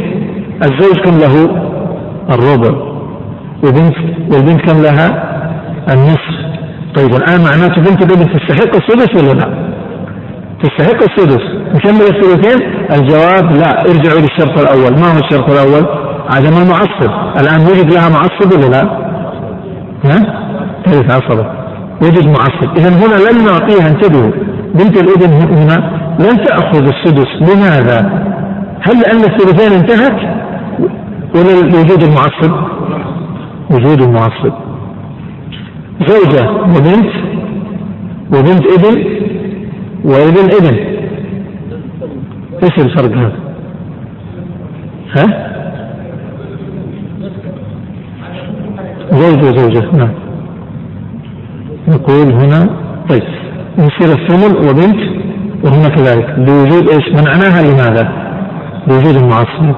الزوج 0.64 0.96
كم 1.04 1.18
له؟ 1.18 1.62
الربع 2.30 2.92
وبنت 3.64 3.96
والبنت 4.32 4.60
كم 4.70 4.82
لها؟ 4.82 5.32
النصف 5.92 6.42
طيب 6.94 7.14
الآن 7.14 7.40
معناته 7.44 7.82
بنت 7.82 8.04
الابن 8.04 8.32
تستحق 8.32 8.76
السدس 8.76 9.22
ولا 9.22 9.32
لا؟ 9.38 9.72
تستحق 10.62 11.02
السدس 11.02 11.42
نكمل 11.74 12.16
الثلثين 12.16 12.68
الجواب 12.90 13.52
لا 13.56 13.80
ارجعوا 13.80 14.20
للشرط 14.20 14.58
الأول 14.58 15.00
ما 15.00 15.12
هو 15.12 15.18
الشرط 15.18 15.50
الأول؟ 15.50 15.86
عدم 16.30 16.56
المعصب 16.62 17.10
الآن 17.40 17.60
وجد 17.60 17.92
لها 17.94 18.08
معصب 18.08 18.52
ولا 18.52 18.66
لا؟ 18.66 18.82
ها؟ 20.04 20.41
ترث 20.84 21.10
عصبة 21.10 21.46
وجد 22.02 22.26
معصب. 22.26 22.76
إذا 22.76 22.88
هنا 22.88 23.30
لن 23.30 23.44
نعطيها 23.44 23.88
انتبهوا. 23.88 24.32
بنت 24.74 24.96
الابن 25.02 25.32
هنا 25.32 25.78
لن 26.20 26.44
تأخذ 26.44 26.88
السدس. 26.88 27.26
لماذا؟ 27.40 27.98
هل 28.80 29.00
لأن 29.00 29.20
الثلثين 29.20 29.72
انتهت؟ 29.78 30.42
ولا 31.34 31.60
لوجود 31.60 32.02
المعصب؟ 32.02 32.52
وجود 33.70 34.02
المعصب. 34.02 34.52
زوجة 36.08 36.50
وبنت 36.50 37.12
وبنت 38.32 38.62
ابن 38.72 39.04
وابن 40.04 40.50
ابن 40.58 40.76
إيش 42.62 42.78
الفرق 42.78 43.16
هذا؟ 43.16 43.38
ها؟ 45.16 45.52
زوج 49.10 49.44
وزوجة. 49.44 49.96
نعم. 49.96 50.21
نقول 51.88 52.32
هنا 52.32 52.70
طيب 53.08 53.22
يصير 53.78 54.18
الثمن 54.18 54.56
وبنت 54.56 55.22
وهنا 55.64 55.88
كذلك. 55.88 56.34
لوجود 56.38 56.88
إيش؟ 56.88 57.08
منعناها 57.08 57.62
لماذا؟ 57.62 58.08
لوجود 58.86 59.16
المعصب 59.16 59.74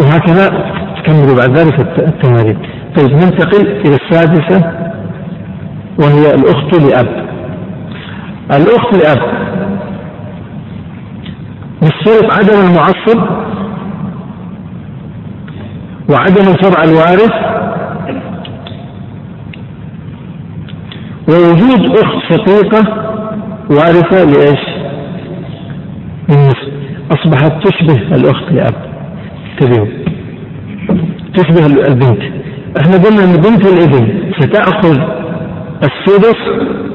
وهكذا 0.00 0.48
تكملوا 0.96 1.36
بعد 1.36 1.58
ذلك 1.58 1.80
التمارين. 1.98 2.58
طيب 2.96 3.10
ننتقل 3.10 3.66
إلى 3.66 3.94
السادسة 3.94 4.72
وهي 5.98 6.34
الأخت 6.34 6.80
لأب. 6.80 7.26
الأخت 8.50 8.94
لأب. 8.94 9.34
نشترط 11.82 12.34
عدم 12.38 12.60
المعصب 12.68 13.44
وعدم 16.10 16.48
الفرع 16.48 16.84
الوارث 16.84 17.53
ووجود 21.28 21.96
أخت 21.98 22.32
شقيقة 22.32 22.82
وارثة 23.70 24.24
لإيش؟ 24.24 24.60
أصبحت 27.12 27.52
تشبه 27.66 28.16
الأخت 28.16 28.52
لأب. 28.52 28.74
انتبهوا 29.52 29.86
تشبه 31.34 31.66
البنت. 31.66 32.22
إحنا 32.80 32.96
قلنا 32.96 33.24
إن 33.24 33.36
بنت 33.36 33.66
الإبن 33.66 34.32
ستأخذ 34.40 34.98
السدس 35.82 36.36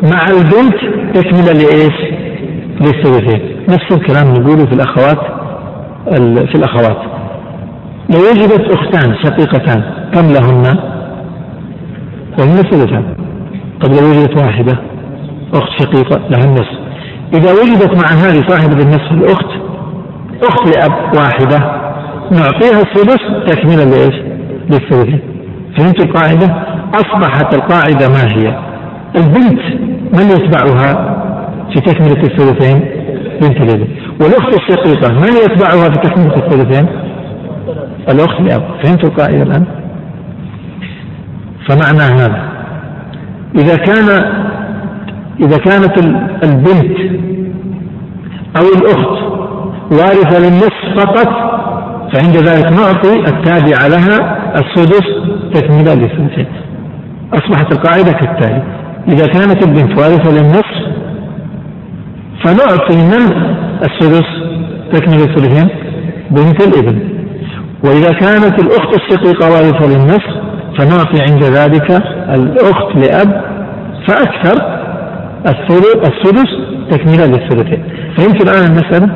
مع 0.03 0.19
البنت 0.27 0.77
تكملة 1.17 1.53
لإيش؟ 1.53 2.19
للثلثين. 2.81 3.41
نفس 3.69 3.91
الكلام 3.91 4.33
نقوله 4.33 4.65
في 4.65 4.73
الأخوات 4.73 5.19
في 6.47 6.55
الأخوات. 6.55 6.97
لو 8.09 8.19
وجدت 8.19 8.71
أختان 8.71 9.15
شقيقتان 9.23 9.83
كم 10.13 10.27
لهن؟ 10.31 10.79
لهن 12.39 12.55
ثلثان. 12.55 13.03
طب 13.81 13.89
لو 13.93 14.09
وجدت 14.09 14.41
واحدة 14.41 14.77
أخت 15.53 15.69
شقيقة 15.81 16.21
لها 16.29 16.45
النصف. 16.45 16.79
إذا 17.33 17.51
وجدت 17.51 18.03
مع 18.03 18.09
هذه 18.09 18.47
صاحبة 18.47 18.83
النصف 18.83 19.11
الأخت 19.11 19.49
أخت 20.43 20.77
لأب 20.77 21.15
واحدة 21.15 21.57
نعطيها 22.31 22.81
السدس 22.81 23.19
تكملة 23.47 23.83
لإيش؟ 23.83 24.15
للثلثين 24.69 25.19
فهمت 25.77 26.05
القاعدة؟ 26.05 26.63
أصبحت 26.93 27.55
القاعدة 27.55 28.09
ما 28.09 28.23
هي؟ 28.23 28.59
البنت 29.15 29.61
من 30.13 30.29
يتبعها 30.29 31.15
في 31.73 31.81
تكملة 31.81 32.23
الثلثين؟ 32.23 32.79
بنت 33.41 33.57
الابن 33.61 33.87
والأخت 34.21 34.53
الشقيقة 34.53 35.13
من 35.13 35.33
يتبعها 35.43 35.89
في 35.89 36.09
تكملة 36.09 36.35
الثلثين؟ 36.35 36.85
الأخت 38.09 38.41
لأب. 38.41 38.63
فهمت 38.83 39.03
القاعدة 39.03 39.43
الآن؟ 39.43 39.65
فمعنى 41.69 42.01
هذا. 42.01 42.48
إذا 43.55 43.75
كان 43.75 44.09
إذا 45.39 45.57
كانت 45.57 45.97
البنت 46.43 46.97
أو 48.57 48.63
الأخت 48.77 49.19
وارثة 49.91 50.39
للنصف 50.39 50.97
فقط 50.97 51.29
فعند 52.13 52.37
ذلك 52.37 52.71
نعطي 52.71 53.19
التابع 53.19 53.87
لها 53.87 54.37
السدس 54.55 55.07
تكملة 55.53 55.93
للثلثين 55.93 56.47
أصبحت 57.33 57.71
القاعدة 57.71 58.11
كالتالي. 58.11 58.63
إذا 59.07 59.25
كانت 59.25 59.67
البنت 59.67 59.99
وارثة 59.99 60.31
للنصف 60.31 60.99
فنعطي 62.43 62.97
من 62.97 63.53
السدس 63.81 64.27
تكمل 64.93 65.19
الثلثين 65.19 65.67
بنت 66.31 66.67
الابن. 66.67 66.99
وإذا 67.83 68.11
كانت 68.11 68.59
الأخت 68.63 68.95
الشقيقة 68.95 69.51
وارثة 69.51 69.87
للنصف 69.87 70.39
فنعطي 70.77 71.21
عند 71.31 71.43
ذلك 71.43 72.18
الأخت 72.35 72.95
لأب 72.95 73.41
فأكثر 74.07 74.79
السدس 75.95 76.49
تكملة 76.91 77.25
للثلثين. 77.25 77.83
فهمت 78.17 78.41
الآن 78.41 78.65
المسألة؟ 78.71 79.09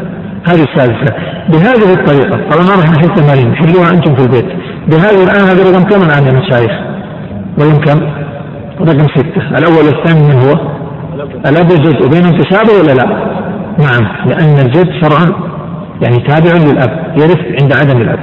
هذه 0.47 0.63
الثالثة 0.63 1.15
بهذه 1.49 1.93
الطريقة 1.93 2.49
طبعا 2.49 2.63
ما 2.65 2.75
راح 2.75 2.91
نحل 2.91 3.09
تمارين 3.15 3.55
حلوها 3.55 3.91
أنتم 3.91 4.15
في 4.15 4.23
البيت. 4.23 4.45
بهذه 4.87 5.23
الآن 5.23 5.41
هذا 5.49 5.71
رقم 5.71 5.83
كم 5.83 6.01
الآن 6.01 6.23
يا 6.25 6.33
مشايخ؟ 6.39 6.71
رقم 7.59 7.77
كم؟ 7.85 7.99
رقم 8.81 9.07
ستة. 9.15 9.57
الأول 9.57 9.85
والثاني 9.85 10.23
من 10.27 10.41
هو؟ 10.41 10.53
الأب 11.45 11.71
والجد 11.71 12.05
وبينهم 12.05 12.37
تشابه 12.41 12.73
ولا 12.81 12.93
لا؟ 12.93 13.05
نعم 13.79 14.27
لأن 14.27 14.65
الجد 14.65 14.89
فرع 15.01 15.19
يعني 16.01 16.17
تابع 16.27 16.51
للأب 16.51 17.13
يرث 17.17 17.61
عند 17.61 17.73
عدم 17.73 18.01
الأب. 18.01 18.19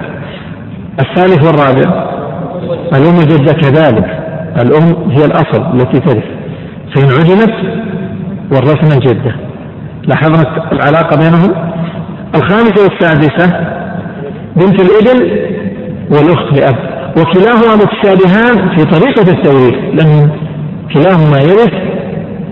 الثالث 1.00 1.46
والرابع 1.46 2.10
الأم 2.94 3.16
الجدة 3.16 3.52
كذلك. 3.52 4.19
الأم 4.56 5.10
هي 5.10 5.24
الأصل 5.24 5.62
التي 5.74 6.00
ترث 6.00 6.24
فإن 6.94 7.08
عدمت 7.08 7.54
ورثنا 8.52 8.94
الجدة 8.94 9.34
لاحظنا 10.08 10.72
العلاقة 10.72 11.16
بينهم؟ 11.16 11.70
الخامسة 12.34 12.82
والسادسة 12.82 13.60
بنت 14.56 14.80
الابن 14.80 15.30
والأخت 16.10 16.60
لأب 16.60 16.76
وكلاهما 17.18 17.74
متشابهان 17.76 18.76
في 18.76 18.84
طريقة 18.84 19.32
التوريث. 19.32 19.74
لأن 19.94 20.30
كلاهما 20.94 21.38
يرث 21.40 21.72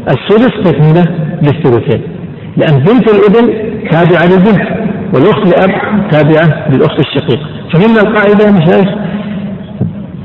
السدس 0.09 0.51
تكملة 0.65 1.05
للثلثين 1.43 2.03
لأن 2.57 2.79
بنت 2.79 3.09
الابن 3.11 3.53
تابعة 3.91 4.27
للبنت 4.27 4.69
والأخت 5.15 5.47
لأب 5.47 5.71
تابعة 6.11 6.69
للأخت 6.71 7.01
الشقيقة 7.01 7.47
فهمنا 7.73 8.01
القاعدة 8.01 8.45
يا 8.45 8.51
مشايخ 8.51 8.89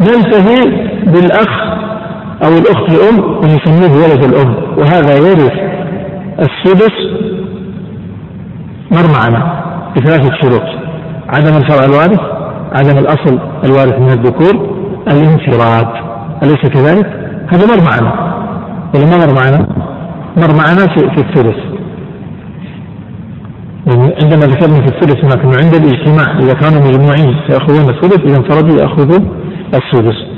ننتهي 0.02 0.93
بالأخ 1.06 1.50
أو 2.46 2.58
الأخت 2.58 2.94
الأم 2.94 3.24
ونسميه 3.38 4.04
ولد 4.04 4.24
الأم. 4.24 4.56
وهذا 4.78 5.18
يرث 5.18 5.54
السدس 6.40 6.94
مر 8.92 9.08
معنا 9.20 9.64
بثلاثة 9.96 10.30
شروط 10.42 10.64
عدم 11.30 11.58
الفرع 11.58 11.86
الوارث 11.86 12.20
عدم 12.74 12.98
الأصل 12.98 13.40
الوارث 13.66 14.00
من 14.00 14.10
الذكور 14.10 14.76
الانفراد. 15.12 15.88
أليس 16.44 16.62
كذلك؟ 16.74 17.06
هذا 17.54 17.66
مر 17.66 17.84
معنا 17.90 18.34
ولا 18.96 19.06
ما 19.06 19.26
مر 19.26 19.34
معنا؟ 19.34 19.68
مر 20.38 20.56
معنا 20.56 20.88
في, 20.88 21.10
في 21.16 21.18
الثلث 21.18 21.74
يعني 23.88 24.16
عندما 24.24 24.46
ذكرنا 24.46 24.86
في 24.86 24.96
الثلث 24.96 25.26
هناك 25.26 25.46
عند 25.46 25.76
الإجتماع 25.76 26.40
إذا 26.40 26.54
كانوا 26.54 26.82
مجموعين 26.88 27.36
ياخذون 27.50 27.90
الثلث 27.90 28.20
إذا 28.20 28.38
انفردوا 28.38 28.82
ياخذوا 28.82 29.20
السدس. 29.74 30.34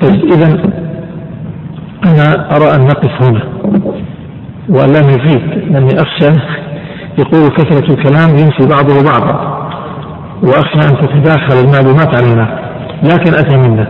طيب 0.00 0.32
اذا 0.32 0.46
أنا 2.06 2.56
أرى 2.56 2.74
أن 2.74 2.86
نقف 2.86 3.22
هنا. 3.22 3.42
وان 4.68 4.92
لا 4.92 5.00
نزيد 5.00 5.42
لأني 5.70 5.94
أخشى 5.94 6.40
يقول 7.18 7.48
كثرة 7.48 7.94
الكلام 7.94 8.30
ينسي 8.30 8.68
بعضه 8.70 9.02
بعضا. 9.04 9.60
وأخشى 10.42 10.88
أن 10.88 10.96
تتداخل 11.00 11.54
المعلومات 11.64 12.16
علينا. 12.16 12.60
لكن 13.02 13.34
أتمنى 13.34 13.86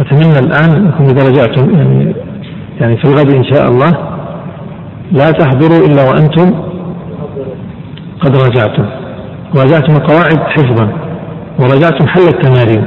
أتمنى 0.00 0.38
الآن 0.38 0.70
انكم 0.70 1.04
اذا 1.04 1.28
رجعتم 1.28 1.74
يعني 1.74 2.14
يعني 2.80 2.96
في 2.96 3.04
الغد 3.04 3.34
إن 3.34 3.44
شاء 3.44 3.68
الله. 3.68 3.90
لا 5.12 5.30
تحضروا 5.30 5.86
إلا 5.86 6.02
وأنتم 6.10 6.54
قد 8.20 8.36
راجعتم 8.36 8.84
راجعتم 9.56 9.92
القواعد 9.96 10.38
حفظا. 10.38 10.88
وراجعتم 11.58 12.08
حل 12.08 12.28
التمارين. 12.28 12.84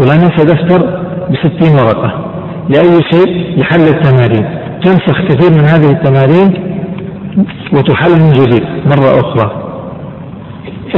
ولا 0.00 0.14
ننسى 0.16 0.44
دفتر 0.44 0.99
بستين 1.30 1.74
ورقة 1.74 2.24
لأي 2.68 3.02
شيء 3.10 3.58
لحل 3.58 3.80
التمارين. 3.80 4.60
تنسخ 4.82 5.20
كثير 5.28 5.50
من 5.50 5.64
هذه 5.64 5.90
التمارين 5.90 6.48
وتحل 7.72 8.10
من 8.10 8.32
جديد 8.32 8.62
مرة 8.86 9.20
أخرى. 9.20 9.50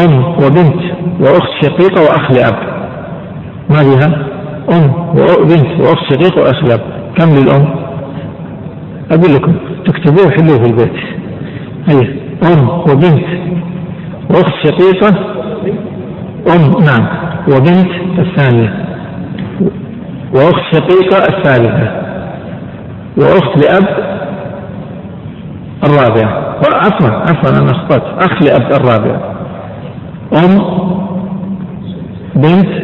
أم 0.00 0.24
وبنت 0.24 0.82
وأخت 1.20 1.50
شقيقة 1.62 2.02
وأخ 2.02 2.30
لأب. 2.30 2.54
ما 3.70 3.82
بها؟ 3.82 4.26
أم 4.72 4.92
وبنت 5.10 5.80
وأخت 5.80 6.12
شقيقة 6.12 6.40
وأخ 6.40 6.64
لأب. 6.64 6.80
كم 7.18 7.28
للأم؟ 7.30 7.74
أقول 9.10 9.34
لكم 9.34 9.54
تكتبوه 9.86 10.26
وحلوه 10.26 10.58
في 10.58 10.70
البيت. 10.70 10.96
هيا 11.88 12.16
أم 12.52 12.68
وبنت 12.68 13.24
وأخت 14.30 14.54
شقيقة. 14.64 15.08
أم 16.54 16.84
نعم. 16.84 17.08
وبنت 17.48 17.90
الثانية. 18.18 18.91
وأخت 20.34 20.74
شقيقة 20.74 21.24
الثالثة 21.24 22.02
وأخت 23.16 23.64
لأب 23.64 24.12
الرابعة 25.84 26.52
عفوا 26.74 27.08
عفوا 27.08 27.50
أنا 27.50 27.70
أخطأت. 27.70 28.02
أخ 28.02 28.42
لأب 28.42 28.72
الرابع. 28.72 29.32
أم 30.32 30.58
بنت 32.34 32.82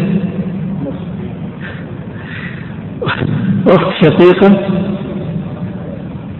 أخت 3.69 4.05
شقيقة 4.05 4.61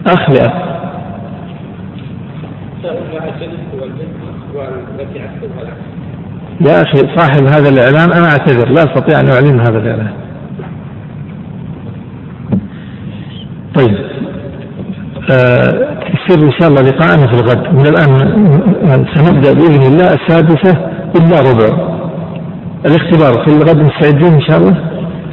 أخ 0.07 0.29
لأب. 0.29 0.69
يا 6.61 6.81
أخي 6.81 7.17
صاحب 7.17 7.43
هذا 7.43 7.69
الإعلان 7.69 8.11
أنا 8.11 8.25
أعتذر 8.31 8.69
لا 8.69 8.83
أستطيع 8.83 9.19
أن 9.19 9.29
أعلن 9.29 9.59
هذا 9.59 9.77
الإعلان. 9.77 10.28
طيب. 13.79 13.95
آه 15.31 15.99
يصير 16.13 16.47
إن 16.47 16.51
شاء 16.59 16.69
الله 16.69 16.81
لقاءنا 16.81 17.27
في 17.27 17.33
الغد. 17.33 17.73
من 17.73 17.87
الآن 17.87 19.05
سنبدأ 19.13 19.53
بإذن 19.53 19.81
الله 19.81 20.13
السادسة 20.13 20.71
إلا 21.15 21.51
ربع. 21.51 21.89
الاختبار 22.85 23.45
في 23.45 23.55
الغد 23.55 23.77
مستعدين 23.77 24.33
إن 24.33 24.41
شاء 24.41 24.57
الله؟ 24.57 24.75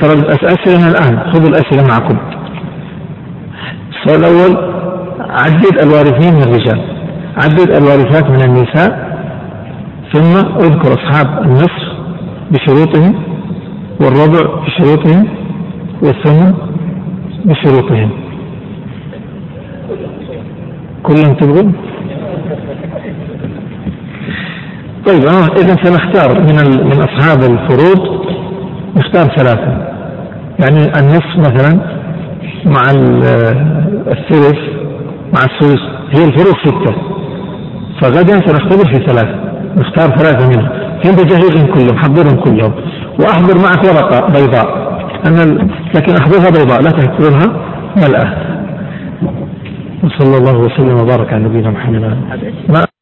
ترى 0.01 0.13
الأسئلة 0.13 0.79
من 0.79 0.89
الآن. 0.89 1.33
خذوا 1.33 1.49
الأسئلة 1.49 1.83
معكم. 1.89 2.19
السؤال 3.91 4.25
الأول 4.25 4.53
عدد 5.21 5.83
الوارثين 5.83 6.35
من 6.35 6.43
الرجال. 6.43 6.81
عدد 7.37 7.71
الوارثات 7.71 8.31
من 8.31 8.41
النساء. 8.45 9.07
ثم 10.13 10.37
اذكر 10.37 10.93
أصحاب 10.93 11.43
النصف 11.43 11.87
بشروطهم 12.51 13.15
والربع 14.01 14.65
بشروطهم 14.65 15.29
والثمن 16.03 16.55
بشروطهم. 17.45 18.26
كلهم 21.07 21.35
تبغون؟ 21.35 21.73
طيب 25.07 25.25
آه 25.25 25.47
إذا 25.61 25.77
سنختار 25.83 26.41
من 26.41 26.57
من 26.87 26.99
أصحاب 27.09 27.39
الفروض 27.39 28.27
نختار 28.97 29.37
ثلاثة. 29.37 29.73
يعني 30.61 30.81
النصف 31.01 31.39
مثلا 31.39 31.81
مع 32.67 32.91
الثلث 34.11 34.59
مع 35.35 35.41
الثلث. 35.45 35.81
هي 36.11 36.25
الفروض 36.25 36.55
ستة. 36.65 36.95
فغدا 38.01 38.47
سنختبر 38.47 38.95
في 38.95 39.07
ثلاثة. 39.07 39.39
نختار 39.77 40.19
ثلاثة 40.19 40.49
منهم. 40.49 40.69
كنت 41.05 41.21
جهزهم 41.21 41.75
كلهم 41.75 41.99
حضرهم 41.99 42.37
كلهم. 42.41 42.73
وأحضر 43.21 43.59
معك 43.59 43.85
ورقة 43.85 44.27
بيضاء. 44.27 44.87
لكن 45.95 46.15
أحضرها 46.21 46.51
بيضاء 46.51 46.83
لا 46.83 46.91
تحضرها 46.91 47.47
ملأة. 47.97 48.56
وصلى 50.07 50.37
الله 50.39 50.57
وسلم 50.59 50.97
وبارك 51.01 51.33
على 51.33 51.45
نبينا 51.45 51.71
محمد. 51.71 52.96